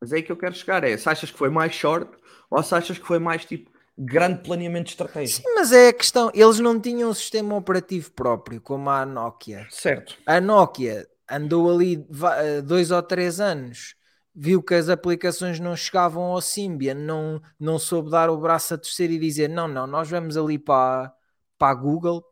Mas 0.01 0.13
é 0.13 0.17
aí 0.17 0.23
que 0.23 0.33
eu 0.33 0.37
quero 0.37 0.55
chegar. 0.55 0.85
É 0.85 0.97
se 0.97 1.09
achas 1.09 1.31
que 1.31 1.39
foi 1.39 1.51
mais 1.51 1.73
short 1.75 2.11
ou 2.51 2.63
se 2.63 2.75
achas 2.75 2.99
que 2.99 3.07
foi 3.07 3.19
mais 3.19 3.45
tipo 3.45 3.71
grande 3.99 4.43
planeamento 4.43 4.91
estratégico. 4.91 5.49
Sim, 5.49 5.55
mas 5.55 5.73
é 5.73 5.89
a 5.89 5.93
questão, 5.93 6.31
eles 6.35 6.59
não 6.61 6.81
tinham 6.81 7.11
um 7.11 7.15
sistema 7.15 7.57
operativo 7.57 8.13
próprio, 8.13 8.61
como 8.61 8.89
a 8.91 9.05
Nokia. 9.05 9.67
Certo. 9.71 10.17
A 10.27 10.41
Nokia 10.41 11.07
andou 11.31 11.71
ali 11.71 12.07
eh, 12.39 12.63
dois 12.63 12.91
ou 12.91 13.03
três 13.03 13.41
anos, 13.41 13.95
viu 14.35 14.63
que 14.63 14.75
as 14.75 14.89
aplicações 14.89 15.59
não 15.59 15.75
chegavam 15.77 16.23
ao 16.23 16.41
Symbian, 16.41 16.95
não, 16.95 17.43
não 17.59 17.79
soube 17.79 18.11
dar 18.11 18.31
o 18.31 18.39
braço 18.39 18.75
a 18.75 18.79
torcer 18.79 19.11
e 19.11 19.19
dizer 19.19 19.49
não, 19.49 19.67
não, 19.67 19.87
nós 19.87 20.09
vamos 20.09 20.37
ali 20.37 20.59
para, 20.59 21.13
para 21.59 21.73
a 21.73 21.75
Google, 21.75 22.25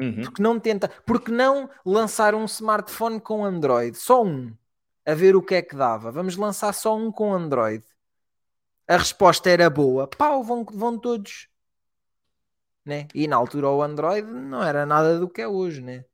Uhum. 0.00 0.22
porque 0.22 0.42
não 0.42 0.58
tenta, 0.58 0.90
porque 1.06 1.30
não 1.30 1.70
lançar 1.86 2.34
um 2.34 2.44
smartphone 2.46 3.20
com 3.20 3.44
Android, 3.44 3.96
só 3.96 4.24
um, 4.24 4.52
a 5.06 5.14
ver 5.14 5.36
o 5.36 5.42
que 5.42 5.54
é 5.54 5.62
que 5.62 5.76
dava. 5.76 6.10
Vamos 6.10 6.36
lançar 6.36 6.72
só 6.72 6.96
um 6.96 7.12
com 7.12 7.32
Android. 7.32 7.84
A 8.88 8.96
resposta 8.96 9.48
era 9.50 9.70
boa, 9.70 10.06
pau, 10.06 10.42
vão, 10.42 10.64
vão 10.64 10.98
todos. 10.98 11.48
Né? 12.84 13.06
E 13.14 13.28
na 13.28 13.36
altura 13.36 13.68
o 13.70 13.82
Android 13.82 14.26
não 14.28 14.62
era 14.62 14.84
nada 14.84 15.18
do 15.18 15.28
que 15.28 15.40
é 15.40 15.48
hoje, 15.48 15.80
né? 15.80 16.04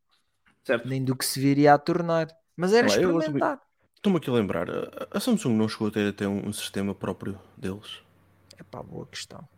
Certo. 0.64 0.86
nem 0.86 1.02
do 1.02 1.16
que 1.16 1.24
se 1.24 1.40
viria 1.40 1.72
a 1.72 1.78
tornar. 1.78 2.28
Mas 2.54 2.72
era 2.74 2.86
gosto 2.86 3.00
experimentar. 3.00 3.60
Estou-me 3.96 4.18
aqui 4.18 4.30
a 4.30 4.32
lembrar, 4.34 4.70
a- 4.70 5.08
a 5.10 5.18
Samsung 5.20 5.54
não 5.56 5.68
chegou 5.68 5.88
a 5.88 5.90
ter 5.90 6.08
até 6.08 6.28
um, 6.28 6.48
um 6.48 6.52
sistema 6.52 6.94
próprio 6.94 7.38
deles. 7.56 8.00
É 8.58 8.62
pá, 8.62 8.82
boa 8.82 9.06
questão. 9.06 9.48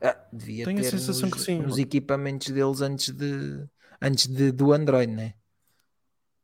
Ah, 0.00 0.16
devia 0.32 0.64
Tenho 0.64 0.78
a 0.78 0.82
ter 0.82 0.90
sensação 0.90 1.28
nos, 1.28 1.38
que 1.38 1.44
sim. 1.44 1.58
nos 1.60 1.78
equipamentos 1.78 2.48
deles 2.48 2.80
antes 2.80 3.10
de 3.10 3.66
antes 4.00 4.26
de, 4.26 4.52
do 4.52 4.72
Android, 4.72 5.12
né? 5.12 5.34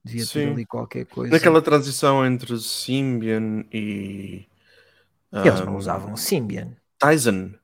Devia 0.05 0.25
ter 0.25 0.31
Sim. 0.33 0.53
ali 0.53 0.67
qualquer 0.67 1.07
coisa. 1.07 1.33
Naquela 1.33 1.63
transição 1.63 2.27
entre 2.27 2.59
Symbian 2.59 3.65
e. 3.73 4.45
Eles 5.33 5.61
não 5.61 5.73
ahm, 5.73 5.77
usavam 5.77 6.17
Symbian. 6.17 6.77
Tizen. 6.99 7.55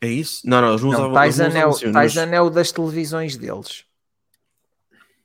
É 0.00 0.08
isso? 0.08 0.42
Não, 0.48 0.60
não, 0.60 0.70
eles 0.70 0.82
não 0.82 0.90
Não, 0.90 0.98
usavam. 1.10 1.12
não 1.14 1.60
é 1.60 1.66
o, 1.66 1.72
Symbian, 1.72 1.92
mas- 1.92 2.12
Tizen 2.12 2.34
é 2.34 2.40
o 2.40 2.50
das 2.50 2.72
televisões 2.72 3.36
deles. 3.36 3.84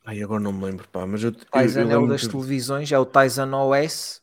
Ai, 0.06 0.22
agora 0.24 0.40
não 0.40 0.54
me 0.54 0.64
lembro, 0.66 0.88
pá, 0.88 1.06
mas 1.06 1.24
eu. 1.24 1.32
eu- 1.32 1.62
Tizen 1.62 1.84
eu 1.84 1.92
é 1.92 1.98
o 1.98 2.08
das 2.08 2.22
que- 2.22 2.30
televisões, 2.30 2.92
é 2.92 2.98
o 2.98 3.06
Tizen 3.06 3.52
OS 3.54 4.22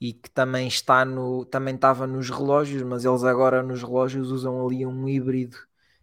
e 0.00 0.12
que 0.14 0.30
também 0.30 0.66
está 0.66 1.04
no 1.04 1.44
também 1.44 1.74
estava 1.74 2.06
nos 2.06 2.30
relógios, 2.30 2.82
mas 2.82 3.04
eles 3.04 3.22
agora 3.22 3.62
nos 3.62 3.82
relógios 3.82 4.30
usam 4.30 4.66
ali 4.66 4.86
um 4.86 5.06
híbrido 5.08 5.56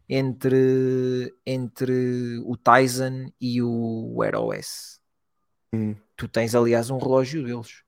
entre, 0.07 1.34
entre 1.45 2.39
o 2.45 2.55
Tizen 2.55 3.34
e 3.41 3.61
o 3.63 4.13
Wear 4.15 4.36
OS. 4.36 4.99
Hum. 5.74 5.95
Tu 6.15 6.28
tens, 6.28 6.53
aliás, 6.53 6.89
um 6.89 6.97
relógio 6.97 7.43
deles. 7.43 7.84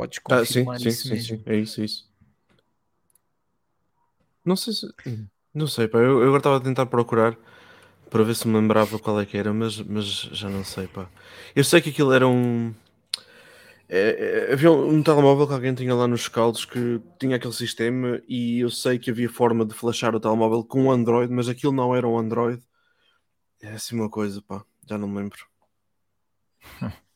Podes 0.00 0.18
Ah, 0.30 0.44
sim, 0.44 0.64
confirmar 0.64 0.78
sim, 0.78 0.90
isso 0.90 1.08
sim, 1.08 1.14
mesmo. 1.14 1.36
sim. 1.38 1.42
É 1.46 1.56
isso, 1.56 1.80
é 1.80 1.84
isso. 1.84 2.10
Não 4.44 4.56
sei 4.56 4.72
se. 4.72 4.86
Não 5.54 5.66
sei, 5.66 5.88
pá. 5.88 5.98
Eu, 5.98 6.20
eu 6.20 6.24
agora 6.24 6.38
estava 6.38 6.56
a 6.56 6.60
tentar 6.60 6.86
procurar 6.86 7.36
para 8.10 8.24
ver 8.24 8.34
se 8.36 8.48
me 8.48 8.54
lembrava 8.54 8.98
qual 8.98 9.20
é 9.20 9.26
que 9.26 9.36
era, 9.38 9.52
mas, 9.52 9.80
mas 9.82 10.04
já 10.06 10.48
não 10.48 10.64
sei, 10.64 10.86
pá. 10.88 11.08
Eu 11.56 11.64
sei 11.64 11.80
que 11.80 11.90
aquilo 11.90 12.12
era 12.12 12.28
um. 12.28 12.74
é, 13.88 14.48
é, 14.50 14.52
havia 14.52 14.70
um, 14.70 14.88
um 14.96 15.02
telemóvel 15.02 15.46
que 15.46 15.52
alguém 15.52 15.74
tinha 15.74 15.94
lá 15.94 16.06
nos 16.06 16.28
caldos 16.28 16.64
que 16.64 17.00
tinha 17.18 17.36
aquele 17.36 17.52
sistema 17.52 18.20
e 18.28 18.60
eu 18.60 18.70
sei 18.70 18.98
que 18.98 19.10
havia 19.10 19.28
forma 19.28 19.64
de 19.64 19.74
flashar 19.74 20.14
o 20.14 20.20
telemóvel 20.20 20.64
com 20.64 20.84
um 20.84 20.90
Android, 20.92 21.32
mas 21.32 21.48
aquilo 21.48 21.72
não 21.72 21.94
era 21.94 22.06
um 22.06 22.18
Android. 22.18 22.62
É 23.62 23.70
assim 23.72 23.94
uma 23.96 24.10
coisa, 24.10 24.42
pá. 24.42 24.64
Já 24.88 24.98
não 24.98 25.08
me 25.08 25.16
lembro. 25.18 25.46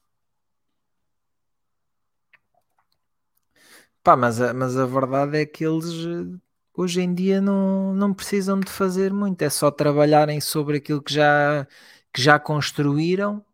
Pá, 4.05 4.17
mas 4.17 4.41
a, 4.41 4.53
mas 4.53 4.77
a 4.77 4.87
verdade 4.87 5.39
é 5.39 5.47
que 5.47 5.65
eles 5.65 5.87
eh, 6.07 6.39
hoje 6.77 7.01
em 7.01 7.15
dia 7.15 7.41
não, 7.41 7.95
não 7.95 8.13
precisam 8.15 8.61
de 8.61 8.71
fazer 8.71 9.13
muito, 9.13 9.41
é 9.43 9.49
só 9.51 9.71
trabalharem 9.71 10.41
sobre 10.41 10.77
aquilo 10.79 11.03
que 11.03 11.13
já, 11.15 11.67
que 12.13 12.21
já 12.23 12.39
construíram. 12.39 13.45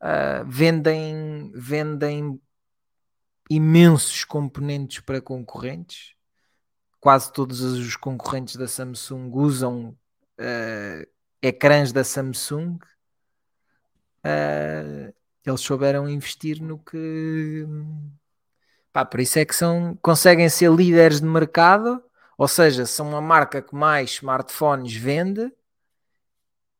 Ah, 0.00 0.44
vendem, 0.46 1.50
vendem 1.54 2.40
imensos 3.50 4.24
componentes 4.24 5.00
para 5.00 5.20
concorrentes. 5.20 6.14
Quase 7.00 7.32
todos 7.32 7.60
os 7.62 7.96
concorrentes 7.96 8.56
da 8.56 8.68
Samsung 8.68 9.30
usam 9.34 9.96
ah, 10.38 11.06
ecrãs 11.42 11.92
da 11.92 12.04
Samsung. 12.04 12.78
Ah, 14.22 15.12
eles 15.44 15.60
souberam 15.60 16.08
investir 16.08 16.60
no 16.62 16.78
que 16.78 17.66
Pá, 18.94 19.04
por 19.06 19.20
isso 19.20 19.38
é 19.40 19.46
que 19.46 19.56
são, 19.56 19.96
conseguem 20.02 20.48
ser 20.50 20.72
líderes 20.72 21.20
de 21.20 21.26
mercado, 21.28 22.02
ou 22.38 22.48
seja, 22.48 22.86
são 22.86 23.16
a 23.16 23.22
marca 23.22 23.62
que 23.62 23.74
mais 23.76 24.12
smartphones 24.12 24.94
vende 24.94 25.52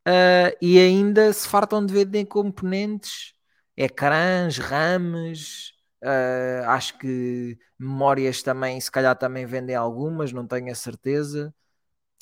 ah, 0.07 0.53
e 0.61 0.79
ainda 0.79 1.33
se 1.33 1.49
fartam 1.49 1.85
de 1.85 1.93
vender 1.95 2.27
componentes, 2.27 3.35
ecrãs, 3.77 4.59
RAMs, 4.59 5.73
ah, 6.03 6.75
acho 6.75 6.99
que 6.99 7.59
memórias 7.79 8.43
também, 8.43 8.81
se 8.81 8.91
calhar 8.91 9.17
também 9.19 9.47
vendem 9.47 9.75
algumas, 9.77 10.33
não 10.33 10.47
tenho 10.47 10.71
a 10.73 10.75
certeza. 10.75 11.55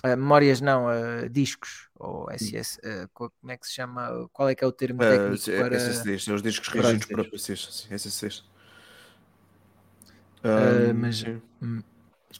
Ah, 0.04 0.16
memórias 0.16 0.60
não, 0.62 0.88
ah, 0.88 1.28
discos 1.30 1.88
ou 1.96 2.30
SS, 2.30 2.80
ah, 2.84 3.08
co- 3.14 3.30
como 3.40 3.52
é 3.52 3.58
que 3.58 3.66
se 3.68 3.74
chama? 3.74 4.28
Qual 4.32 4.48
é 4.50 4.56
que 4.56 4.64
é 4.64 4.68
o 4.68 4.72
termo 4.72 5.00
Uh, 5.00 5.04
técnico 5.04 5.50
para 5.52 5.76
SSDs, 5.76 6.24
são 6.24 6.34
os 6.34 6.42
discos 6.42 6.68
SSDs. 6.74 7.06
para 7.10 7.24
PCs, 7.24 7.86
SSDs. 7.90 8.44
Ah, 10.44 10.92
mas- 10.94 11.18
sim. 11.18 11.40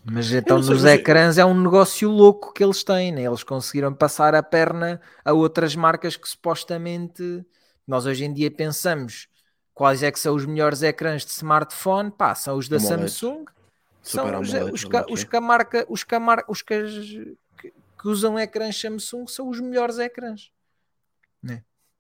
Mas 0.04 0.32
então 0.32 0.62
sei, 0.62 0.72
nos 0.74 0.82
mas- 0.84 0.92
ecrãs 0.92 1.38
é 1.38 1.44
um 1.44 1.60
negócio 1.60 2.08
louco 2.10 2.52
que 2.52 2.64
eles 2.64 2.82
têm, 2.82 3.12
né? 3.12 3.22
Eles 3.22 3.44
conseguiram 3.44 3.92
passar 3.94 4.34
a 4.34 4.42
perna 4.42 5.00
a 5.24 5.32
outras 5.32 5.76
marcas 5.76 6.16
que 6.16 6.28
supostamente 6.28 7.44
nós 7.86 8.06
hoje 8.06 8.24
em 8.24 8.32
dia 8.32 8.50
pensamos 8.50 9.28
quais 9.74 10.02
é 10.02 10.10
que 10.10 10.18
são 10.18 10.34
os 10.34 10.46
melhores 10.46 10.82
ecrãs 10.82 11.24
de 11.24 11.30
smartphone, 11.32 12.10
pá, 12.10 12.34
são 12.34 12.56
os 12.56 12.68
da. 12.68 12.78
Samsung, 12.80 13.44
Super 14.02 14.32
são 14.32 14.40
os, 14.40 14.54
AMOLED, 14.54 14.72
os, 14.74 14.84
que, 14.84 14.90
que 15.04 15.12
os 15.12 15.22
é. 15.22 15.26
que 15.26 15.36
a 15.36 15.40
marca, 15.40 15.86
os 15.88 16.02
que, 16.04 16.14
a 16.14 16.20
mar- 16.20 16.44
os 16.48 16.62
que, 16.62 17.36
que- 17.60 17.72
usam 18.04 18.38
ecrãs 18.38 18.80
Samsung 18.80 19.26
são 19.28 19.48
os 19.48 19.60
melhores 19.60 19.98
ecrãs. 19.98 20.50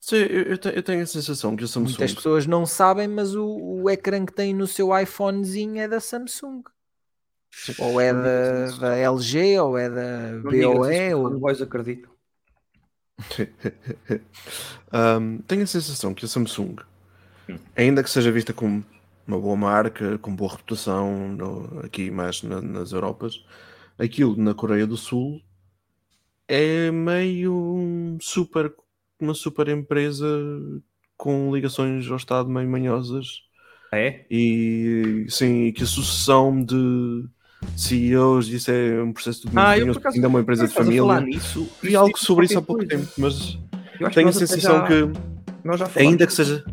Sim, 0.02 0.16
eu, 0.16 0.42
eu 0.52 0.58
te- 0.58 0.68
eu 0.76 0.82
tenho 0.82 1.02
a 1.02 1.06
sensação 1.06 1.56
que 1.56 1.64
o 1.64 1.68
Samsung. 1.68 2.06
Muitas 2.06 2.14
pessoas 2.14 2.46
não 2.46 2.64
sabem, 2.64 3.06
mas 3.08 3.34
o, 3.34 3.44
o 3.82 3.90
ecrã 3.90 4.24
que 4.24 4.32
tem 4.32 4.54
no 4.54 4.66
seu 4.66 4.96
iPhonezinho 4.98 5.78
é 5.80 5.86
da 5.88 6.00
Samsung. 6.00 6.62
Ou 7.76 8.00
é 8.00 8.12
Não 8.12 8.20
digas 8.20 8.22
da, 8.22 8.70
da 8.72 8.96
LG, 8.96 9.58
ou 9.60 9.76
é 9.78 9.88
da 9.90 10.38
BOE, 10.42 11.14
ou... 11.14 11.42
os 11.50 11.60
acreditam. 11.62 12.10
Um, 14.92 15.38
tenho 15.42 15.62
a 15.62 15.66
sensação 15.66 16.14
que 16.14 16.24
a 16.24 16.28
Samsung, 16.28 16.76
Hum. 17.48 17.60
ainda 17.76 18.02
que 18.02 18.10
seja 18.10 18.32
vista 18.32 18.52
como 18.52 18.84
uma 19.26 19.38
boa 19.40 19.56
marca, 19.56 20.18
com 20.18 20.34
boa 20.34 20.52
reputação 20.52 21.28
no- 21.30 21.80
aqui 21.84 22.10
mais 22.10 22.42
na- 22.42 22.60
nas 22.62 22.92
Europas, 22.92 23.44
aquilo 23.98 24.36
na 24.36 24.54
Coreia 24.54 24.86
do 24.86 24.96
Sul 24.96 25.42
é 26.48 26.90
meio 26.90 28.18
super, 28.20 28.74
uma 29.24 29.34
super 29.34 29.68
empresa 29.68 30.26
com 31.16 31.54
ligações 31.54 32.10
ao 32.10 32.16
Estado 32.16 32.48
meio 32.48 32.68
manhosas 32.68 33.42
Ah, 33.92 33.98
é? 33.98 34.26
e 34.30 35.26
sim, 35.28 35.66
e 35.66 35.72
que 35.72 35.82
a 35.84 35.86
sucessão 35.86 36.62
de 36.62 37.24
CEOs, 37.76 38.48
isso 38.48 38.70
é 38.70 39.02
um 39.02 39.12
processo 39.12 39.48
de 39.48 39.56
Ah, 39.56 39.78
eu 39.78 39.92
acaso- 39.92 40.16
ainda 40.16 40.26
é 40.26 40.28
uma 40.28 40.40
empresa 40.40 40.66
de 40.66 40.74
família. 40.74 41.20
nisso? 41.20 41.68
Vi 41.82 41.94
algo 41.94 42.18
sobre 42.18 42.46
isso 42.46 42.58
há 42.58 42.62
pouco 42.62 42.84
coisa. 42.86 42.96
tempo, 43.04 43.12
mas 43.18 43.58
tenho 44.14 44.28
a 44.28 44.32
sensação 44.32 44.80
já- 44.80 44.86
que 44.86 45.98
ainda 45.98 46.26
que 46.26 46.32
seja 46.32 46.64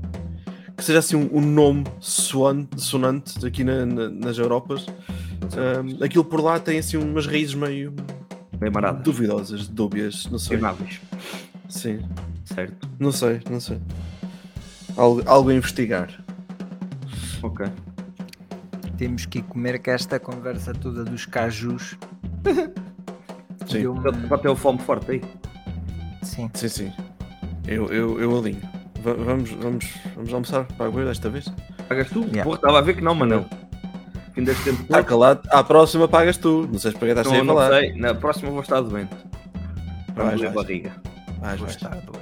que 0.75 0.83
seja 0.85 0.99
assim 0.99 1.17
um, 1.17 1.29
um 1.37 1.41
nome 1.41 1.83
soante, 1.99 2.81
sonante 2.81 3.45
aqui 3.45 3.65
na- 3.65 3.85
na- 3.85 4.09
nas 4.09 4.37
Europas, 4.37 4.85
hum, 4.87 5.97
aquilo 6.01 6.23
por 6.23 6.41
lá 6.41 6.57
tem 6.57 6.79
assim 6.79 6.95
umas 6.95 7.27
raízes 7.27 7.53
meio 7.53 7.93
Bem 8.57 8.71
duvidosas, 9.03 9.67
dúbias, 9.67 10.25
não 10.31 10.39
sei. 10.39 10.57
Sim, 11.67 11.99
Certo. 12.53 12.89
não 12.99 13.11
sei, 13.11 13.41
não 13.49 13.59
sei. 13.59 13.79
Algo, 14.97 15.21
algo 15.25 15.49
a 15.49 15.53
investigar. 15.53 16.09
Ok. 17.43 17.65
Temos 18.97 19.25
que 19.25 19.39
ir 19.39 19.43
comer 19.43 19.79
que 19.79 19.89
esta 19.89 20.19
conversa 20.19 20.73
toda 20.73 21.03
dos 21.05 21.25
cajus. 21.25 21.97
Sim, 23.67 23.77
ter 24.39 24.49
o 24.49 24.55
fome 24.55 24.79
forte 24.79 25.11
aí. 25.11 25.21
Sim. 26.23 26.49
sim, 26.53 26.67
sim. 26.67 26.93
Eu, 27.67 27.85
eu, 27.93 28.19
eu 28.19 28.37
alinho. 28.37 28.61
Va- 29.03 29.13
vamos, 29.13 29.51
vamos, 29.51 29.85
vamos 30.15 30.33
almoçar 30.33 30.65
para 30.65 30.87
a 30.87 30.89
desta 31.05 31.29
vez? 31.29 31.45
Pagas 31.87 32.09
tu? 32.09 32.21
Yeah. 32.23 32.43
Porra, 32.43 32.55
estava 32.55 32.79
a 32.79 32.81
ver 32.81 32.95
que 32.95 33.01
não, 33.03 33.13
Manel. 33.13 33.45
Fim 34.33 34.43
deste 34.43 34.63
tempo 34.63 34.83
todo. 34.83 35.05
calado. 35.05 35.41
À 35.51 35.63
próxima 35.63 36.07
pagas 36.07 36.37
tu. 36.37 36.67
Não 36.71 36.79
sei 36.79 36.91
se 36.91 36.97
para 36.97 37.13
que 37.13 37.19
estás 37.19 37.27
Não, 37.37 37.43
não 37.45 37.53
falar. 37.55 37.79
sei. 37.79 37.93
Na 37.95 38.15
próxima 38.15 38.49
vou 38.51 38.61
estar 38.61 38.81
doente. 38.81 39.15
Vai 40.15 40.25
a 40.33 40.37
vais. 40.37 40.53
barriga. 40.53 40.91
Vais, 41.39 41.59
Vou 41.59 41.67
vais. 41.67 41.75
estar 41.75 41.89
doente. 41.95 42.18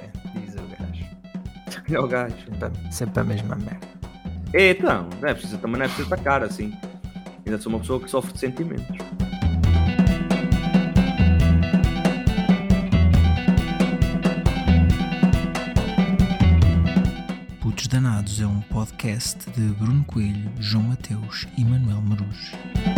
É 1.92 1.98
o 1.98 2.06
gajo. 2.06 2.34
Sempre, 2.36 2.92
sempre 2.92 3.20
a 3.20 3.24
mesma 3.24 3.56
merda. 3.56 3.88
É, 4.52 4.70
então, 4.70 5.08
não 5.20 5.28
é 5.28 5.34
preciso, 5.34 5.58
também 5.58 5.78
não 5.78 5.84
é 5.84 5.88
preciso 5.88 6.12
atacar 6.12 6.42
assim. 6.42 6.72
Ainda 7.46 7.58
sou 7.58 7.72
uma 7.72 7.78
pessoa 7.80 8.00
que 8.00 8.10
sofre 8.10 8.32
de 8.32 8.38
sentimentos. 8.40 8.98
Putos 17.60 17.86
Danados 17.86 18.40
é 18.40 18.46
um 18.46 18.60
podcast 18.62 19.50
de 19.50 19.60
Bruno 19.74 20.04
Coelho, 20.04 20.50
João 20.58 20.84
Mateus 20.84 21.46
e 21.56 21.64
Manuel 21.64 22.02
Marujo. 22.02 22.97